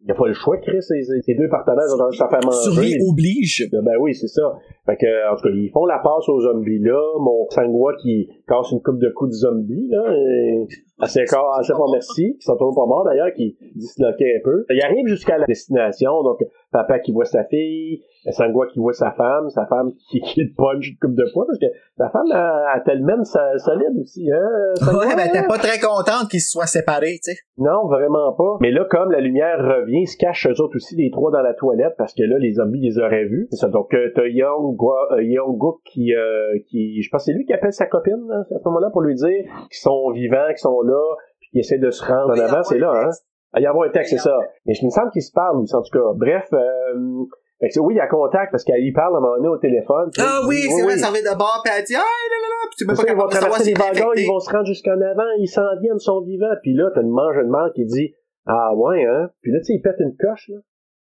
[0.00, 0.80] il n'y a pas le choix, Chris.
[0.80, 2.70] Ses deux partenaires ont réussi à faire manger.
[2.70, 3.68] Survie oblige.
[3.72, 4.54] Ben oui, c'est ça.
[4.86, 7.00] Fait que, en tout cas, ils font la passe aux zombies là.
[7.18, 10.02] Mon Sangwa qui casse une coupe de coups de zombies, là.
[10.14, 10.66] Et
[11.00, 12.36] assez corps, assez pas merci.
[12.38, 14.64] Qui sont toujours pas morts d'ailleurs, qui disloquaient un peu.
[14.70, 16.38] Il arrive jusqu'à la destination, donc
[16.72, 20.50] papa qui voit sa fille, Sangwa qui voit sa femme, sa femme qui, qui le
[20.56, 24.30] punch une coupe de fois, parce que sa femme a, a tellement sa, solide aussi,
[24.30, 24.74] hein.
[24.74, 27.38] Sangwa, Ouais, ben t'es pas très contente qu'ils se soient séparés, tu sais.
[27.56, 28.58] Non, vraiment pas.
[28.60, 31.40] Mais là, comme la lumière revient, ils se cachent eux autres aussi, les trois dans
[31.42, 33.46] la toilette, parce que là, les zombies les auraient vus.
[33.50, 33.68] C'est ça.
[33.68, 37.36] Donc, euh, t'as Young, Gua- euh, Young Gook qui, euh, qui, je pense que c'est
[37.38, 40.48] lui qui appelle sa copine, là, à ce moment-là, pour lui dire qu'ils sont vivants,
[40.48, 42.62] qu'ils sont là, puis qu'ils essaient de se rendre en avant.
[42.62, 43.04] C'est là, hein.
[43.04, 43.24] texte.
[43.52, 44.36] Ah, il y a un texte, c'est ça.
[44.66, 46.12] Mais je me semble qu'ils se parlent, en tout cas.
[46.14, 47.24] Bref, euh,
[47.60, 49.48] fait que oui, il y a contact, parce qu'elle y parle à un moment donné
[49.48, 50.10] au téléphone.
[50.18, 52.68] Ah oui, c'est vrai, ça revient de bord, puis elle dit, ah, là, là, là,
[52.70, 55.26] puis tu c'est pas ils vont traverser les wagons, ils vont se rendre jusqu'en avant,
[55.38, 56.54] ils s'en viennent, ils sont vivants.
[56.62, 58.14] Puis là, t'as une mange de mort qui dit
[58.46, 59.30] Ah ouais, hein?
[59.42, 60.58] Puis là, tu sais, il pète une coche, là.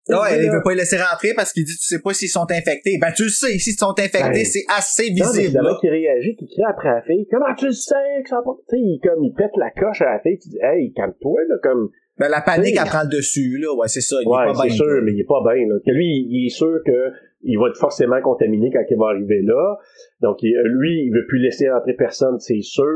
[0.09, 2.29] Ouais, dit, il veut pas les laisser rentrer parce qu'il dit tu sais pas s'ils
[2.29, 2.99] sont infectés.
[3.01, 5.57] Ben tu le sais, s'ils sont infectés, Ben, c'est assez Non, mais visible.
[5.57, 5.63] là.
[5.71, 7.27] là qui réagit, qui crie après la fille.
[7.31, 8.53] Comment tu le sais que ça pas.
[8.69, 11.41] Tu sais, il, comme, il pète la coche à la fille, tu dis Hey, calme-toi,
[11.49, 11.91] là, comme.
[12.19, 14.17] Ben la panique elle prend le dessus là, ouais c'est ça.
[14.23, 15.75] Il Ouais, c'est sûr, mais il est pas bien, là.
[15.85, 19.43] Que lui, il est sûr que il va être forcément contaminé quand il va arriver
[19.43, 19.77] là.
[20.23, 22.87] Donc, il- lui, il veut plus laisser entrer personne, c'est sûr.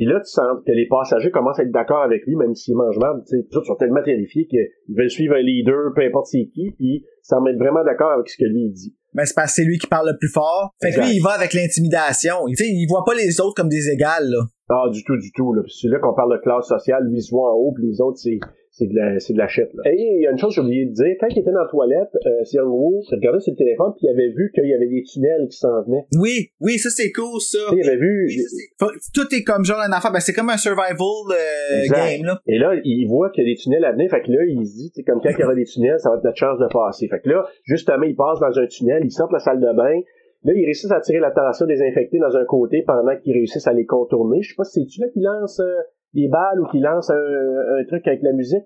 [0.00, 2.74] Puis là, tu sens que les passagers commencent à être d'accord avec lui, même s'il
[2.74, 3.20] mange mal.
[3.52, 7.38] Tous sont tellement terrifiés qu'ils veulent suivre un leader, peu importe c'est qui, puis ça
[7.38, 8.96] mettre vraiment d'accord avec ce que lui il dit.
[9.12, 10.72] Ben c'est parce que c'est lui qui parle le plus fort.
[10.80, 12.46] Fait que lui il va avec l'intimidation.
[12.48, 14.40] Tu sais, il voit pas les autres comme des égales là.
[14.70, 15.52] Ah, du tout, du tout.
[15.52, 15.60] Là.
[15.68, 17.04] C'est là qu'on parle de classe sociale.
[17.04, 18.38] Lui, il se voit en haut, puis les autres, c'est
[18.80, 19.68] c'est de la c'est de la shit.
[19.74, 19.92] Là.
[19.92, 21.14] Et il y a une chose que j'ai oublié de dire.
[21.20, 24.10] Quand il était dans la toilette, euh, Seung Woo regardait sur le téléphone, puis il
[24.10, 26.06] avait vu qu'il y avait des tunnels qui s'en venaient.
[26.18, 27.58] Oui, oui, ça c'est cool ça.
[27.76, 28.26] Il avait vu...
[28.26, 30.96] Oui, ça, c'est- Faut- Tout est comme genre un enfant, ben c'est comme un survival
[31.30, 32.40] euh, game là.
[32.46, 34.10] Et là, il voit qu'il y a des tunnels à venir.
[34.10, 35.98] Fait que là, il se dit, tu sais, comme quand il y aura des tunnels,
[36.00, 37.08] ça va être notre chance de passer.
[37.08, 39.72] Fait que là, justement, il passe dans un tunnel, il sort de la salle de
[39.76, 40.00] bain.
[40.42, 43.74] Là, il réussit à attirer l'attention des infectés dans un côté pendant qu'ils réussissent à
[43.74, 44.40] les contourner.
[44.40, 45.66] Je sais pas si c'est-tu là qu'il lance euh,
[46.14, 48.64] des balles ou qu'il lance un, un truc avec la musique?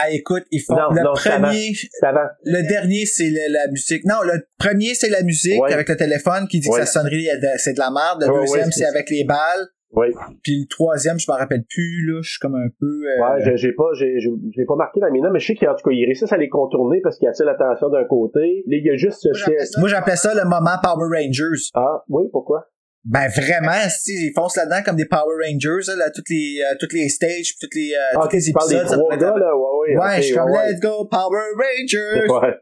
[0.00, 2.28] Ah écoute, ils font Non, le non, premier avant.
[2.44, 4.04] le dernier c'est la musique.
[4.04, 7.72] Non, le premier c'est la musique avec le téléphone qui dit que sa sonnerie c'est
[7.72, 8.22] de la merde.
[8.22, 9.66] Le deuxième c'est avec les balles.
[9.92, 10.08] Oui.
[10.42, 12.20] Puis le troisième, je m'en rappelle plus, là.
[12.22, 12.86] Je suis comme un peu...
[12.86, 14.20] euh, Ouais, j'ai- pas, j'ai,
[14.66, 16.50] pas marqué dans mes notes, mais je sais qu'en tout cas, ils réussissent à les
[16.50, 18.64] contourner parce qu'il attire l'attention d'un côté.
[18.66, 21.70] Là, il y a juste ce Moi, j'appelais ça- ça le moment Power Rangers.
[21.72, 22.66] Ah, oui, pourquoi?
[23.04, 26.74] Ben vraiment, si ils foncent là-dedans comme des Power Rangers, là, là, toutes les euh,
[26.80, 28.86] toutes les stages, toutes les euh, Ah, tous les des épisodes.
[28.86, 29.98] ça trois gars, là, ouais, ouais.
[29.98, 30.72] Ouais, je suis comme ouais.
[30.72, 32.26] Let's go Power Rangers.
[32.28, 32.54] Ouais.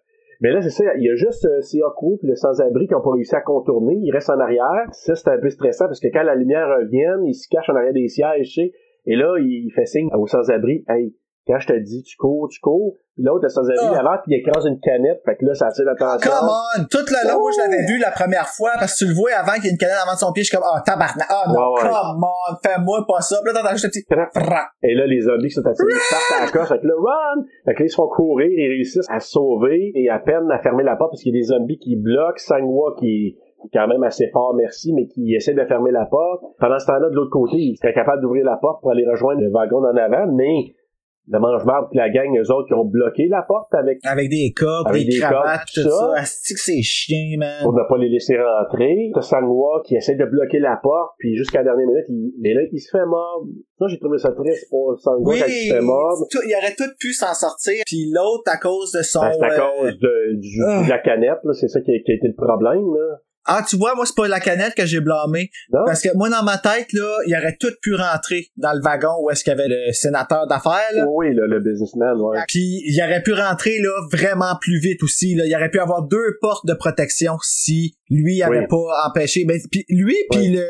[0.43, 3.01] Mais là, c'est ça, il y a juste euh, Seoku puis le sans-abri qui n'ont
[3.01, 3.97] pas réussi à contourner.
[4.03, 4.85] Ils restent en arrière.
[4.93, 7.75] Ça, c'est un peu stressant parce que quand la lumière revient, ils se cachent en
[7.75, 8.73] arrière des sièges, tu sais.
[9.07, 11.15] Et là, il fait signe au sans-abri, hey,
[11.47, 12.97] quand je te dis, tu cours, tu cours.
[13.15, 14.01] Puis l'autre, le sans-abri, Ah.
[14.01, 15.23] avant, puis il écrase une canette.
[15.25, 16.29] Fait que là, ça attire l'attention.
[16.31, 16.85] Come on!
[16.91, 19.31] Tout le long, moi, je l'avais vu la première fois, parce que tu le vois
[19.41, 21.25] avant qu'il y ait une canette avant de son pied, je suis comme, ah, tabarnak,
[21.31, 21.89] ah, non, Ouais, ouais.
[21.89, 23.41] come on, fais-moi pas ça.
[23.41, 24.05] Puis là, t'entends juste un petit.
[24.85, 26.69] Et là, les zombies qui sont attirés ils partent à la coche.
[26.69, 27.39] Fait que là, run!
[27.65, 30.45] Fait que là, ils se font courir, ils réussissent à se sauver et à peine
[30.53, 33.67] à fermer la porte parce qu'il y a des zombies qui bloquent Sangwa qui, qui
[33.67, 36.43] est quand même assez fort, merci, mais qui essaie de fermer la porte.
[36.61, 39.41] Pendant ce temps-là, de l'autre côté, il serait capable d'ouvrir la porte pour aller rejoindre
[39.41, 40.75] le wagon en avant, mais
[41.29, 44.53] le mange-marde et la gang, eux autres, qui ont bloqué la porte avec Avec des
[44.55, 46.25] cordes, Avec des, des cravates, cordes, tout ça.
[46.25, 46.55] ça.
[46.55, 47.63] Que c'est chiant, man.
[47.63, 49.11] pour ne pas les laisser rentrer.
[49.15, 52.55] T'as Sangwa qui essaie de bloquer la porte, puis jusqu'à la dernière minute, il, mais
[52.55, 53.49] là, il se fait mordre.
[53.79, 55.81] Ça, j'ai trouvé ça triste pour Sangwa Oui, quand il se fait
[56.31, 57.83] tout- il aurait tout pu s'en sortir.
[57.87, 59.21] Puis l'autre, à cause de son...
[59.21, 61.53] Ben, c'est à euh, cause de, du, de la canette, là.
[61.53, 63.19] C'est ça qui a, qui a été le problème, là.
[63.47, 65.51] Ah, tu vois, moi, c'est pas la canette que j'ai blâmé.
[65.73, 65.81] Non?
[65.87, 69.13] Parce que moi, dans ma tête, là, il aurait tout pu rentrer dans le wagon
[69.23, 71.05] où est-ce qu'il y avait le sénateur d'affaires, là.
[71.09, 72.39] Oui, là, le businessman, ouais.
[72.49, 75.35] Puis il aurait pu rentrer là vraiment plus vite aussi.
[75.35, 75.45] Là.
[75.47, 78.67] Il aurait pu avoir deux portes de protection si lui avait Oui.
[78.69, 79.45] pas empêché.
[79.45, 80.65] Ben, puis lui puis le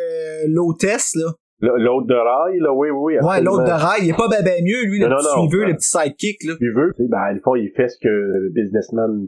[0.48, 1.32] l'hôtesse là.
[1.60, 3.12] L'autre de rail, là, oui, oui, oui.
[3.14, 3.50] Ouais, absolument.
[3.56, 5.64] l'autre de rail, il est pas ben, ben mieux lui le Non, petit non, suiveux,
[5.64, 6.54] le petit sidekick là.
[6.58, 9.26] Tu veux, tu sais, ben, le fond, il fait ce que le businessman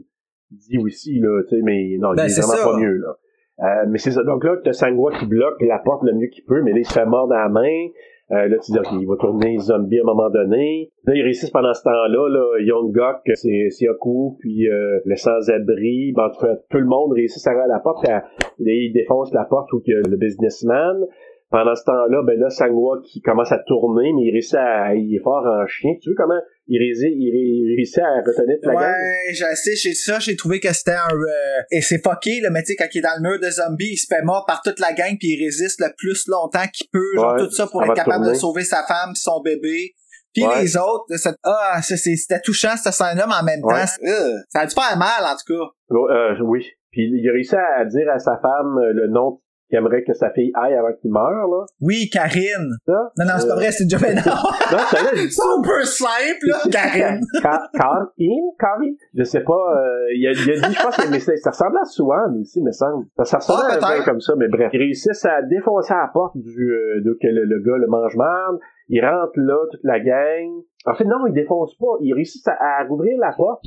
[0.51, 2.63] dit aussi, là, tu sais, mais non, Ben, il est vraiment ça.
[2.63, 3.15] pas mieux, là.
[3.61, 4.23] Euh, mais c'est ça.
[4.23, 6.85] Donc là, t'as Sangwa qui bloque la porte le mieux qu'il peut, mais là, il
[6.85, 7.87] se fait mordre à la main.
[8.31, 10.91] Euh, là, tu dis, OK, il va tourner zombie à un moment donné.
[11.05, 16.13] Là, ils réussissent pendant ce temps-là, là, Young Gok, c'est Siaku, puis euh, le sans-abri,
[16.15, 18.23] ben, en tout tout le monde réussit à à la porte, à- là,
[18.59, 21.05] il défonce la porte où il y a le businessman.
[21.51, 24.93] Pendant ce temps-là, ben là, Sangwa qui commence à tourner, mais il réussit à...
[24.93, 25.95] Il est fort en chien.
[25.99, 26.39] Tu veux comment
[26.69, 28.81] il réussit, il ré- il réussit à retenir la gang?
[28.93, 32.49] Ouais, j'ai assez, j'ai ça, j'ai trouvé que c'était un euh, et c'est fucké là,
[32.51, 34.45] mais tu sais quand il est dans le mur de zombies, il se fait mort
[34.47, 37.51] par toute la gang puis il résiste le plus longtemps qu'il peut, genre Ouais, tout
[37.51, 38.29] ça pour être capable tourner.
[38.31, 39.95] de sauver sa femme, son bébé.
[40.33, 40.61] Puis Ouais.
[40.61, 41.05] les autres,
[41.43, 43.73] ah, c'était touchant cette scène-là, mais en même Ouais.
[43.73, 45.95] temps, euh, ça a dû faire mal en tout cas.
[46.13, 46.65] Euh, oui.
[46.91, 50.13] Puis il a réussi à dire à sa femme euh, le nom qu'il aimerait que
[50.13, 51.65] sa fille aille avant qu'il meure, là.
[51.81, 52.69] Oui, Karine.
[52.85, 53.11] Ça?
[53.17, 54.33] Non, non, c'est pas Euh, vrai, c'est déjà non.
[54.33, 54.83] Non,
[55.15, 57.21] il Super simple, là, Karine.
[57.41, 61.19] Karine, Karine, je sais pas, euh, il, a, il a dit, je pense que mais
[61.19, 63.05] c'est- ça ressemble à Swan aussi, me semble.
[63.17, 63.97] Ça, ça ressemble Ah, à un peut-être.
[64.05, 64.69] peu comme ça, mais bref.
[64.73, 68.57] Ils réussissent à défoncer la porte du, euh, de, que le, le gars le mange-marde.
[68.89, 70.49] Il rentre là, toute la gang.
[70.85, 71.97] En fait, non, ils défoncent pas.
[72.01, 73.63] Ils réussissent à, à rouvrir la porte.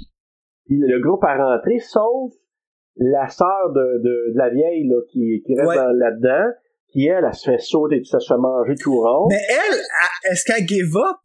[0.67, 2.33] Puis le groupe a rentré, sauf
[2.97, 5.77] la sœur de, de, de la vieille là, qui, qui reste Ouais.
[5.77, 6.51] là-dedans,
[6.93, 9.27] qui elle, elle se fait sauter, elle se fait manger tout rond.
[9.31, 11.23] Mais elle, elle, est-ce qu'elle give up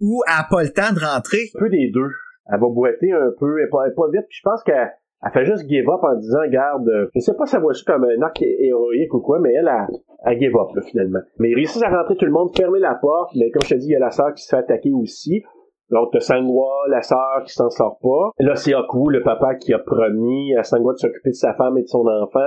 [0.00, 1.38] ou elle a pas le temps de rentrer?
[1.54, 2.10] un peu des deux.
[2.52, 4.92] Elle va boiter un peu, elle pas, elle pas vite, puis je pense qu'elle
[5.26, 7.80] elle fait juste give up en disant, garde, je sais pas si ça voit ça
[7.86, 9.96] comme un acte héroïque ou quoi, mais elle, elle,
[10.26, 11.20] elle give up, là, finalement.
[11.38, 13.78] Mais ils réussissent à rentrer tout le monde, fermer la porte, mais comme je te
[13.80, 15.42] dis, il y a la sœur qui se fait attaquer aussi.
[15.90, 18.30] Donc, t'as Sangwa, la sœur qui s'en sort pas.
[18.44, 21.76] Là, c'est Aku, le papa qui a promis à Sangwa de s'occuper de sa femme
[21.78, 22.40] et de son enfant.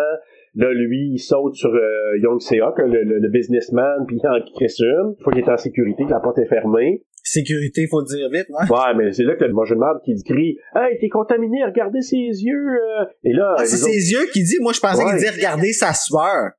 [0.55, 4.39] Là, lui, il saute sur euh, Young Seok, le, le, le businessman, puis il en
[4.55, 5.13] crisse une.
[5.17, 7.03] Une fois qu'il est en sécurité, que la porte est fermée.
[7.23, 8.71] Sécurité, faut le dire vite, ouais.
[8.75, 12.01] Ouais, mais c'est là que le manger de marde qui crie Hey, t'es contaminé, regardez
[12.01, 12.55] ses yeux
[13.01, 13.05] euh.
[13.25, 15.09] Et là, Ah, c'est autres, ses yeux qui dit, moi je pensais Ouais.
[15.11, 16.51] qu'il disait regarder sa sueur.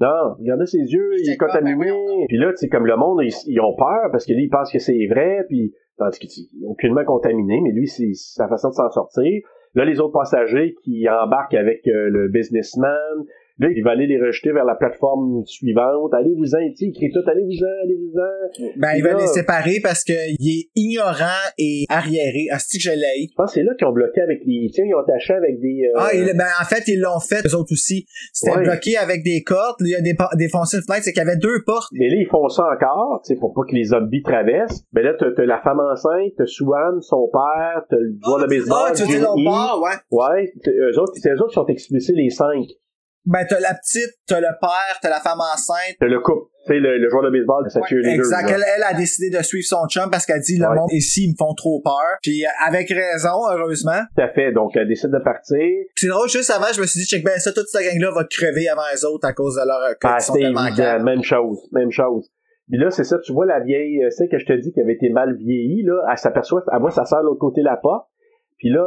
[0.00, 1.76] non, regardez ses yeux, il est contaminé.
[1.90, 4.44] ben Puis là, tu sais, comme le monde, ils, ils ont peur parce que lui,
[4.44, 8.48] il pense que c'est vrai, puis tandis qu'il est aucunement contaminé, mais lui, c'est sa
[8.48, 9.42] façon de s'en sortir.
[9.74, 13.24] Là, les autres passagers qui embarquent avec euh, le businessman,
[13.58, 16.12] là, il va aller les rejeter vers la plateforme suivante.
[16.14, 18.72] Allez-vous-en, il crie tout, allez-vous-en, allez-vous-en.
[18.80, 22.46] Ben, il va les séparer parce que il est ignorant et arriéré.
[22.50, 23.28] Asti que je l'ai.
[23.30, 24.68] Je pense que c'est là qu'ils ont bloqué avec les...
[24.72, 25.88] Tiens, ils ont attaché avec des...
[25.94, 28.06] euh, Ah, il- ben, en fait, ils l'ont fait, eux autres aussi.
[28.32, 28.62] C'était Ouais.
[28.64, 29.76] bloqué avec des cordes.
[29.80, 31.88] Il y a des, défoncé une fenêtre, c'est qu'il y avait deux portes.
[31.92, 34.84] Mais là, ils font ça encore, tu sais, pour pas que les zombies traversent.
[34.92, 38.78] Mais là, t'as, la femme enceinte, t'as Swan, son père, t'as le joueur de baseball,
[38.88, 39.96] Ah, tu veux dire l'autre bord, ouais.
[40.10, 42.64] Ouais, eux autres, c'est eux autres qui sont expulsés les cinq.
[43.26, 45.96] Ben, t'as la petite, t'as le père, t'as la femme enceinte.
[45.98, 48.14] T'as le couple, tu sais, le, le joueur de baseball, sa cheerleader.
[48.14, 48.48] Exact.
[48.50, 48.54] là.
[48.56, 50.76] Elle, elle a décidé de suivre son chum parce qu'elle dit le Ouais.
[50.76, 52.18] monde ici, ils me font trop peur.
[52.22, 53.98] Puis euh, avec raison, heureusement.
[54.16, 54.52] Tout à fait.
[54.52, 55.58] Donc, elle décide de partir.
[55.96, 58.24] C'est drôle, juste avant, je me suis dit, check ben ça, toute cette gang-là va
[58.30, 61.02] crever avant les autres à cause de leur Ah, sont tellement évident.
[61.02, 61.58] Même chose.
[61.72, 62.30] Même chose.
[62.68, 64.80] Puis là, c'est ça, tu vois la vieille, euh, c'est que je te dis qui
[64.80, 67.66] avait été mal vieillie, là, elle s'aperçoit, elle voit sa sœur de l'autre côté de
[67.66, 68.08] la porte.
[68.58, 68.84] Puis là,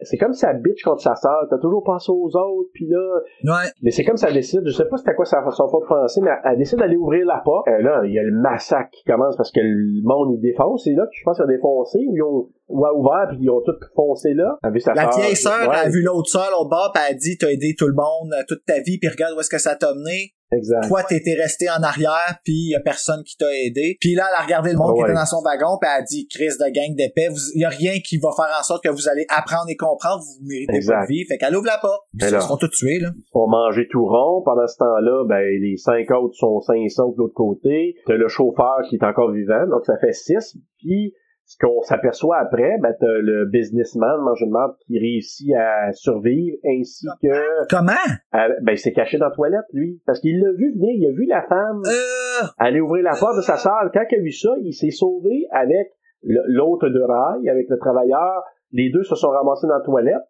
[0.00, 1.46] c'est comme si elle bitch contre sa sœur.
[1.48, 2.70] T'as toujours pensé aux autres.
[2.74, 3.70] Puis là, Ouais.
[3.82, 6.20] Mais c'est comme ça elle décide, je sais pas c'était quoi sa façon de penser,
[6.22, 7.68] mais elle, elle décide d'aller ouvrir la porte.
[7.68, 10.84] Euh, là, il y a le massacre qui commence parce que le monde il défonce.
[10.84, 13.38] C'est là que je pense qu'ils ont défoncé, ou ils ont ou a ouvert puis
[13.40, 14.56] ils ont tout foncé là.
[14.62, 17.00] Elle a vu sa La vieille sœur Ouais, a vu l'autre sœur, l'autre bord, pis
[17.06, 19.40] elle a dit, t'as aidé tout le monde euh, toute ta vie, puis regarde où
[19.40, 20.32] est-ce que ça t'a mené.
[20.52, 20.86] Exact.
[20.88, 23.96] Toi, t'étais resté en arrière, puis y a personne qui t'a aidé.
[24.00, 25.08] Puis là, elle a regardé le monde Ah qui ouais.
[25.10, 27.68] était dans son wagon, puis elle a dit, Chris de gang d'épais, vous- y a
[27.70, 31.02] rien qui va faire en sorte que vous allez apprendre et comprendre, vous méritez Exact.
[31.02, 31.24] de vie.
[31.26, 32.02] Fait qu'elle ouvre la porte.
[32.14, 33.10] Mais Ils là- se font tous tuer, là.
[33.16, 34.42] Ils font manger tout rond.
[34.44, 37.94] Pendant ce temps-là, ben les cinq autres sont cinq sauts de l'autre côté.
[38.06, 40.56] T'as le chauffeur qui est encore vivant, donc ça fait six.
[40.78, 41.14] Puis
[41.52, 46.56] Ce qu'on s'aperçoit après, ben, t'as le businessman, mange une marde, qui réussit à survivre,
[46.64, 47.66] ainsi que...
[47.68, 47.92] Comment?
[48.32, 50.00] à- ben, il s'est caché dans la toilette, lui.
[50.06, 53.36] Parce qu'il l'a vu venir, il a vu la femme Euh, aller ouvrir la porte
[53.36, 53.90] de sa sœur.
[53.92, 55.88] Quand il a vu ça, il s'est sauvé avec
[56.22, 58.42] l'autre de rail, avec le travailleur.
[58.72, 60.22] Les deux se sont ramassés dans la toilette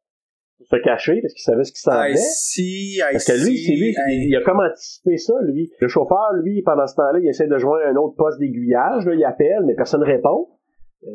[0.58, 2.16] pour se cacher parce qu'ils savaient ce qui s'en venait.
[2.16, 5.70] see, Parce que lui, c'est lui, I- il a comme anticipé ça, lui.
[5.78, 9.14] Le chauffeur, lui, pendant ce temps-là, il essaie de joindre un autre poste d'aiguillage, là,
[9.14, 10.48] il appelle, mais personne répond.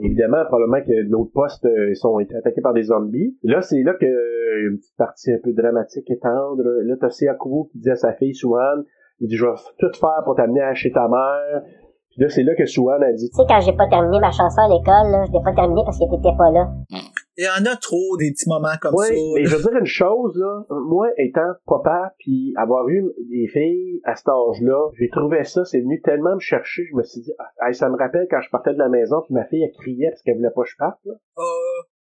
[0.03, 3.38] Évidemment, probablement que l'autre poste euh, ils sont été attaqués par des zombies.
[3.43, 6.64] Et là, c'est là que euh, une petite partie un peu dramatique et tendre.
[6.84, 8.84] Là, t'as Seakubo qui dit à sa fille Suan,
[9.22, 11.64] il dit je vais tout faire pour t'amener à chez ta mère.
[12.09, 14.31] Puis là, c'est là que Suan a dit Tu sais, quand j'ai pas terminé ma
[14.31, 16.68] chanson à l'école, là, je l'ai pas terminé parce que t'étais pas là.
[17.38, 19.14] Il y en a trop des petits moments comme Oui, ça.
[19.35, 20.65] mais je veux dire une chose, là.
[20.69, 25.81] Moi, étant papa, puis avoir eu des filles à cet âge-là, j'ai trouvé ça, c'est
[25.81, 28.73] venu tellement me chercher, je me suis dit, ah, ça me rappelle quand je partais
[28.73, 30.99] de la maison, puis ma fille, elle criait parce qu'elle voulait pas que je parte,
[31.05, 31.14] là.
[31.38, 31.43] Euh,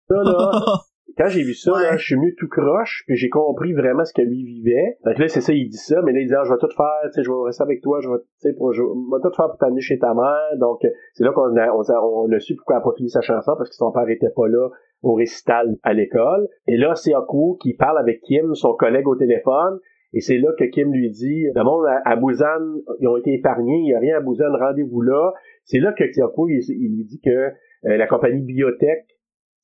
[0.07, 0.61] Ça, là,
[1.17, 1.81] quand j'ai vu ça, Ouais.
[1.83, 4.97] là, je suis venu tout croche, puis j'ai compris vraiment ce que lui vivait.
[5.03, 6.69] Donc là, c'est ça, il dit ça, mais là, il dit, ah, je vais tout
[6.75, 9.21] faire, tu sais, je vais rester avec toi, je vais, tu sais, pour, je vais
[9.21, 10.55] tout faire pour t'amener chez ta mère.
[10.57, 10.79] Donc,
[11.13, 13.19] c'est là qu'on a, on a, on a su pourquoi elle a pas fini sa
[13.21, 14.69] chanson, parce que son père était pas là
[15.02, 16.48] au récital à l'école.
[16.68, 19.80] Et là, c'est Aku qui parle avec Kim, son collègue au téléphone,
[20.14, 23.78] et c'est là que Kim lui dit, le monde à, Busan, ils ont été épargnés,
[23.80, 25.34] il n'y a rien à Busan, rendez-vous là.
[25.65, 27.52] C'est là que Kyoko, il, il lui dit que euh,
[27.98, 29.06] la compagnie Biotech,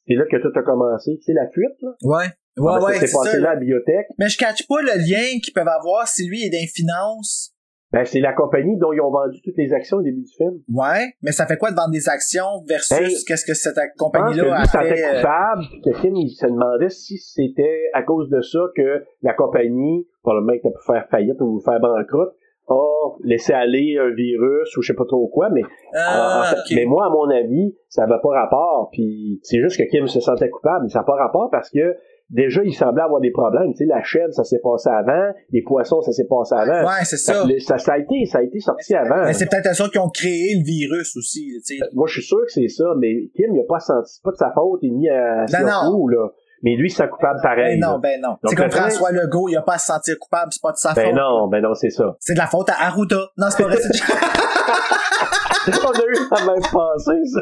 [0.06, 1.16] c'est là que tout a commencé.
[1.18, 1.92] Tu sais, la fuite, là?
[2.04, 2.26] ouais.
[2.58, 3.40] Ouais, Ah, ben, ouais, s'est c'est passé ça.
[3.40, 4.06] là à Biotech.
[4.20, 7.53] Mais je catch pas le lien qu'ils peuvent avoir si lui est dans les finances.
[7.94, 10.60] Ben, c'est la compagnie dont ils ont vendu toutes les actions au début du film.
[10.74, 14.61] Ouais, mais ça fait quoi de vendre des actions versus Ben, qu'est-ce que cette compagnie-là
[14.61, 15.03] a fait?
[15.06, 19.34] euh, coupable, que Kim, il se demandait si c'était à cause de ça que la
[19.34, 22.34] compagnie, probablement que t'as pu faire faillite ou faire banqueroute,
[22.70, 25.61] a laissé aller un virus ou je sais pas trop quoi, mais
[25.94, 26.76] Ah, En fait, ok.
[26.78, 28.90] Mais moi, à mon avis, ça n'a pas rapport.
[28.91, 31.95] Puis c'est juste que Kim se sentait coupable, mais ça n'a pas rapport parce que
[32.34, 33.72] déjà, il semblait avoir des problèmes.
[33.72, 35.32] Tu sais, la chèvre, ça s'est passé avant.
[35.52, 36.86] Les poissons, ça s'est passé avant.
[36.88, 37.46] Ouais, c'est ça.
[37.78, 39.24] Ça, a été, ça a été sorti avant.
[39.26, 41.86] Mais c'est peut-être ça qui ont créé le virus aussi, tu sais.
[41.94, 44.32] Moi, je suis sûr que c'est ça, mais Kim, il a pas senti, c'est pas
[44.32, 46.28] de sa faute, il ni à Ben Siokou, là.
[46.66, 47.78] Mais lui, sent coupable pareil.
[47.80, 48.38] Ben non, ben non.
[48.46, 50.94] C'est comme François Legault, il a pas à se sentir coupable, c'est pas de sa
[50.94, 51.16] Ben faute.
[51.16, 52.16] non, ben non, c'est ça.
[52.20, 53.18] C'est de la faute à Arruda.
[53.38, 53.78] Non, c'est pas vrai.
[53.82, 54.04] c'est-
[55.86, 57.42] On a eu la même pensée, ça.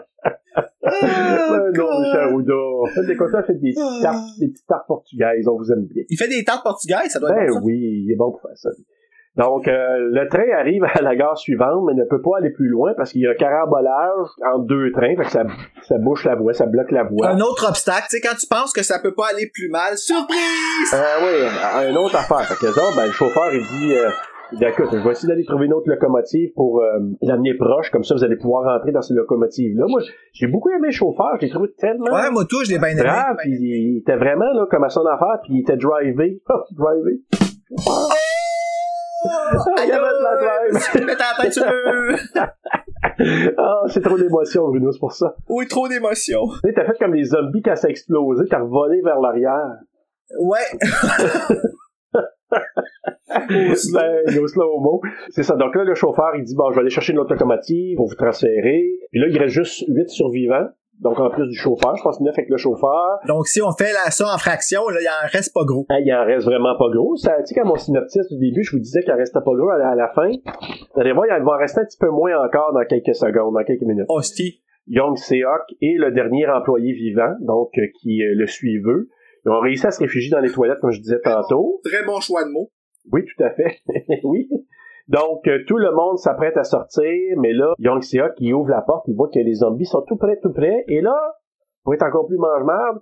[1.02, 2.54] ben non, Michel Arruda.
[2.94, 6.02] Faites des contrats, faites des petites tartes, des petites tartes portugaises, on vous aime bien.
[6.08, 7.60] Il fait des tartes portugaises, ça doit Ben être bon, ça.
[7.64, 8.70] oui, il est bon pour faire ça.
[9.36, 9.72] Donc, euh,
[10.10, 13.12] le train arrive à la gare suivante, mais ne peut pas aller plus loin parce
[13.12, 15.44] qu'il y a un carambolage entre deux trains, fait que ça,
[15.82, 17.28] ça bouche la voie, ça bloque la voie.
[17.28, 19.96] Un autre obstacle, tu sais, quand tu penses que ça peut pas aller plus mal,
[19.96, 20.36] surprise!
[20.92, 21.48] Euh, oui,
[21.90, 22.42] un autre affaire.
[22.42, 24.10] Fait que autres, ben, le chauffeur, il dit, euh,
[24.58, 28.36] vais essayer d'aller trouver une autre locomotive pour euh, l'amener proche, comme ça vous allez
[28.36, 29.84] pouvoir rentrer dans ces locomotives-là.
[29.88, 30.00] Moi,
[30.32, 32.88] j'ai beaucoup aimé le chauffeur, je l'ai trouvé tellement Ouais, moi tout, je l'ai bien
[32.88, 33.08] aimé.
[33.38, 36.40] puis il était vraiment là, comme à son affaire, puis il était drivé.
[36.72, 37.20] drivé.
[37.86, 38.08] Oh!
[39.82, 41.06] Il y avait de la drive.
[41.06, 42.16] Mets ta tête sur le...
[43.58, 45.34] Ah, c'est trop d'émotion, Bruno, c'est pour ça.
[45.48, 46.40] Oui, trop d'émotion.
[46.48, 49.76] Tu sais, t'as fait comme les zombies quand ça a explosé, t'as revolé vers l'arrière.
[50.38, 50.58] Ouais.
[54.40, 55.00] au slow-mo.
[55.30, 55.56] C'est ça.
[55.56, 58.08] Donc là, le chauffeur, il dit, bon, je vais aller chercher une autre locomotive pour
[58.08, 58.84] vous transférer.
[59.10, 60.68] Puis là, il reste juste huit survivants.
[61.00, 63.20] Donc, en plus du chauffeur, je pense neuf avec le chauffeur.
[63.26, 65.86] Donc, si on fait ça en fraction, là, il en reste pas gros.
[65.88, 67.16] Ah, il en reste vraiment pas gros.
[67.16, 69.54] Ça, tu sais, quand mon synopsis du début, je vous disais qu'il en restait pas
[69.54, 70.28] gros à la, à la fin.
[70.28, 73.54] Vous allez voir, il va en rester un petit peu moins encore dans quelques secondes,
[73.54, 74.04] dans quelques minutes.
[74.08, 74.60] Hostie.
[74.88, 79.08] Young Seok est le dernier employé vivant, donc, euh, qui euh, le suiveux.
[79.44, 81.80] Ils ont réussi à se réfugier dans les toilettes, comme je disais tantôt.
[81.84, 82.70] Très bon choix de mots.
[83.12, 83.78] Oui, tout à fait.
[84.24, 84.48] oui.
[85.08, 88.82] Donc, euh, tout le monde s'apprête à sortir, mais là, Young Seok, qui ouvre la
[88.82, 91.16] porte, il voit que les zombies sont tout près, tout près, et là,
[91.82, 93.00] pour être encore plus mange-marde,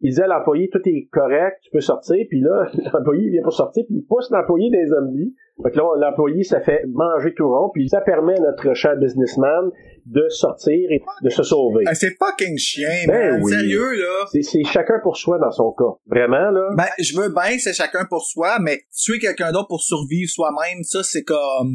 [0.00, 3.52] il dit à l'employé, tout est correct, tu peux sortir, puis là, l'employé vient pour
[3.52, 5.34] sortir, puis il pousse l'employé des zombies.
[5.62, 8.94] Fait que là, l'employé, ça fait manger tout rond, puis ça permet à notre cher
[8.96, 9.70] businessman
[10.04, 11.82] de sortir et de se sauver.
[11.86, 13.40] Ah, c'est fucking chien, Ben man.
[13.42, 13.50] oui.
[13.52, 14.26] Sérieux, là?
[14.30, 15.96] C'est- chacun pour soi dans son cas.
[16.06, 16.68] Vraiment, là?
[16.76, 20.82] Ben, je veux bien, c'est chacun pour soi, mais tuer quelqu'un d'autre pour survivre soi-même,
[20.82, 21.72] ça, c'est comme...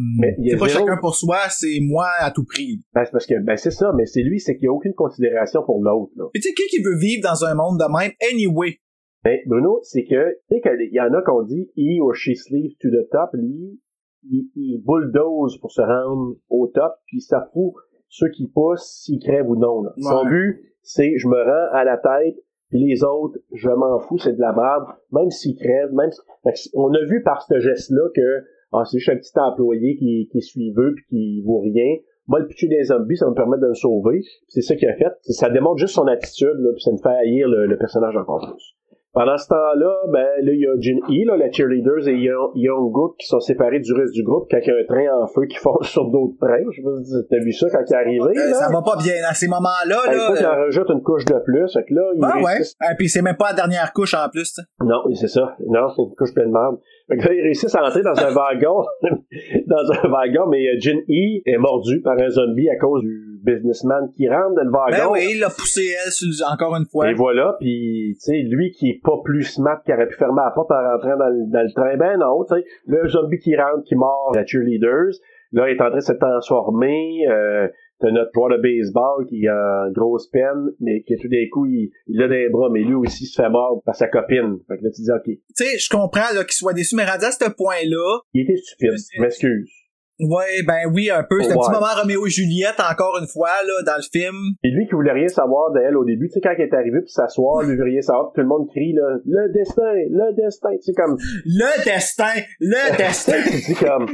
[0.48, 2.82] C'est pas zéro- chacun pour soi, c'est moi à tout prix.
[2.94, 4.94] Ben, c'est parce que, ben, c'est ça, mais c'est lui, c'est qu'il n'y a aucune
[4.94, 6.26] considération pour l'autre, là.
[6.36, 8.78] Tu sais, qui qui veut vivre dans un monde de même, anyway?
[9.23, 12.35] Ben, Bruno, c'est que, tu sais, qu'il y en a qu'on dit he or she
[12.35, 13.80] sleeps to the top, lui,
[14.30, 17.73] il, il bulldoze pour se rendre au top, puis ça fout
[18.07, 19.84] ceux qui poussent s'ils crèvent ou non.
[19.84, 19.93] Là.
[19.98, 22.35] Son but, c'est je me rends à la tête,
[22.69, 26.10] puis les autres, je m'en fous, c'est de la merde, même s'ils crèvent, même
[26.56, 26.69] si...
[26.73, 30.38] On a vu par ce geste-là que ah, c'est juste un petit employé qui, qui
[30.38, 31.98] est suiveux puis qui vaut rien.
[32.27, 34.22] moi le pitcher des zombies, ça me permettre de me sauver.
[34.48, 35.14] C'est ça qu'il a fait.
[35.23, 38.39] Ça démontre juste son attitude, là, puis ça me fait haïr le, le personnage encore
[38.39, 38.76] plus.
[39.13, 42.91] Pendant ce temps-là, ben là, il y a Jin E, là, la cheerleaders et Young,
[42.91, 45.27] Gook qui sont séparés du reste du groupe quand il y a un train en
[45.27, 46.63] feu qui fonce sur d'autres trains.
[46.71, 48.39] Je sais pas si t'as vu ça quand il est arrivé.
[48.39, 48.53] Euh, là.
[48.53, 49.97] ça va pas bien à ces moments-là.
[50.05, 51.73] Ben, il Là, faut qu'il euh, en rajoute une couche de plus.
[51.73, 52.61] Fait que là, il ah ouais.
[52.61, 54.53] Et puis c'est même pas la dernière couche en plus.
[54.53, 54.67] tu sais.
[54.79, 55.57] Non, c'est ça.
[55.67, 56.77] Non, c'est une couche pleine de merde.
[57.09, 58.85] Fait que là, ils réussissent à entrer dans un wagon,
[59.67, 63.31] dans un wagon, mais euh, Jin E est mordu par un zombie à cause du
[63.43, 65.13] businessman qui rentre dans le Ben wagon.
[65.13, 67.09] oui, il l'a poussé elle sur- encore une fois.
[67.09, 70.41] Et voilà, puis tu sais, lui qui est pas plus smart qui aurait pu fermer
[70.45, 73.39] la porte en rentrant dans le, dans le train, ben non, tu sais, le zombie
[73.39, 75.13] qui rentre, qui mord la cheerleaders,
[75.51, 77.68] là, il est en train de se transformer, euh,
[77.99, 81.65] t'as notre joueur de baseball qui est en grosse peine, mais qui tout d'un coup,
[81.68, 84.57] il, il a des bras, mais lui aussi se fait mordre par sa copine.
[84.68, 87.05] Fait que là, tu dis, ok, Tu sais, je comprends là, qu'il soit déçu, mais
[87.05, 89.69] rendu à ce point-là, il était stupide, m'excuse.
[90.22, 91.41] Ouais, ben oui, un peu.
[91.41, 94.35] C'est un petit moment Roméo et Juliette, encore une fois, là, dans le film.
[94.64, 96.99] Et lui qui voulait rien savoir d'elle au début, tu sais, quand il est arrivé
[97.02, 100.34] pour s'asseoir, lui veut rien savoir, puis tout le monde crie, là, le destin, le
[100.35, 102.34] destin, tu sais, comme, Le destin!
[102.60, 103.41] Le destin!
[103.49, 104.07] tu dis comme,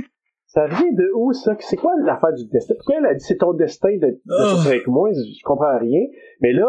[0.47, 1.55] ça vient de où, ça?
[1.59, 2.73] C'est quoi l'affaire du destin?
[2.75, 4.47] Pourquoi elle a dit c'est ton destin de, de Oh.
[4.55, 5.09] sortir avec moi?
[5.11, 6.01] Je, je comprends rien.
[6.41, 6.67] Mais là,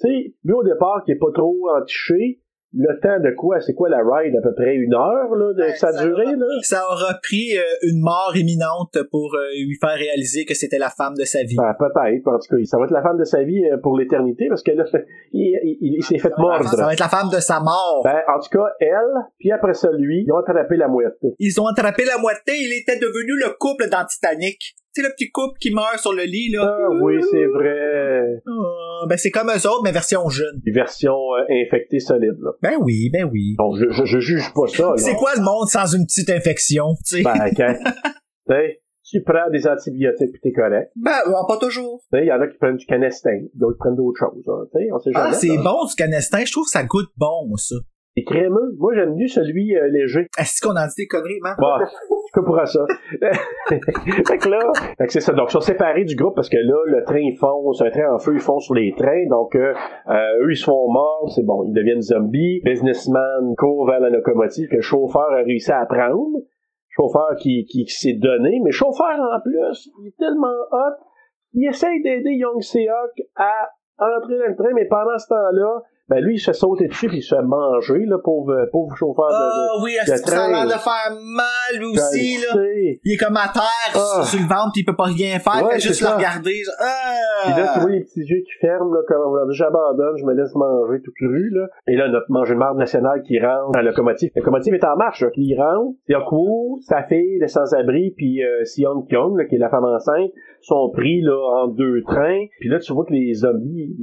[0.00, 2.40] tu sais, lui au départ, qui est pas trop entiché,
[2.72, 3.60] le temps de quoi?
[3.60, 4.36] C'est quoi la ride?
[4.36, 6.32] À peu près une heure, là, de, Ouais, que ça a ça duré, va.
[6.32, 6.46] là?
[6.62, 10.90] Ça aura pris euh, une mort imminente pour euh, lui faire réaliser que c'était la
[10.90, 11.56] femme de sa vie.
[11.56, 13.98] Ben, peut-être, en tout cas, ça va être la femme de sa vie euh, pour
[13.98, 14.84] l'éternité, parce que là,
[15.32, 16.68] il, il- il s'est fait mordre.
[16.68, 18.02] Ça va être la femme de sa mort.
[18.04, 21.34] Ben, en tout cas, elle, puis après ça, lui, ils ont attrapé la moitié.
[21.38, 24.76] Ils ont attrapé la moitié, il était devenu le couple dans Titanic.
[24.92, 26.62] Tu sais, le petit couple qui meurt sur le lit, là.
[26.66, 28.42] Ah oui, c'est vrai.
[28.46, 30.60] Ah, ben c'est comme eux autres, mais version jeune.
[30.64, 32.50] Une version euh, infectée solide, là.
[32.60, 33.54] Ben oui, ben oui.
[33.56, 34.96] Bon, je, je, je juge pas ça, là.
[34.96, 37.22] C'est quoi le monde sans une petite infection, tu sais?
[37.22, 37.74] Ben, quand,
[38.48, 38.80] t'sais,
[39.10, 40.90] tu prends des antibiotiques pis t'es correct.
[40.96, 42.02] Ben, ben, pas toujours.
[42.12, 44.44] Il y en a qui prennent du canestin, d'autres prennent d'autres choses.
[44.48, 45.30] Hein, on sait jamais.
[45.30, 45.62] Ah, c'est là.
[45.62, 47.76] bon du canestin, je trouve que ça goûte bon, ça.
[48.16, 48.74] C'est crémeux.
[48.78, 50.26] Moi, j'aime mieux celui euh, léger.
[50.36, 51.54] Est-ce qu'on en dit des conneries, man?
[51.58, 52.84] Bon, je comprends ça.
[53.68, 54.58] fait que là,
[54.98, 55.32] fait que c'est ça.
[55.32, 58.12] Donc, ils sont séparés du groupe parce que là, le train, ils fonce, un train
[58.12, 59.26] en feu, ils foncent sur les trains.
[59.28, 59.74] Donc, euh,
[60.08, 61.30] euh, eux, ils se font morts.
[61.34, 62.60] C'est bon, ils deviennent zombies.
[62.64, 66.40] Businessman court vers la locomotive que le chauffeur a réussi à prendre.
[66.88, 68.60] Chauffeur qui, qui, qui s'est donné.
[68.64, 71.04] Mais chauffeur, en plus, il est tellement hot.
[71.52, 76.20] Il essaye d'aider Young Seok à entrer dans le train, mais pendant ce temps-là, ben
[76.20, 79.28] lui, il se fait sauter dessus puis il se fait manger, là, pauvre, pauvre chauffeur
[79.28, 82.64] de- de, Ah oui, que ça a l'air de faire mal lui aussi, le là?
[82.64, 83.00] sais.
[83.04, 84.22] Il est comme à terre, Ah.
[84.24, 86.10] sur le ventre, pis il peut pas rien faire, Ouais, il fait juste c'est le
[86.10, 86.16] ça.
[86.16, 86.60] regarder.
[86.80, 87.46] Ah!
[87.46, 90.34] Puis là, tu vois les petits yeux qui ferment, là, comme on j'abandonne, je me
[90.34, 91.66] laisse manger tout cru, là.
[91.88, 94.30] Et là, notre manger de marde national qui rentre dans la locomotive.
[94.34, 95.28] La locomotive est en marche, là.
[95.36, 95.96] Il rentre.
[96.08, 100.30] Yaku, sa fille, le sans-abri, puis euh, Sion Kyung, là, qui est la femme enceinte,
[100.60, 102.44] sont pris, là, en deux trains.
[102.60, 103.96] Puis là, tu vois que les zombies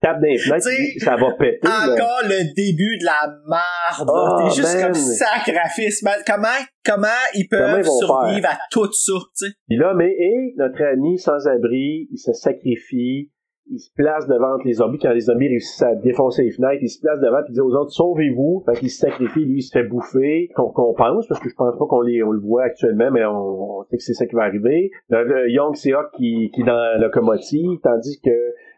[0.00, 0.66] tapent dans les fenêtres,
[0.98, 1.92] ça va péter, là.
[1.92, 4.08] Encore le début de la marde.
[4.12, 4.84] Ah, T'es juste man.
[4.92, 6.14] comme sacrifice, man.
[6.26, 6.48] Comment,
[6.84, 9.52] comment ils Comment peuvent ils survivre à tout ça, tu sais?
[9.68, 13.30] Puis là, mais, et notre ami sans-abri, il se sacrifie,
[13.68, 14.98] il se place devant les zombies.
[15.00, 17.74] Quand les zombies réussissent à défoncer les fenêtres, il se place devant il dit aux
[17.74, 18.62] autres, sauvez-vous.
[18.66, 20.50] Fait qu'il se sacrifie, lui, il se fait bouffer.
[20.54, 23.24] Qu'on qu'on pense, parce que je pense pas qu'on les- on le voit actuellement, mais
[23.24, 24.90] on, on sait que c'est ça qui va arriver.
[25.08, 28.30] Le, le Young Seok qui, qui est dans la locomotive, tandis que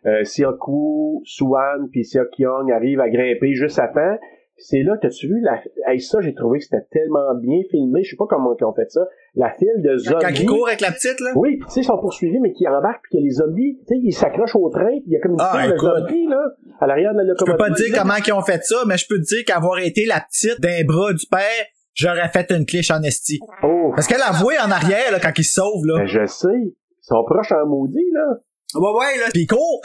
[0.06, 2.06] euh, Seok-woo, Suan puis
[2.38, 4.18] Young arrivent à grimper juste à temps.
[4.60, 8.02] C'est là, t'as-tu vu la, hey, ça, j'ai trouvé que c'était tellement bien filmé.
[8.02, 9.06] Je sais pas comment ils ont fait ça.
[9.36, 10.16] La file de zombies.
[10.20, 11.30] Quand il court avec la petite, là?
[11.36, 13.94] Oui, puis tu sais, ils sont poursuivis, mais qui embarquent, puis que les zombies, tu
[13.94, 16.26] sais, ils s'accrochent au train, puis il y a comme une Ah, file de zombies,
[16.26, 16.42] là,
[16.80, 17.52] à l'arrière de la Je locomotive.
[17.52, 19.78] peux pas te dire comment ils ont fait ça, mais je peux te dire qu'avoir
[19.78, 21.64] été la petite d'un bras du père,
[21.94, 23.38] j'aurais fait une cliche en esti.
[23.62, 25.98] Oh, Parce qu'elle a voué en arrière, là, quand il se sauve, là.
[26.00, 26.48] ben, je sais.
[26.50, 28.40] Ils sont proches en maudit, là.
[28.74, 29.26] Ouais, ouais, là.
[29.32, 29.80] Pis court.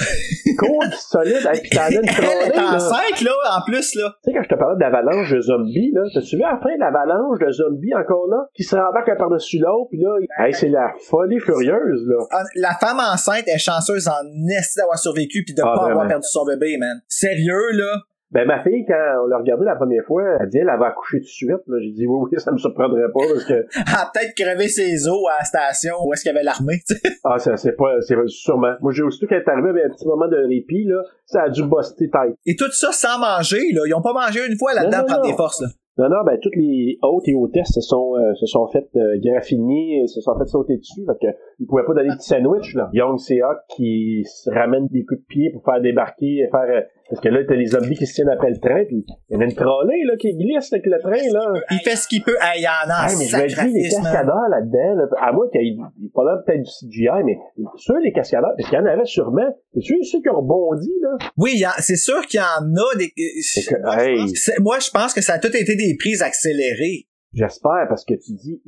[0.59, 2.75] Cool, solide, et puis t'en as une Elle est là.
[2.75, 4.13] enceinte, là, en plus, là.
[4.23, 7.49] Tu sais, quand je te parlais d'avalanche de zombies, là, t'as-tu vu après l'avalanche de
[7.51, 10.11] zombies encore là, qui se rembarquent un par-dessus l'autre, puis là,
[10.45, 12.25] hey, c'est la folie furieuse, là.
[12.31, 14.21] Ah, La femme enceinte est chanceuse en
[14.59, 17.01] esti d'avoir survécu pis de Ah, pas avoir perdu son bébé, man.
[17.07, 18.01] Sérieux, là?
[18.33, 21.19] Ben, ma fille, quand on l'a regardé la première fois, elle dit, elle, va accoucher
[21.19, 21.61] tout de suite.
[21.67, 25.07] J'ai dit, oui, oui, ça me surprendrait pas, parce que, Elle a peut-être crevé ses
[25.07, 27.01] os à la station où est-ce qu'il y avait l'armée, tu sais.
[27.23, 28.73] Ah, ça, c'est pas, c'est sûrement.
[28.81, 31.49] Moi, j'ai aussitôt qu'elle est arrivée avec un petit moment de répit, là, ça a
[31.49, 32.35] dû buster tête.
[32.47, 33.81] Et tout ça sans manger, là.
[33.85, 35.67] Ils ont pas mangé une fois là-dedans prendre des forces, là.
[35.95, 39.19] Non, non, ben, toutes les hôtes et hôtesses se sont, euh, se sont fait euh,
[39.23, 42.29] graffiner et se sont fait sauter dessus, fait que, ils pouvaient pas donner de petits
[42.29, 42.89] sandwichs, là.
[42.93, 46.81] Young Seok qui se ramène des coups de pied pour faire débarquer, faire euh,
[47.13, 49.37] Parce que là, t'as les zombies qui se tiennent après le train, puis il y
[49.37, 51.53] en a une trolley, là, qui glisse avec le train, là.
[51.69, 52.33] Il fait ce qu'il peut.
[52.41, 55.45] Hey, il y en a mais je me dis, les cascadeurs là-dedans, là, à moins
[55.51, 57.37] qu'il y ait pas là peut-être du CGI, mais
[57.77, 59.45] ceux, les cascadeurs, parce qu'il y en avait sûrement,
[59.75, 61.17] c'est ceux qui ont rebondi, là?
[61.37, 63.13] Oui, c'est sûr qu'il y en a des...
[63.15, 67.05] Hey, C'est- Moi, je pense que ça a tout été des prises accélérées.
[67.31, 68.59] j'espère, parce que tu dis,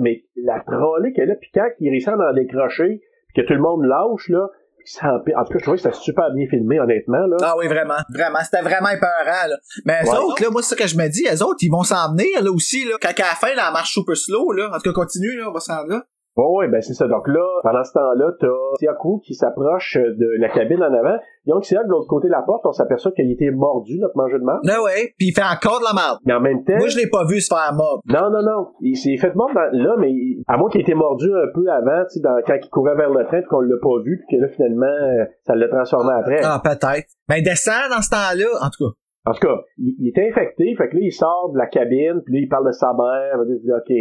[0.00, 3.02] mais la trolley qu'elle a, puis quand il réussit à en décrocher,
[3.34, 4.48] puis que tout le monde lâche, là,
[4.86, 7.36] ça en tout cas, je trouvais que c'était super bien filmé, honnêtement, là.
[7.42, 7.98] Ah oui, vraiment.
[8.08, 8.38] Vraiment.
[8.44, 9.56] C'était vraiment épeurant, là.
[9.84, 10.18] Mais eux Ouais.
[10.18, 11.24] autres, là, moi, c'est ça que je me dis.
[11.30, 12.96] Eux autres, ils vont s'en venir, là, aussi, là.
[13.00, 14.68] Quand à la fin, la marche super slow, là.
[14.72, 15.48] En tout cas, continue, là.
[15.48, 16.02] On va s'en rendre
[16.36, 16.42] là.
[16.44, 17.08] Ouais, ouais, ben c'est ça.
[17.08, 18.46] Donc là, pendant ce temps-là, t'as
[18.78, 21.16] Siaku qui s'approche de la cabine en avant.
[21.46, 24.16] Donc c'est là de l'autre côté de la porte, on s'aperçoit qu'il était mordu, notre
[24.16, 24.64] mangeur de marde.
[24.64, 25.14] Là, ouais.
[25.18, 26.18] Puis il fait encore de la merde.
[26.26, 28.00] Mais en même temps, Moi, je l'ai pas vu se faire mob.
[28.08, 30.84] non, non, non, il s'est fait mordre dans- là, mais il- à moins qu'il ait
[30.84, 33.48] été mordu un peu avant, tu sais, dans- quand il courait vers le train, puis
[33.48, 36.40] qu'on l'a pas vu, puis que là finalement, euh, ça l'a transformé après.
[36.42, 37.08] Ah, peut-être.
[37.28, 38.94] Ben, descend dans ce temps-là, en tout cas.
[39.28, 42.22] En tout cas, il, il était infecté, fait que là, il sort de la cabine,
[42.24, 43.92] puis là, il parle de sa mère, il dit, OK.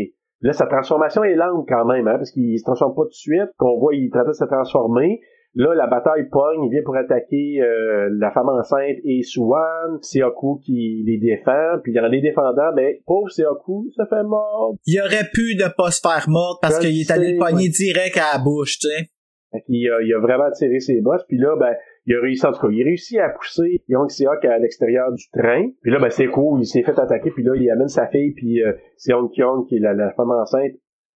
[0.42, 3.14] Là, sa transformation est lente quand même, hein, parce qu'il se transforme pas tout de
[3.14, 5.22] suite, qu'on voit, il traite de se transformer.
[5.58, 10.60] Là, la bataille pogne, il vient pour attaquer euh, la femme enceinte et Suwan, Seoku
[10.66, 14.76] qui les défend, puis en les défendant, ben, pauvre Seoku, ça fait mort.
[14.86, 17.70] Il aurait pu ne pas se faire mordre parce qu'il est allé le pogner ouais.
[17.70, 19.06] direct à la bouche, tu sais.
[19.54, 21.74] Fait qu'il a, il a vraiment tiré ses bosses, puis là, ben,
[22.06, 25.12] il a réussi, en tout cas, il a réussi à pousser Young Seok à l'extérieur
[25.12, 25.70] du train.
[25.82, 28.34] Puis là, ben, c'est cool, il s'est fait attaquer, puis là, il amène sa fille,
[28.36, 30.74] puis euh, Seong Kyung, qui est la, la femme enceinte,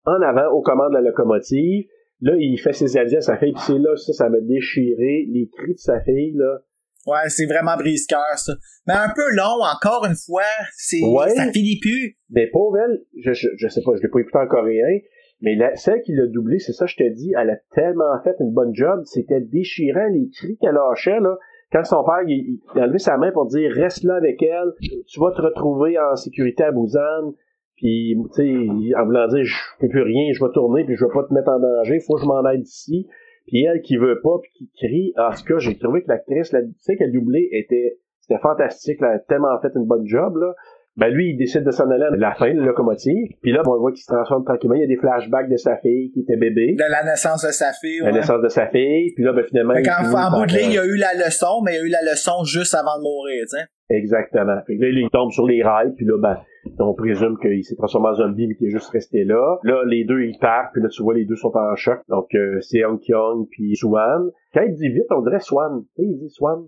[0.05, 1.87] en avant, aux commandes de la locomotive.
[2.21, 5.27] Là, il fait ses adieux à sa fille, puis c'est là, ça, ça m'a déchiré.
[5.29, 6.61] Les cris de sa fille, là.
[7.07, 8.55] Ouais, c'est vraiment brise-cœur, ça.
[8.87, 10.43] Mais un peu long, encore une fois.
[10.77, 11.29] C'est, Ouais.
[11.31, 12.17] ça finit plus.
[12.31, 14.99] Mais pauvre elle, je, je, je sais pas, je l'ai pas écouté en coréen,
[15.41, 18.35] mais la, celle qui l'a doublé, c'est ça, je te dis, elle a tellement fait
[18.41, 21.37] une bonne job, c'était déchirant les cris qu'elle lâchait, là.
[21.73, 24.73] Quand son père, il, il- a levé sa main pour dire, reste là avec elle,
[25.07, 27.35] tu vas te retrouver en sécurité à Busan,
[27.77, 31.05] puis, tu sais, en voulant dire, je peux plus rien, je vais tourner, puis je
[31.05, 33.07] vais pas te mettre en danger, faut que je m'en aille d'ici.
[33.49, 36.53] Puis elle qui veut pas, puis qui crie, en tout cas, j'ai trouvé que l'actrice,
[36.53, 40.37] la, tu sais, qu'elle doublé était, c'était fantastique, elle a tellement fait une bonne job,
[40.37, 40.55] là.
[40.97, 43.29] Ben lui, il décide de s'en aller à la fin de la locomotive.
[43.43, 44.77] Puis là, on voit qu'il se transforme tranquillement.
[44.77, 46.75] Il y a des flashbacks de sa fille qui était bébé.
[46.75, 48.13] De la naissance de sa fille, La ouais.
[48.13, 49.13] naissance de sa fille.
[49.15, 49.75] Puis là, ben finalement...
[49.75, 51.77] Fait en par, bout de ligne, il y euh, a eu la leçon, mais il
[51.77, 53.65] y a eu la leçon juste avant de mourir, tu sais.
[53.89, 54.59] Exactement.
[54.67, 55.93] Fait que là, il tombe sur les rails.
[55.97, 56.39] Puis là, ben,
[56.79, 59.59] on présume qu'il s'est transformé en zombie, mais qu'il est juste resté là.
[59.63, 60.73] Là, les deux, ils partent.
[60.73, 62.01] Puis là, tu vois, les deux sont en choc.
[62.09, 64.31] Donc, euh, c'est Hong Kyung puis Swan.
[64.55, 65.85] Quand il dit vite, on dirait Swan.
[65.95, 66.65] Tu sais, il dit Swan.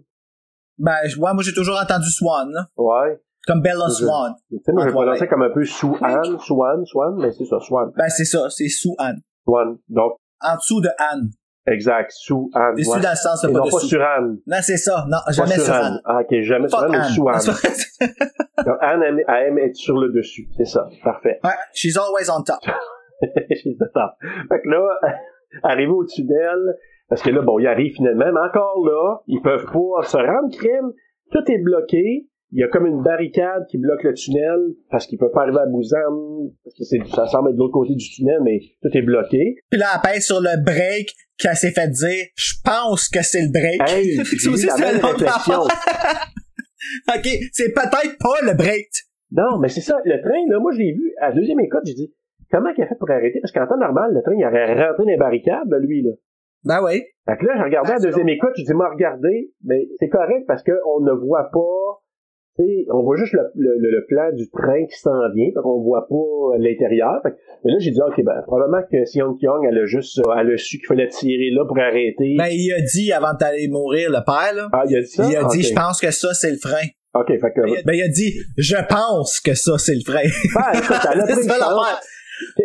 [0.78, 2.66] Ben, ouais, moi, j'ai toujours entendu Swan, là.
[2.76, 3.18] Ouais.
[3.46, 4.34] Comme Bella Swan.
[4.50, 5.28] Tu sais, moi, je prononçais ouais.
[5.28, 7.90] comme un peu Swan, Swan, Swan, mais c'est ça, Swan.
[7.96, 9.20] Ben, c'est ça, c'est sous Anne.
[9.44, 9.78] Swan.
[9.88, 11.30] Donc, En dessous de Anne.
[11.66, 12.10] exact.
[12.12, 12.74] Sous Anne.
[12.74, 13.00] Dessus ouais.
[13.00, 14.38] dans le sens Et pas non pas sur Anne.
[14.46, 15.04] Non, c'est ça.
[15.08, 16.00] Non, Pas jamais sur Anne.
[16.04, 17.04] Ah, ok, jamais sur Anne, mais Anne.
[17.04, 17.40] sous Anne.
[17.40, 18.08] ouais,
[18.66, 20.48] Donc, Anne aime, être sur le dessus.
[20.56, 20.88] C'est ça.
[21.02, 21.40] Parfait.
[21.72, 22.58] she's always on top.
[23.20, 24.16] C'est ça.
[24.48, 24.98] Fait que là,
[25.62, 26.76] arrivé au-dessus d'elle,
[27.08, 30.54] parce que là, bon, ils arrivent finalement, mais encore là, ils peuvent pas se rendre
[30.56, 30.92] crime.
[31.30, 32.26] Tout est bloqué.
[32.50, 34.58] Il y a comme une barricade qui bloque le tunnel
[34.90, 37.74] parce qu'ils peuvent pas arriver à Busan parce que c'est, ça semble être de l'autre
[37.74, 39.56] côté du tunnel, mais tout est bloqué.
[39.70, 43.42] Puis là, elle pèse sur le break qu'elle s'est fait dire, je pense que c'est
[43.42, 43.80] le break.
[43.90, 45.60] Hey, eu aussi, la c'est même réflexion.
[47.08, 48.88] ok, c'est peut-être pas le break.
[49.30, 51.82] Non, mais c'est ça, le train, là, moi je l'ai vu, à la deuxième écoute,
[51.84, 52.14] j'ai dit,
[52.50, 53.40] comment il a fait pour arrêter?
[53.40, 56.12] Parce qu'en temps normal, le train, il aurait rentré dans les barricades, là, lui, là.
[56.64, 57.04] Ben oui.
[57.26, 60.08] Fait que là, j'ai regardé à la deuxième écoute, je dis, moi, regardez, mais c'est
[60.08, 62.00] correct parce qu'on ne voit pas,
[62.90, 66.56] on voit juste le, le, plan du train qui s'en vient, fait qu'on voit pas
[66.58, 67.20] l'intérieur.
[67.24, 70.56] Mais là, j'ai dit, ok, ben, probablement que Sion Kyung, elle a juste, elle a
[70.56, 72.36] su qu'il fallait tirer là pour arrêter.
[72.38, 74.68] Ben, il a dit avant d'aller mourir, le père, là.
[74.72, 75.24] ah, il a dit ça?
[75.28, 76.86] il a dit, je pense que ça, c'est le frein.
[77.14, 80.22] Ok, fait que, Ben, il a dit, je pense que ça, c'est le frein.
[80.54, 82.00] ben, elle c'est ça l'affaire.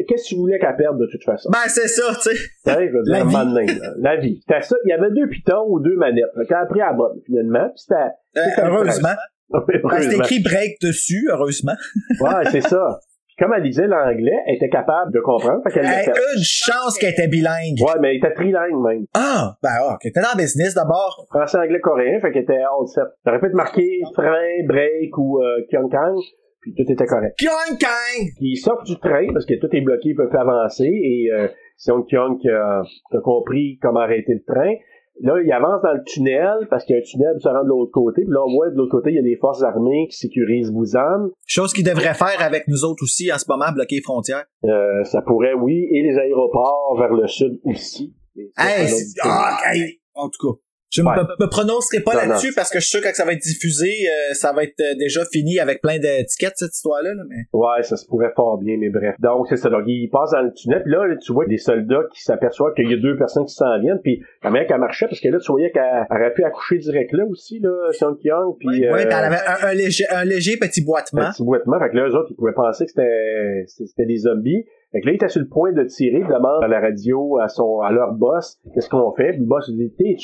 [0.08, 1.50] Qu'est-ce que tu voulais qu'elle perde de toute façon?
[1.52, 2.36] Ben, c'est ça, tu sais.
[2.66, 3.26] Je veux dire, La vie.
[3.26, 3.94] moment donné, là.
[3.98, 4.40] La vie.
[4.48, 4.76] C'était ça.
[4.86, 6.26] Il y avait deux pitons ou deux manettes.
[6.38, 7.70] Fait qu'elle a pris à la bonne, finalement.
[7.70, 9.16] Puis c'était, Euh, heureusement.
[9.84, 11.74] Ben, c'est écrit break dessus, heureusement.
[12.20, 13.00] Ouais, c'est ça.
[13.28, 15.62] Puis comme elle lisait l'anglais, elle était capable de comprendre.
[15.64, 17.80] Fait qu'elle l'a Hey, une chance qu'elle était bilingue.
[17.82, 19.06] Ouais, mais elle était trilingue même.
[19.14, 20.02] Ah, ben, ah, ok.
[20.02, 21.26] T'es dans le business d'abord.
[21.30, 23.04] Français, anglais, coréen, fait qu'elle était all set.
[23.26, 26.18] T'aurais pu te marquer frein, break ou euh, kyung kang,
[26.62, 27.38] puis tout était correct.
[27.38, 28.28] Kyung Kang!
[28.38, 31.48] Puis ils sortent du train parce que tout est bloqué, ils peuvent avancer et euh,
[31.78, 34.74] Seong Kyung a, qui a compris comment arrêter le train.
[35.22, 37.64] Là, il avance dans le tunnel parce qu'il y a un tunnel pour se rendre
[37.64, 38.24] de l'autre côté.
[38.24, 40.72] Puis là, on voit de l'autre côté, il y a des forces armées qui sécurisent
[40.72, 41.30] Busan.
[41.46, 44.46] Chose qu'il devrait faire avec nous autres aussi en ce moment, bloquer les frontières.
[44.66, 48.16] Euh, ça pourrait, oui, et les aéroports vers le sud aussi.
[48.36, 48.90] Hey,
[49.22, 50.60] ah, hey, en tout cas.
[50.94, 51.16] Je ne Ouais.
[51.18, 53.42] me, me prononcerai pas là-dessus parce que je suis sûr que quand ça va être
[53.42, 57.16] diffusé, euh, ça va être euh, déjà fini avec plein d'étiquettes, cette histoire-là.
[57.16, 57.46] là, mais...
[57.52, 59.16] Ouais, ça se pourrait fort bien, mais bref.
[59.20, 59.70] Donc, c'est ça.
[59.72, 62.76] Donc, il passe dans le tunnel, puis là, là, tu vois des soldats qui s'aperçoivent
[62.76, 65.30] qu'il y a deux personnes qui s'en viennent, puis la mère qu'elle marchait, parce que
[65.30, 68.82] là, tu voyais qu'elle elle aurait pu accoucher direct là aussi, là, Sung Kyung, puis...
[68.82, 71.22] Ouais, euh, elle avait un, un léger, un léger petit boitement.
[71.22, 71.80] un petit boitement.
[71.80, 74.64] Fait que là, eux autres, ils pouvaient penser que c'était, c'était des zombies.
[74.92, 77.40] Fait que là, il était sur le point de tirer, il demande à la radio,
[77.40, 79.32] à son, à leur boss, qu'est-ce qu'on fait?
[79.32, 80.16] Puis le boss lui dit, t'es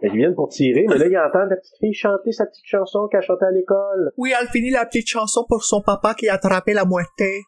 [0.00, 2.64] Fait qu'ils viennent pour tirer, mais là, ils entendent la petite fille chanter sa petite
[2.64, 4.12] chanson qu'elle chantait à l'école.
[4.16, 7.42] Oui, elle finit la petite chanson pour son papa qui a attrapé la moitié.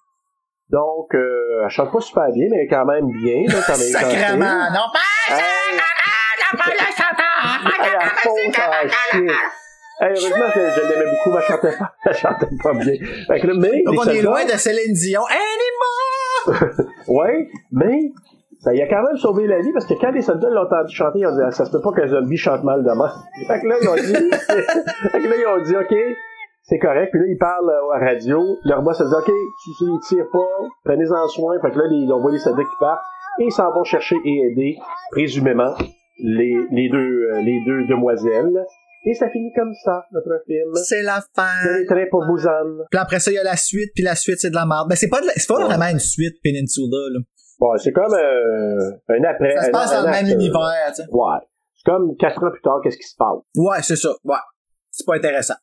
[0.68, 4.70] Donc, euh, elle chante pas super bien, mais quand même bien, là, quand même Sacrément,
[4.70, 4.86] non?
[5.28, 5.78] Hey,
[10.00, 12.94] hey, heureusement que je l'aimais beaucoup, mais elle chantait pas, elle chantait pas bien.
[13.26, 15.22] Fait que là, mais, Donc on est loin de Céline Dion.
[15.26, 16.76] Anymore!
[17.08, 18.12] Ouais, mais
[18.62, 20.94] ça y a quand même sauvé la vie parce que quand les soldats l'ont entendu
[20.94, 23.10] chanter, ils ont dit ah, ça se peut pas qu'un zombie chante mal demain.
[23.48, 24.30] Fait que là ils ont dit
[25.12, 25.94] fait que là ils ont dit OK,
[26.62, 27.10] c'est correct.
[27.10, 29.98] Puis là ils parlent à la radio, leur boss a dit OK, tu tu les
[30.08, 30.48] tires pas,
[30.84, 31.60] prenez-en soin.
[31.60, 33.04] Fait que là les, on voit les soldats qui partent
[33.40, 34.76] et ils s'en vont chercher et aider
[35.10, 35.74] présumément
[36.22, 36.98] les les deux
[37.32, 38.64] euh, les deux demoiselles.
[39.04, 40.70] Et ça finit comme ça notre film.
[40.76, 41.48] C'est la fin.
[41.64, 42.84] C'est traits pour Busan.
[42.88, 44.86] Puis après ça, il y a la suite, puis la suite, c'est de la merde.
[44.88, 45.64] Ben, c'est pas, de la- c'est pas Ouais.
[45.64, 47.18] vraiment une suite, Peninsula, là.
[47.58, 49.54] Bon, c'est comme euh, un après.
[49.56, 51.08] Ça se un- passe un dans le même euh, univers, tu sais.
[51.10, 51.38] Ouais.
[51.74, 53.38] C'est comme quatre ans plus tard, qu'est-ce qui se passe?
[53.56, 54.10] Ouais, c'est ça.
[54.24, 54.36] Ouais.
[54.90, 55.54] C'est pas intéressant.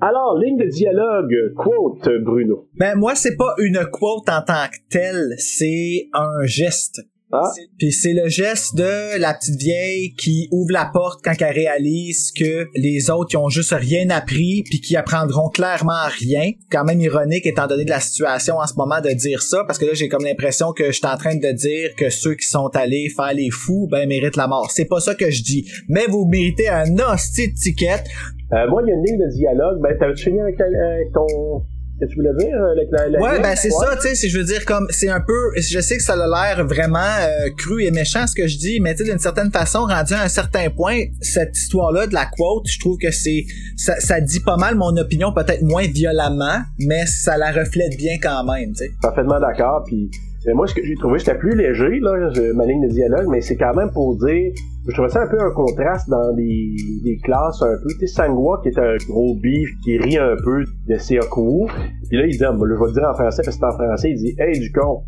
[0.00, 2.68] Alors, ligne de dialogue, quote, Bruno.
[2.74, 7.00] Ben, moi, c'est pas une quote en tant que telle, c'est un geste.
[7.32, 11.54] Ah, Puis c'est le geste de la petite vieille qui ouvre la porte quand elle
[11.54, 16.50] réalise que les autres ils ont juste rien appris puis qui apprendront clairement rien.
[16.70, 19.78] Quand même ironique étant donné de la situation en ce moment de dire ça parce
[19.78, 22.46] que là j'ai comme l'impression que je suis en train de dire que ceux qui
[22.46, 24.70] sont allés faire les fous ben méritent la mort.
[24.70, 25.70] C'est pas ça que je dis.
[25.88, 28.04] Mais vous méritez un hostie de ticket.
[28.52, 29.80] euh, moi, il y a une ligne de dialogue.
[29.80, 31.62] Ben, t'avais-tu fini avec, avec ton...
[32.02, 32.56] Que tu voulais dire?
[32.72, 35.08] Avec la, la Ouais, ben c'est ça, tu sais, c'est- je veux dire comme c'est
[35.08, 36.16] un peu je sais que ça a
[36.54, 39.52] l'air vraiment euh, cru et méchant ce que je dis, mais tu sais d'une certaine
[39.52, 43.12] façon rendu à un certain point, cette histoire là de la quote, je trouve que
[43.12, 43.44] c'est
[43.76, 48.16] ça, ça dit pas mal mon opinion peut-être moins violemment, mais ça la reflète bien
[48.20, 48.90] quand même, tu sais.
[49.00, 49.84] Parfaitement d'accord.
[49.86, 50.10] Puis,
[50.54, 53.56] moi, ce que j'ai trouvé, c'était plus léger, là, ma ligne de dialogue, mais c'est
[53.56, 54.52] quand même pour dire,
[54.88, 57.88] je trouvais ça un peu un contraste dans des, classes un peu.
[58.00, 61.68] Tu sais, Sangwa, qui est un gros bif, qui rit un peu de Seoku.
[62.08, 63.64] Puis là, il dit, ah, ben, je vais le dire en français parce que c'est
[63.64, 65.02] en français, il dit, hey, du con.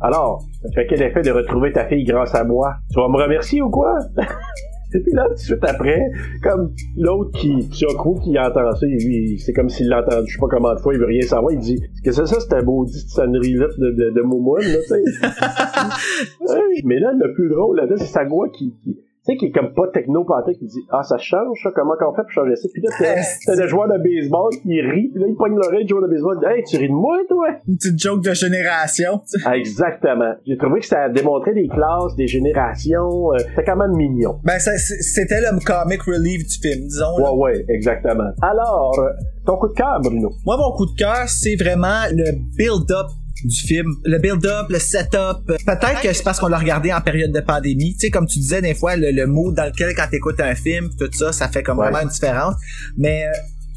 [0.00, 2.74] Alors, ça fait quel effet de retrouver ta fille grâce à moi?
[2.90, 3.96] Tu vas me remercier ou quoi?
[4.94, 6.00] Et puis là, tout de suite après,
[6.42, 10.74] comme l'autre qui, qui entend ça, lui, c'est comme s'il l'entend, je sais pas comment
[10.74, 13.90] de fois, il veut rien savoir, il dit, que c'est ça, cette maudite sonnerie-là de,
[13.90, 15.02] de, de Moumoune, là, tu sais?
[16.40, 19.72] Ouais, mais là, le plus drôle là-dedans, c'est Sagua qui, qui sais, qui est comme
[19.74, 22.68] pas techno panté qui dit, ah, ça change, ça, comment qu'on fait pour changer ça?
[22.72, 23.14] Puis là, t'as-
[23.46, 26.08] t'as le joueur de baseball qui rit, puis là, il pogne l'oreille du joueur de
[26.08, 27.48] baseball, il dit, hey, tu ris de moi, toi?
[27.68, 29.18] Une petite joke de génération.
[29.18, 29.46] tu sais.
[29.46, 30.32] Ah, exactement.
[30.46, 34.38] J'ai trouvé que ça démontrait des classes, des générations, euh, c'était quand même mignon.
[34.44, 37.18] Ben c'est- c'était le comic relief du film, disons.
[37.18, 37.32] là.
[37.34, 38.30] Ouais, ouais, exactement.
[38.42, 39.10] Alors, euh,
[39.46, 40.30] ton coup de cœur, Bruno?
[40.46, 42.24] Moi, mon coup de cœur, c'est vraiment le
[42.56, 43.06] build-up
[43.44, 43.86] du film.
[44.04, 45.46] Le build-up, le setup.
[45.46, 47.94] Peut-être que c'est parce qu'on l'a regardé en période de pandémie.
[47.94, 50.54] Tu sais, comme tu disais, des fois, le, le mood dans lequel, quand t'écoutes un
[50.54, 51.86] film, tout ça, ça fait comme Ouais.
[51.90, 52.54] vraiment une différence.
[52.96, 53.30] Mais euh,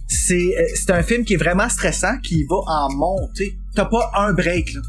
[0.08, 3.58] c'est euh, c'est un film qui est vraiment stressant, qui va en montée.
[3.76, 4.82] T'as pas un break, là.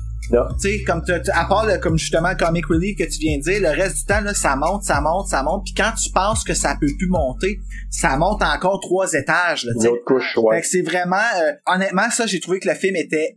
[0.60, 1.02] Tu sais, comme
[1.34, 3.98] à part le, comme justement le comic relief que tu viens de dire, le reste
[3.98, 5.64] du temps là, ça monte, ça monte, ça monte.
[5.66, 7.60] Puis quand tu penses que ça peut plus monter,
[7.90, 9.66] ça monte encore trois étages.
[9.66, 10.60] Là, Une autre couche, Fait ouais.
[10.62, 13.36] que c'est vraiment, euh, honnêtement, ça, j'ai trouvé que le film était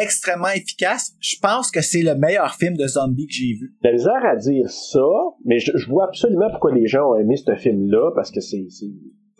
[0.00, 1.14] extrêmement efficace.
[1.20, 3.72] Je pense que c'est le meilleur film de zombies que j'ai vu.
[3.82, 5.08] La misère à dire ça,
[5.44, 8.66] mais je, je vois absolument pourquoi les gens ont aimé ce film-là, parce que c'est...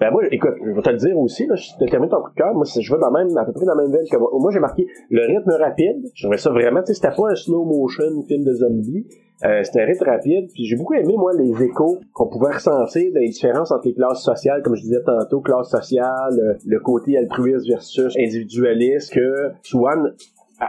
[0.01, 2.30] Ben moi, écoute, je vais te le dire aussi, là, je te termine ton coup
[2.30, 4.16] de cœur, moi, je vais dans même, à peu près dans la même veine que
[4.16, 4.30] moi.
[4.32, 6.09] Moi, j'ai marqué le rythme rapide.
[6.14, 9.06] Je trouvais ça vraiment, tu sais, c'était pas un slow motion film de zombies.
[9.44, 13.12] Euh, c'était un rythme rapide, puis j'ai beaucoup aimé, moi, les échos qu'on pouvait ressentir
[13.12, 17.16] des différences entre les classes sociales, comme je disais tantôt, classe sociale, euh, le côté
[17.16, 20.14] altruiste versus individualiste, que Swan,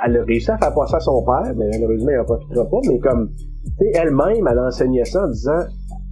[0.06, 2.78] elle a réussi à faire passer à son père, mais malheureusement, il en profitera pas,
[2.88, 5.64] mais comme, tu sais, elle-même, elle enseignait ça en disant,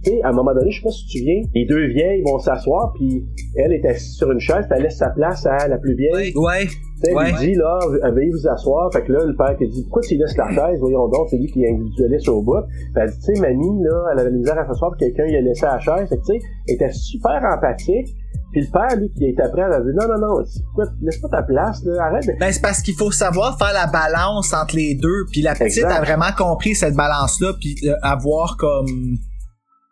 [0.04, 1.86] tu sais, à un moment donné, je sais pas si tu te souviens, les deux
[1.88, 3.24] vieilles vont s'asseoir, puis
[3.56, 6.32] elle est assise sur une chaise, puis elle laisse sa place à la plus vieille.
[6.36, 6.66] Ouais.
[6.66, 7.32] Tu sais, Ouais.
[7.38, 7.78] dit, là,
[8.12, 8.92] veuillez vous asseoir.
[8.92, 10.78] Fait que là, le père qui dit, pourquoi tu laisses la chaise?
[10.80, 12.62] Voyons donc, c'est lui qui est individualiste au bout.
[12.94, 15.26] Fait elle dit, tu sais, mamie, là, elle avait la misère à s'asseoir, puis quelqu'un,
[15.30, 16.08] il a laissé la chaise.
[16.08, 18.08] Fait que, tu sais, elle était super empathique.
[18.52, 21.18] Puis le père, lui, qui est après, elle a dit, non, non, non, pourquoi, laisse
[21.18, 22.32] pas ta place, là, arrête de...
[22.40, 25.26] Ben, c'est parce qu'il faut savoir faire la balance entre les deux.
[25.30, 25.92] Puis la petite Exact.
[25.92, 29.18] a vraiment compris cette balance-là, puis euh, avoir comme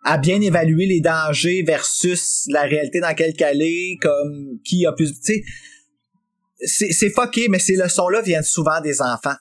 [0.04, 4.92] à bien évaluer les dangers versus la réalité dans laquelle elle est, comme qui a
[4.92, 5.42] plus, tu sais,
[6.60, 9.36] c'est, c'est fucké, mais ces leçons-là viennent souvent des enfants.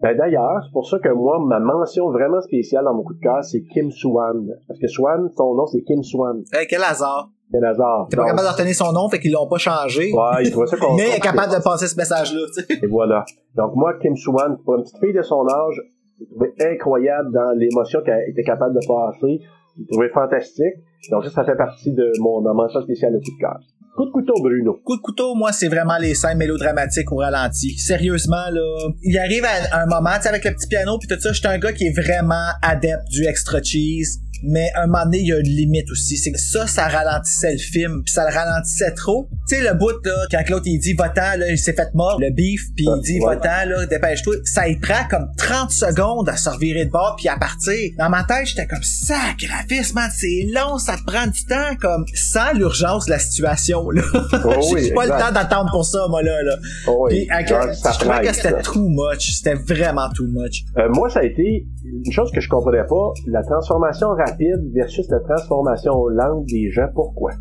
[0.00, 3.20] Ben d'ailleurs, c'est pour ça que moi, ma mention vraiment spéciale dans mon coup de
[3.20, 4.46] cœur, c'est Kim Swan.
[4.68, 6.42] Parce que Swan, son nom, c'est Kim Swan.
[6.52, 7.30] Hey, quel hasard.
[7.52, 8.06] C'est un hasard.
[8.10, 10.12] T'es pas capable de retenir son nom, fait qu'ils l'ont pas changé.
[10.12, 12.78] Ouais, il trouvait ça qu'on- mais elle est capable de passer ce message-là, tu sais.
[12.82, 13.24] Et voilà.
[13.56, 15.80] Donc moi, Kim Swan, pour une petite fille de son âge,
[16.18, 19.40] j'ai trouvé incroyable dans l'émotion qu'elle était capable de passer.
[19.78, 20.74] J'ai trouvé fantastique.
[21.10, 23.58] Donc ça, ça fait partie de mon ma mention spéciale de coup de cœur.
[23.96, 24.78] Coup de couteau, Bruno.
[24.84, 27.78] Coup de couteau, moi, c'est vraiment les scènes mélodramatiques au ralenti.
[27.78, 28.60] Sérieusement, là,
[29.02, 31.48] il arrive à un moment, tu sais, avec le petit piano puis tout ça, j'étais
[31.48, 34.18] un gars qui est vraiment adepte du extra cheese.
[34.42, 36.16] Mais un moment donné, il y a une limite aussi.
[36.16, 39.28] C'est que ça, ça ralentissait le film, puis ça le ralentissait trop.
[39.48, 42.18] Tu sais, le bout, là, quand l'autre, il dit «Va-t'en, là, il s'est fait mort,
[42.20, 43.18] le beef, puis il dit.
[43.18, 47.28] Va-t'en, là, dépêche-toi», ça y prend comme 30 secondes à se revirer de bord puis
[47.28, 47.90] à partir.
[47.98, 52.04] Dans ma tête, j'étais comme «Sacrifice, man, c'est long, ça te prend du temps, comme
[52.14, 54.02] sans l'urgence de la situation, là.
[54.44, 56.56] Oh oui, J'ai pas le temps d'attendre pour ça, moi, là, là.
[56.86, 59.36] Oh oui, Puis, ça je trouvais que c'était too much.
[59.36, 60.64] C'était vraiment too much.
[60.78, 64.25] Euh, moi, ça a été une chose que je comprenais pas, la transformation rapide
[64.74, 66.88] versus la transformation lente des gens.
[66.94, 67.32] Pourquoi?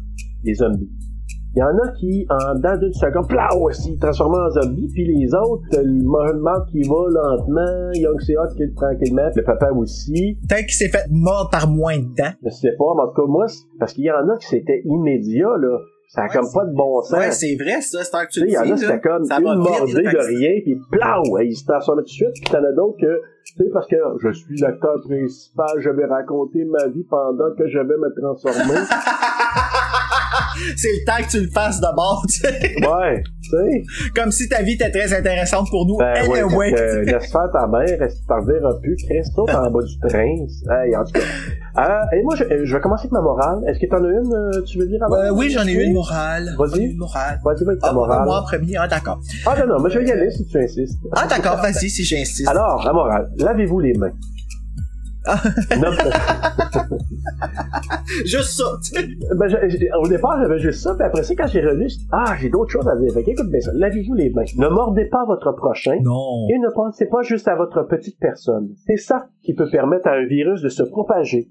[0.43, 0.91] Les zombies.
[1.55, 5.05] Il y en a qui, en dedans d'une seconde, plau, aussi, transforment en zombie, puis
[5.05, 10.37] les autres, le Mark qui va lentement, Young Seot qui le tranquillement, le papa aussi.
[10.49, 12.33] Peut-être qu'il s'est fait mordre par moins de dents.
[12.43, 13.45] Je sais pas, mais en tout cas, moi,
[13.79, 15.79] parce qu'il y en a qui c'était immédiat, là.
[16.09, 17.17] Ça a Ouais, comme pas de bon sens.
[17.17, 19.37] Ouais, c'est vrai, ça, c'est un que tu il y en a, c'était comme Ça
[19.37, 22.33] une mordée de rien, puis plau, il se transforme tout de suite.
[22.33, 23.21] Puis t'en as d'autres que,
[23.57, 27.79] sais, parce que je suis l'acteur principal, je vais raconter ma vie pendant que je
[27.79, 28.79] vais me transformer.
[30.75, 32.75] c'est le temps que tu le fasses de bord, tu sais.
[32.85, 33.83] ouais, tu sais.
[34.15, 35.97] Comme si ta vie était très intéressante pour nous.
[35.97, 36.69] Ben ouais, anyway.
[36.71, 36.75] fait
[37.05, 40.35] que, laisse faire ta mère, reste- t'en reverras plus, Christ, saute en bas du train.
[40.83, 41.19] Hey, en tout cas.
[41.77, 43.59] Euh, et moi, je, je vais commencer avec ma morale.
[43.67, 45.15] Est-ce que t'en as une, euh, tu veux dire avant?
[45.15, 46.55] Euh, oui, j'en ai une morale.
[46.57, 46.83] Vas-y.
[46.85, 47.39] Une morale.
[47.43, 48.25] Vas-y, avec ta Ah, morale.
[48.25, 48.77] moi en premier.
[48.77, 49.19] Ah, d'accord.
[49.45, 50.97] Ah non, non, moi je vais y aller si tu insistes.
[51.11, 52.47] Ah, d'accord, vas-y, si j'insiste.
[52.47, 54.11] Alors, la morale, lavez-vous les mains.
[55.27, 55.41] Ah.
[55.81, 55.89] Non,
[58.25, 58.63] Juste ça,
[59.35, 61.97] ben, je- je- au départ, j'avais juste ça, puis après ça, quand j'ai relu, j'ai
[61.97, 63.11] dit, ah, j'ai d'autres choses à dire.
[63.13, 63.71] Fait qu'écoute bien ça.
[63.73, 64.43] Lavez-vous les mains.
[64.57, 65.97] Ne mordez pas votre prochain.
[66.03, 66.47] Non.
[66.49, 68.69] Et ne pensez pas juste à votre petite personne.
[68.85, 71.49] C'est ça qui peut permettre à un virus de se propager.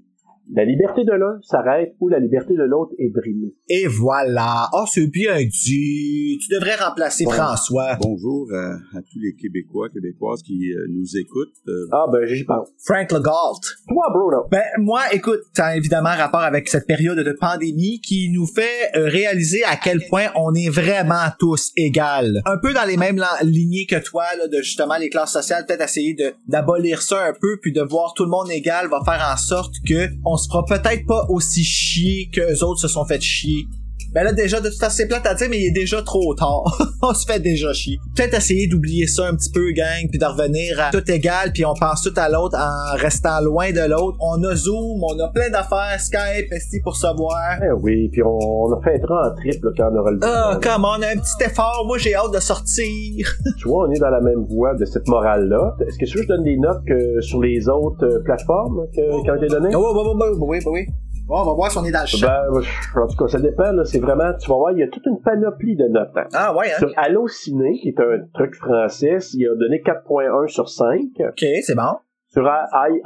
[0.53, 3.55] La liberté de l'un s'arrête où la liberté de l'autre est brimée.
[3.67, 4.69] Et voilà.
[4.73, 6.37] Oh, c'est bien dit.
[6.39, 7.25] Tu devrais remplacer.
[7.25, 7.97] François.
[7.99, 11.53] Bonjour à, à tous les Québécois, Québécoises qui euh, nous écoutent.
[11.67, 12.69] Euh, Ah, ben, j'y pense.
[12.85, 13.59] Frank Legault.
[13.87, 14.43] Toi, Bruno.
[14.51, 19.07] Ben moi, écoute, a évidemment rapport avec cette période de pandémie qui nous fait euh,
[19.07, 22.41] réaliser à quel point on est vraiment tous égales.
[22.45, 25.83] Un peu dans les mêmes lignées que toi, là, de justement les classes sociales, peut-être
[25.83, 29.27] essayer de d'abolir ça un peu, puis de voir tout le monde égal va faire
[29.33, 33.05] en sorte que on se fera peut-être pas aussi chier que les autres se sont
[33.05, 33.67] fait chier.
[34.15, 36.33] Ben là, déjà, de toute façon, c'est plate à dire, mais il est déjà trop
[36.35, 36.63] tard.
[37.03, 37.97] on se fait déjà chier.
[38.15, 41.65] Peut-être essayer d'oublier ça un petit peu, gang, puis de revenir à tout égal, puis
[41.65, 44.17] on pense tout à l'autre en restant loin de l'autre.
[44.21, 47.59] On a Zoom, on a plein d'affaires, Skype, esti pour se voir.
[47.61, 50.59] Eh oui, puis on, on a fait un en triple quand on aura le Ah,
[50.63, 51.83] come on, un petit effort.
[51.85, 53.27] Moi, j'ai hâte de sortir.
[53.59, 55.75] Tu vois, on est dans la même voie de cette morale-là.
[55.85, 58.85] Est-ce que tu veux que je donne des notes que sur les autres euh, plateformes
[58.95, 59.75] que- qui ont été données?
[59.75, 60.87] Oui, oui, oui, oui, oui, oui.
[61.27, 62.27] Bon, on va voir si on est dans le champ.
[62.27, 63.71] Ben, en tout cas, ça dépend.
[63.71, 63.83] là.
[63.83, 66.11] C'est vraiment, tu vas voir, il y a toute une panoplie de notes.
[66.15, 66.27] hein.
[66.33, 66.77] Ah, ouais, hein.
[66.77, 70.99] Sur Allociné, qui est un truc français, il a donné 4.1 sur 5.
[71.19, 71.97] Ok, c'est bon.
[72.27, 72.43] Sur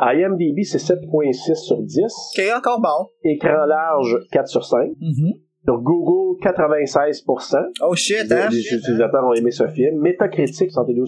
[0.02, 2.02] IMDb, c'est 7.6 sur 10.
[2.38, 3.08] Ok, encore bon.
[3.24, 4.90] Écran large, 4 sur 5.
[5.00, 5.34] Mhm.
[5.66, 7.58] Sur Google, 96%.
[7.86, 8.48] Oh shit, hein?
[8.50, 10.00] les utilisateurs ont aimé ce film.
[10.02, 11.06] Metacritic, 72%.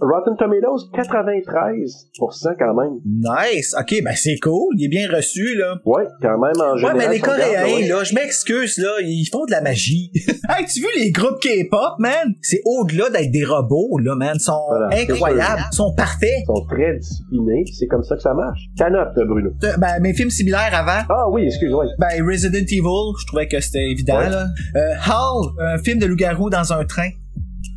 [0.00, 3.00] Rotten Tomatoes, 93% quand même.
[3.06, 3.74] Nice.
[3.78, 4.74] Ok, ben c'est cool.
[4.78, 5.76] Il est bien reçu, là.
[5.84, 6.96] Ouais, quand même en Ouais, général.
[6.98, 7.86] mais les Coréens, ouais.
[7.88, 10.10] là, je m'excuse, là, ils font de la magie.
[10.48, 12.34] hey, tu vu les groupes K-pop, man?
[12.42, 14.32] C'est au-delà d'être des robots, là, man.
[14.34, 15.62] Ils sont Voilà, incroyables.
[15.72, 16.30] Ils sont parfaits.
[16.42, 18.60] Ils sont très disciplinés, c'est comme ça que ça marche.
[18.76, 19.50] Ta note, Bruno.
[19.62, 21.84] Euh, Ben, mes films similaires avant, Ah oui, excuse-moi.
[21.98, 24.30] ben, Resident Evil, je trouvais que c'était évident, Ouais.
[24.30, 24.46] là.
[24.76, 27.08] Euh, Hall, un film de loup-garou dans un train.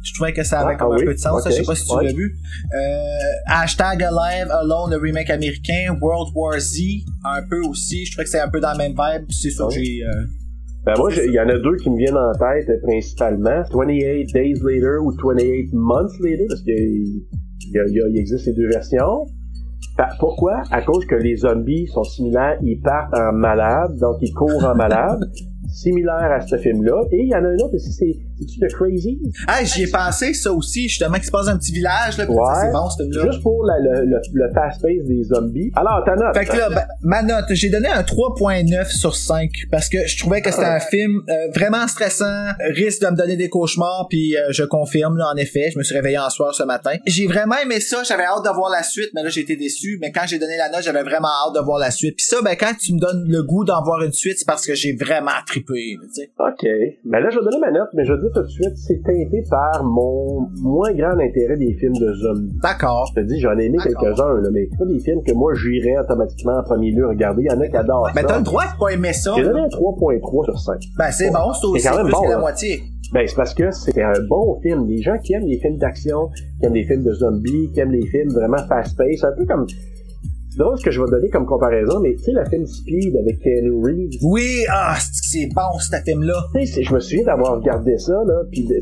[0.04, 1.06] Je trouvais que ça avait Ah, comme ah un oui?
[1.06, 1.44] peu de sens.
[1.44, 1.56] ça, Ok.
[1.56, 2.06] Je sais pas si tu Ouais.
[2.06, 2.36] l'as vu.
[2.74, 3.08] Euh,
[3.48, 5.98] hashtag Alive Alone, le remake américain.
[6.02, 6.78] World War Z,
[7.26, 8.06] un peu aussi.
[8.06, 9.26] Je trouvais que c'est un peu dans la même vibe.
[9.30, 10.04] C'est ça que j'ai...
[10.06, 10.24] euh,
[10.86, 13.64] Ben moi, il y en a deux qui me viennent en tête euh, principalement.
[13.74, 16.74] 28 Days Later ou 28 Months Later, parce qu'il
[17.74, 19.26] y a- il y a- il existe ces deux versions.
[20.20, 20.62] Pourquoi?
[20.72, 24.76] À cause que les zombies sont similaires, ils partent en malade, donc ils courent en
[24.76, 25.20] malade.
[25.78, 27.04] Similaire à ce film-là.
[27.12, 28.16] Et il y en a un autre aussi, c'est
[28.73, 29.19] Crazy?
[29.47, 32.26] Ah, j'y ai pensé, ça aussi, justement, qui se passe dans un petit village, là,
[32.30, 32.53] Ouais.
[32.61, 33.03] c'est bon, ce.
[33.31, 35.72] Juste pour la- le, le, le fast-pace des zombies.
[35.76, 36.35] Alors, ta note.
[36.38, 40.18] Fait que là, ben, ma note, j'ai donné un 3.9 sur 5 parce que je
[40.19, 44.35] trouvais que c'était un film euh, vraiment stressant, risque de me donner des cauchemars, puis
[44.38, 46.91] euh, je confirme, là, en effet, je me suis réveillé en soir ce matin.
[47.05, 49.97] J'ai vraiment aimé ça, j'avais hâte de voir la suite, mais là, j'ai été déçu,
[50.01, 52.15] mais quand j'ai donné la note, j'avais vraiment hâte de voir la suite.
[52.18, 54.65] Puis ça, ben, quand tu me donnes le goût d'en voir une suite, c'est parce
[54.65, 56.30] que j'ai vraiment trippé, tu sais.
[56.39, 56.65] OK.
[57.05, 59.02] Ben là, je vais donner ma note, mais je vais dire tout de suite, c'est
[59.04, 62.54] teinté par mon moins grand intérêt des films de zombies.
[62.62, 63.12] D'accord.
[63.16, 65.54] Je te dis, j'en ai aimé quelques-uns, là, mais c'est pas des films que moi,
[65.56, 67.44] j'irais automatiquement en premier lieu regarder.
[67.44, 69.34] Il y en a qui adorent Ben, t'as le droit de pas aimer ça.
[69.36, 70.80] J'ai donné un 3.3 sur 5.
[70.98, 72.40] Ben, c'est bon, c'est aussi quand même plus bon, que la là.
[72.40, 72.82] moitié.
[73.14, 74.86] Ben, c'est parce que c'est un bon film.
[74.88, 76.30] Les gens qui aiment les films d'action,
[76.60, 79.66] qui aiment les films de zombies, qui aiment les films vraiment fast-paced, un peu comme...
[80.58, 83.16] C'est drôle ce que je vais donner comme comparaison, mais tu sais, le film Speed
[83.16, 86.34] avec Keanu Reeves, Oui, ah, c'est bon, ce film-là.
[86.56, 88.74] tu sais, je me souviens d'avoir regardé ça, là, puis tu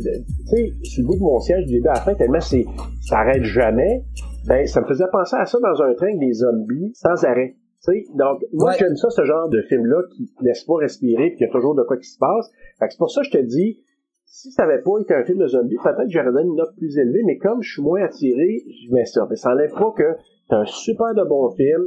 [0.46, 2.64] sais, sur le bout de mon siège du début à la fin, tellement c'est,
[3.02, 4.06] ça arrête jamais,
[4.48, 7.56] ben, ça me faisait penser à ça dans un train avec des zombies, sans arrêt.
[7.84, 8.76] Tu sais, donc, moi, Ouais.
[8.80, 11.76] j'aime ça, ce genre de film-là, qui laisse pas respirer, puis qu'il y a toujours
[11.76, 12.50] de quoi qui se passe.
[12.80, 13.82] Fait que c'est pour ça que je te dis,
[14.26, 16.74] si ça avait pas été un film de zombies, peut-être que j'aurais donné une note
[16.78, 19.28] plus élevée, mais comme je suis moins attiré, je mets ça.
[19.30, 20.16] Mais ça enlève pas que
[20.48, 21.86] c'est un super de bon film.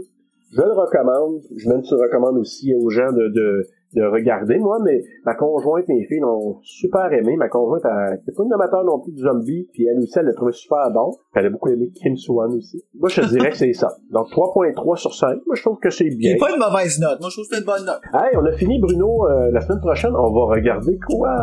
[0.52, 1.42] Je le recommande.
[1.56, 4.58] Je même tu recommandes aussi aux gens de, de regarder.
[4.58, 7.36] Moi, mais ma conjointe, mes filles l'ont super aimé.
[7.36, 10.26] Ma conjointe, elle n'est pas une amateur non plus de zombies, puis elle aussi, elle
[10.26, 11.12] l'a trouvé super bon.
[11.34, 12.82] Elle a beaucoup aimé Kim Swan aussi.
[12.98, 13.88] Moi, je te dirais que c'est ça.
[14.10, 15.38] Donc, 3.3 sur 5.
[15.46, 16.34] Moi, je trouve que c'est bien.
[16.34, 17.20] est pas une mauvaise note.
[17.20, 18.00] Moi, je trouve que c'est une bonne note.
[18.12, 19.26] Hey, on a fini, Bruno.
[19.26, 21.36] Euh, la semaine prochaine, on va regarder quoi?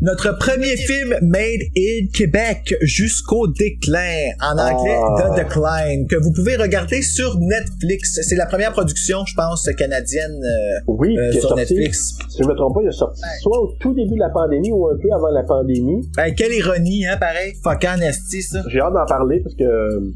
[0.00, 5.30] Notre premier film Made in Québec jusqu'au déclin, en anglais Ah.
[5.30, 8.20] The Decline, que vous pouvez regarder sur Netflix.
[8.22, 11.56] C'est la première production, je pense, canadienne euh, Oui, euh, qui sur.
[11.56, 11.79] Netflix.
[11.92, 14.72] Si je me trompe pas, il est sorti soit au tout début de la pandémie
[14.72, 16.02] ou un peu avant la pandémie.
[16.16, 17.52] Ben, quelle ironie, hein, pareil.
[17.62, 18.62] Fucking esti, ça.
[18.68, 19.64] J'ai hâte d'en parler parce que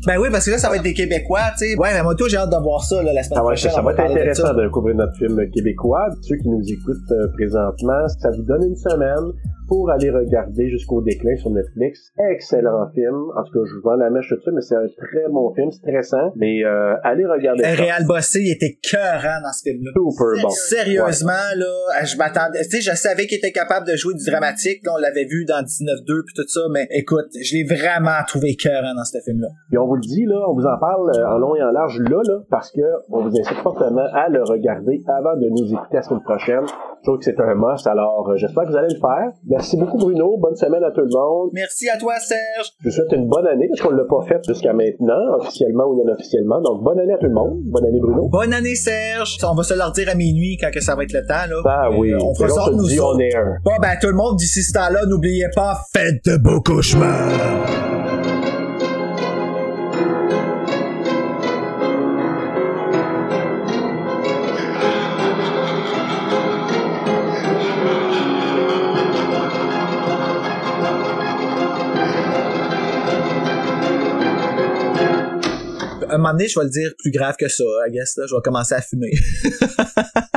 [0.07, 1.79] Ben oui, parce que là, ça va être des Québécois, tu sais.
[1.79, 3.71] Ouais, mais moi, tout, j'ai hâte de voir ça, là, la semaine ça va, prochaine.
[3.71, 4.55] ça va être de intéressant ça.
[4.55, 6.09] de couvrir notre film québécois.
[6.23, 9.33] Ceux qui nous écoutent euh, présentement, ça vous donne une semaine
[9.69, 12.13] pour aller regarder jusqu'au déclin sur Netflix.
[12.31, 13.31] Excellent film.
[13.37, 15.55] En tout cas, je vous vends la mèche tout ça, mais c'est un très bon
[15.55, 16.33] film, stressant.
[16.37, 17.65] Mais euh, allez regarder.
[17.65, 19.93] Réal Bossé, il était cœurant dans ce film-là.
[19.95, 20.51] Super bon.
[20.51, 22.63] Sérieusement, là, je m'attendais.
[22.65, 24.81] Tu sais, je savais qu'il était capable de jouer du dramatique.
[24.85, 28.57] Là, on l'avait vu dans 19-2 puis tout ça, mais écoute, je l'ai vraiment trouvé
[28.57, 29.49] cœurant dans ce film-là.
[29.69, 31.71] Puis on vous le dit, là, on vous en parle euh, en long et en
[31.71, 35.73] large là, là, parce que on vous incite fortement à le regarder avant de nous
[35.73, 36.65] écouter la semaine prochaine.
[36.65, 39.31] Je trouve que c'est un must, alors euh, j'espère que vous allez le faire.
[39.47, 41.51] Merci beaucoup Bruno, bonne semaine à tout le monde.
[41.53, 42.73] Merci à toi, Serge.
[42.81, 45.97] Je vous souhaite une bonne année, parce qu'on l'a pas fait jusqu'à maintenant, officiellement ou
[45.97, 46.61] non officiellement.
[46.63, 47.61] Donc bonne année à tout le monde.
[47.65, 48.29] Bonne année Bruno.
[48.29, 49.37] Bonne année, Serge.
[49.45, 51.57] On va se leur dire à minuit quand que ça va être le temps, là.
[51.67, 53.57] Ah oui, Euh, on fera ça nous dit on est un.
[53.65, 57.31] Bon, ben, tout le monde, d'ici ce temps-là, n'oubliez pas, faites de beaux cauchemars.
[76.11, 78.27] Un moment donné, je vais le dire plus grave que ça, I guess, là.
[78.29, 79.11] Je vais commencer à fumer.